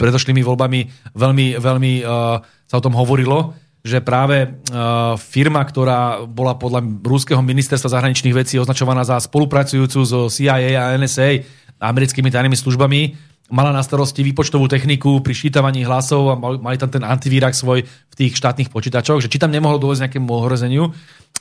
[0.00, 6.56] predošlými voľbami veľmi, veľmi uh, sa o tom hovorilo že práve uh, firma, ktorá bola
[6.56, 11.44] podľa ruského ministerstva zahraničných vecí označovaná za spolupracujúcu so CIA a NSA,
[11.84, 13.00] americkými tajnými službami,
[13.52, 18.14] mala na starosti výpočtovú techniku pri šítavaní hlasov a mali tam ten antivírak svoj v
[18.16, 20.88] tých štátnych počítačoch, že či tam nemohlo dôjsť nejakému ohrozeniu.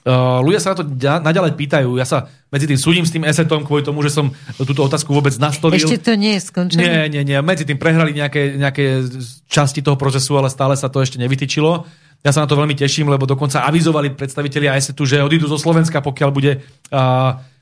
[0.04, 0.86] Uh, ľudia sa na to
[1.24, 1.96] naďalej pýtajú.
[1.96, 5.32] Ja sa medzi tým súdim s tým esetom kvôli tomu, že som túto otázku vôbec
[5.40, 5.80] nastolil.
[5.80, 6.84] Ešte to nie je skončené?
[6.84, 7.40] Nie, nie, nie.
[7.40, 9.08] Medzi tým prehrali nejaké, nejaké
[9.48, 11.88] časti toho procesu, ale stále sa to ešte nevytýčilo.
[12.24, 16.00] Ja sa na to veľmi teším, lebo dokonca avizovali predstavitelia ISETu, že odídu zo Slovenska,
[16.00, 16.64] pokiaľ bude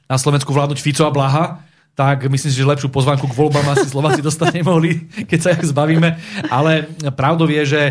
[0.06, 1.46] na Slovensku vládnuť Fico a Blaha
[1.92, 5.68] tak myslím si, že lepšiu pozvánku k voľbám asi Slováci dostať nemohli, keď sa ich
[5.68, 6.18] zbavíme.
[6.48, 7.82] Ale pravdou je, že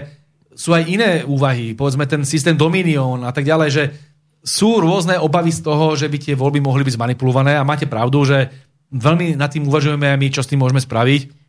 [0.57, 3.85] sú aj iné úvahy, povedzme ten systém Dominion a tak ďalej, že
[4.41, 8.25] sú rôzne obavy z toho, že by tie voľby mohli byť zmanipulované a máte pravdu,
[8.25, 8.49] že
[8.89, 11.40] veľmi nad tým uvažujeme aj my, čo s tým môžeme spraviť.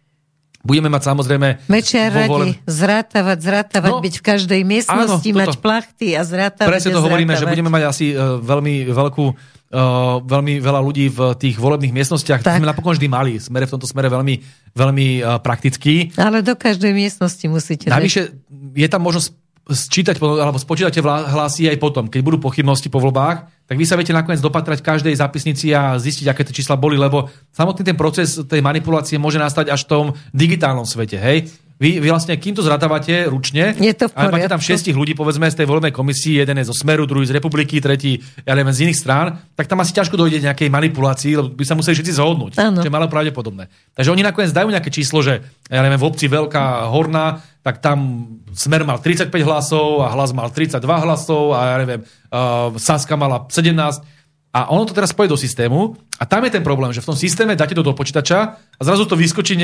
[0.61, 1.65] Budeme mať samozrejme...
[1.65, 2.53] Mečiar radi volem...
[2.69, 6.69] zrátavať, zrátavať, no, byť v každej miestnosti, áno, mať plachty a zrátavať.
[6.69, 9.25] Presne to hovoríme, že budeme mať asi uh, veľmi veľkú
[9.71, 12.43] Uh, veľmi veľa ľudí v tých volebných miestnostiach.
[12.43, 12.59] Tak.
[12.59, 13.39] To sme napokon vždy mali.
[13.39, 14.35] Smere v tomto smere veľmi,
[14.75, 16.11] veľmi uh, praktický.
[16.19, 17.87] Ale do každej miestnosti musíte.
[17.87, 18.35] Navyše
[18.75, 19.31] je tam možnosť
[19.71, 24.11] sčítať alebo spočítate hlasy aj potom, keď budú pochybnosti po voľbách, tak vy sa viete
[24.11, 28.59] nakoniec dopatrať každej zápisnici a zistiť, aké tie čísla boli, lebo samotný ten proces tej
[28.59, 31.15] manipulácie môže nastať až v tom digitálnom svete.
[31.15, 31.47] Hej?
[31.81, 35.17] Vy, vy vlastne, kým to zratávate ručne, je to v a máte tam šiestich ľudí,
[35.17, 38.69] povedzme, z tej voľnej komisii, jeden je zo Smeru, druhý z Republiky, tretí, ja neviem,
[38.69, 42.13] z iných strán, tak tam asi ťažko dojde nejakej manipulácii, lebo by sa museli všetci
[42.21, 43.65] zhodnúť, čo je malo pravdepodobné.
[43.97, 45.41] Takže oni nakoniec dajú nejaké číslo, že
[45.73, 50.53] ja neviem, v obci Veľká Horná, tak tam Smer mal 35 hlasov a hlas mal
[50.53, 54.20] 32 hlasov a ja neviem, uh, Saska mala 17
[54.51, 57.15] a ono to teraz spojí do systému a tam je ten problém, že v tom
[57.15, 59.55] systéme dáte to do počítača a zrazu to vyskočí,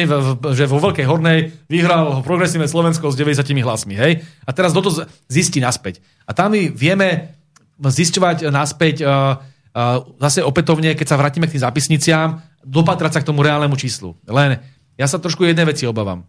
[0.56, 4.00] že vo Veľkej Hornej vyhral progresívne Slovensko s 90 hlasmi.
[4.00, 4.24] Hej?
[4.48, 6.00] A teraz do to zistí naspäť.
[6.24, 7.36] A tam my vieme
[7.84, 9.36] zisťovať naspäť uh,
[9.76, 14.16] uh, zase opätovne, keď sa vrátime k tým zápisniciam, dopatrať sa k tomu reálnemu číslu.
[14.24, 14.64] Len
[14.96, 16.24] ja sa trošku jednej veci obávam.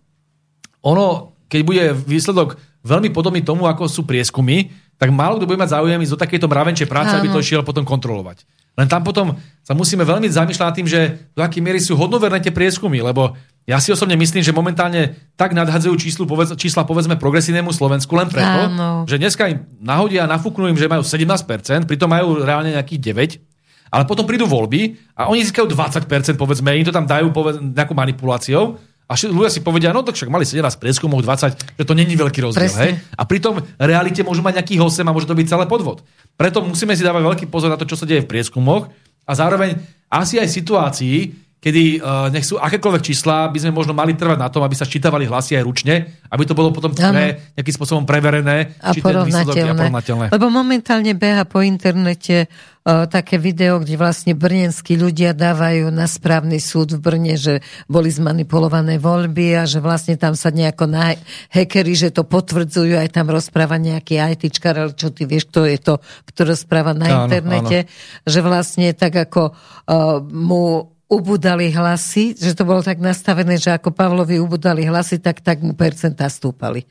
[0.82, 5.78] Ono, keď bude výsledok veľmi podobný tomu, ako sú prieskumy, tak málo kto bude mať
[5.78, 7.22] záujem ísť do takéto mravenčej práce, Áno.
[7.22, 8.42] aby to išiel potom kontrolovať.
[8.74, 12.54] Len tam potom sa musíme veľmi zamýšľať tým, že do akej miery sú hodnoverné tie
[12.54, 13.34] prieskumy, lebo
[13.68, 18.32] Ja si osobne myslím, že momentálne tak nadhadzujú číslu, povedz, čísla povedzme progresívnemu Slovensku len
[18.32, 19.04] preto, Áno.
[19.04, 23.92] že dneska im nahodia a nafúknú im, že majú 17%, pritom majú reálne nejakých 9%,
[23.92, 27.92] ale potom prídu voľby a oni získajú 20%, povedzme, im to tam dajú povedz, nejakou
[27.92, 32.12] manipuláciou a ľudia si povedia, no tak však mali 17 prieskumov, 20, že to není
[32.12, 32.68] veľký rozdiel.
[32.68, 32.82] Presne.
[32.84, 32.92] Hej?
[33.16, 36.04] A pritom realite môžu mať nejakých 8 a môže to byť celé podvod.
[36.36, 38.92] Preto musíme si dávať veľký pozor na to, čo sa deje v prieskumoch
[39.24, 39.80] a zároveň
[40.12, 41.16] asi aj situácii,
[41.58, 44.86] kedy uh, nech sú akékoľvek čísla, by sme možno mali trvať na tom, aby sa
[44.86, 45.94] ščítavali hlasy aj ručne,
[46.30, 49.74] aby to bolo potom pre, nejakým spôsobom preverené, a výsledok je porovnateľné.
[49.74, 50.26] porovnateľné.
[50.30, 56.62] Lebo momentálne beha po internete uh, také video, kde vlastne brnenskí ľudia dávajú na správny
[56.62, 57.58] súd v Brne, že
[57.90, 61.18] boli zmanipulované voľby a že vlastne tam sa nejako na
[61.50, 65.78] hackeri, že to potvrdzujú, aj tam rozpráva nejaký ITčkar, ale čo ty vieš, kto je
[65.82, 67.90] to, kto rozpráva na Áno, internete,
[68.22, 73.96] že vlastne tak ako uh, mu ubudali hlasy, že to bolo tak nastavené, že ako
[73.96, 76.84] Pavlovi ubudali hlasy, tak, tak mu percentá stúpali.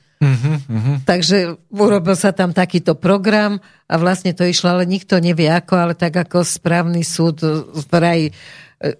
[1.05, 5.93] Takže urobil sa tam takýto program a vlastne to išlo, ale nikto nevie ako, ale
[5.93, 7.45] tak ako správny súd
[7.93, 8.31] vraj e,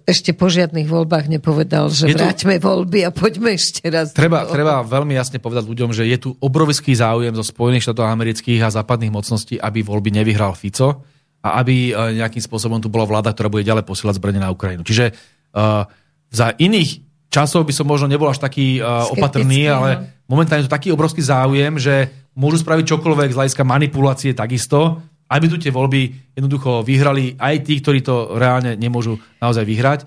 [0.06, 4.14] ešte po žiadnych voľbách nepovedal, že Je tu- vráťme voľby a poďme ešte raz.
[4.14, 8.62] Treba, treba veľmi jasne povedať ľuďom, že je tu obrovský záujem zo Spojených štátov amerických
[8.62, 11.02] a západných mocností, aby voľby nevyhral Fico
[11.38, 14.82] a aby e, nejakým spôsobom tu bola vláda, ktorá bude ďalej posielať zbrane na Ukrajinu.
[14.82, 15.14] Čiže
[15.54, 15.86] uh,
[16.28, 19.80] za iných časov by som možno nebol až taký uh, opatrný, no.
[19.80, 19.90] ale
[20.26, 24.98] momentálne je to taký obrovský záujem, že môžu spraviť čokoľvek z hľadiska manipulácie takisto,
[25.28, 30.00] aby tu tie voľby jednoducho vyhrali aj tí, ktorí to reálne nemôžu naozaj vyhrať.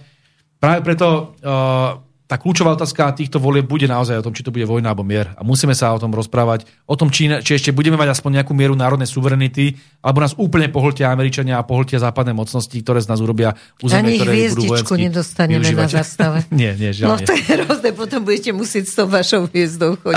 [0.58, 2.02] Práve preto uh,
[2.32, 5.36] tá kľúčová otázka týchto volieb bude naozaj o tom, či to bude vojna alebo mier.
[5.36, 8.56] A musíme sa o tom rozprávať, o tom, či, či ešte budeme mať aspoň nejakú
[8.56, 13.20] mieru národnej suverenity, alebo nás úplne pohltia Američania a pohltia západné mocnosti, ktoré z nás
[13.20, 13.52] urobia
[13.84, 15.90] územie, Ani ktoré budú vojensky nedostaneme na využívať.
[15.92, 16.38] zastave.
[16.56, 17.28] nie, nie, žiaľ No nie.
[17.28, 20.16] to je hrozné, potom budete musieť s tou vašou hviezdou chodiť.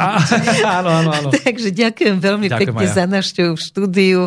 [0.62, 1.28] Á, áno, áno, áno.
[1.42, 2.94] Takže ďakujem veľmi Ďakujem pekne ja.
[2.94, 4.20] za návštevu v štúdiu.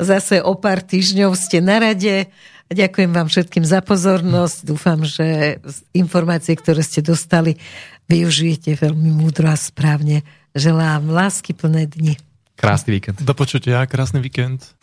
[0.00, 2.32] Zase o pár týždňov ste na rade.
[2.68, 4.56] A Ďakujem vám všetkým za pozornosť.
[4.64, 5.60] Dúfam, že
[5.92, 7.60] informácie, ktoré ste dostali,
[8.08, 10.24] využijete veľmi múdro a správne.
[10.56, 12.16] Želám lásky plné dni.
[12.56, 13.20] Krásny víkend.
[13.20, 14.74] Do počutia, krásny víkend.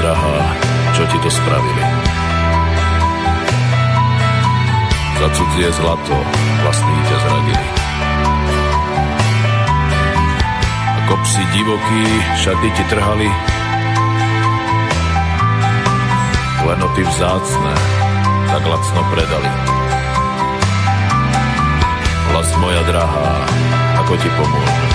[0.00, 0.36] Drahá,
[0.96, 1.84] čo ti to spravili?
[5.20, 6.16] Za cudzie zlato
[6.64, 7.66] vlastní ťa zradili.
[11.04, 12.04] Ako psi divokí
[12.40, 13.28] šaty ti trhali,
[16.64, 17.74] klenoty vzácne
[18.48, 19.52] tak lacno predali.
[22.32, 23.30] Vlast moja drahá,
[24.00, 24.90] ako ti pomôžem?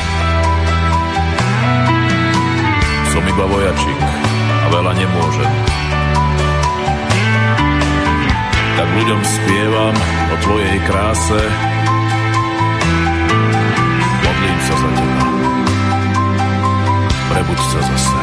[3.14, 4.24] Som iba vojačik
[4.65, 5.51] a veľa nemôžem.
[8.75, 9.95] Tak ľuďom spievam
[10.33, 11.41] o tvojej kráse.
[14.25, 15.25] Modlím sa za teba.
[17.29, 18.19] Prebuď sa zase.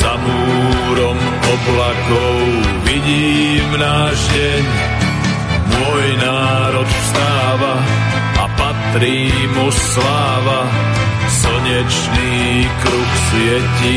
[0.00, 2.38] Za múrom oblakov
[2.86, 4.64] vidím náš deň.
[5.70, 7.74] Môj národ vstáva
[8.38, 9.28] a patrí
[9.58, 10.60] mu sláva.
[11.30, 13.96] Slnečný kruh svieti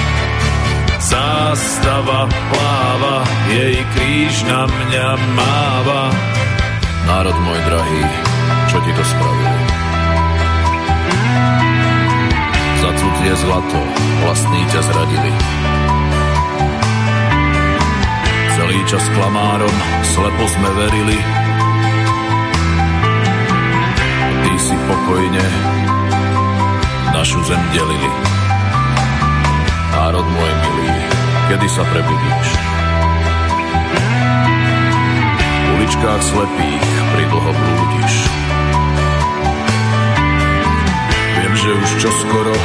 [1.01, 6.13] Zástava pláva, jej kríž na mňa máva.
[7.09, 8.03] Národ môj drahý,
[8.69, 9.61] čo ti to spravili?
[12.85, 13.81] Za cudzie zlato
[14.21, 15.31] vlastní ťa zradili.
[18.61, 19.75] Celý čas klamárom
[20.05, 21.17] slepo sme verili.
[24.45, 25.45] Ty si pokojne
[27.09, 28.40] našu zem delili
[30.01, 30.89] národ môj milý,
[31.53, 32.47] kedy sa prebudíš?
[35.45, 38.13] V uličkách slepých pridlho blúdiš.
[41.37, 42.55] Viem, že už čoskoro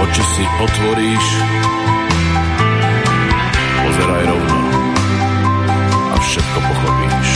[0.00, 1.26] oči si otvoríš.
[3.84, 4.60] Pozeraj rovno
[6.08, 7.28] a všetko pochopíš.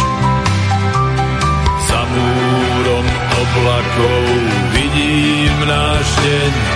[1.85, 3.07] Za múrom
[3.37, 4.25] oblakov
[4.73, 6.76] vidím náš deň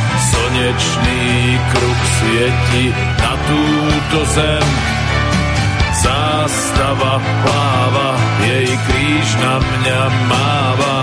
[0.31, 1.21] Slnečný
[1.75, 2.85] kruh svieti
[3.19, 4.67] na túto zem.
[5.91, 8.09] Zástava pláva,
[8.47, 10.01] jej kríž na mňa
[10.31, 10.97] máva.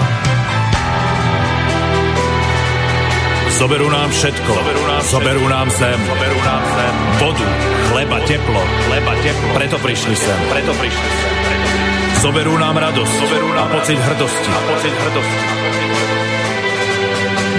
[3.58, 7.48] Zoberú nám všetko, zoberú nám, zoberú nám zem, zoberú nám zem, vodu,
[7.90, 9.50] chleba, teplo, chleba, teplo.
[9.58, 11.32] Preto prišli sem, preto prišli sem.
[11.42, 11.89] Preto prišli.
[12.18, 15.39] Zoberú nám radosť, zoberú nám a pocit hrdosti, a pocit hrdosti.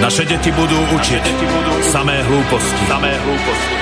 [0.00, 1.24] Naše deti budú učiť
[1.92, 3.74] samé hlúposti, samé hlúposti.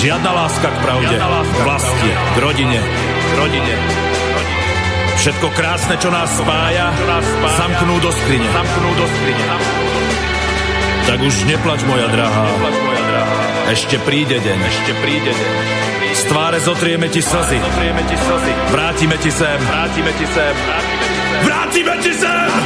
[0.00, 3.74] Žiadna láska k pravde, k vlasti, k rodine, k rodine.
[5.20, 6.90] Všetko krásne, čo nás spája,
[7.60, 8.48] zamknú do skrine.
[8.50, 9.44] Zamknú do skrine.
[11.06, 12.46] Tak už neplač, moja drahá.
[13.70, 14.58] Ešte príde deň.
[14.66, 15.52] Ešte príde deň.
[16.18, 16.58] Z tváre.
[16.58, 17.58] Zotrieme ti slzy.
[18.74, 19.58] Vrátime ti sem.
[19.62, 20.54] Vrátime ti sem.
[21.46, 22.59] Vrátime ti sem.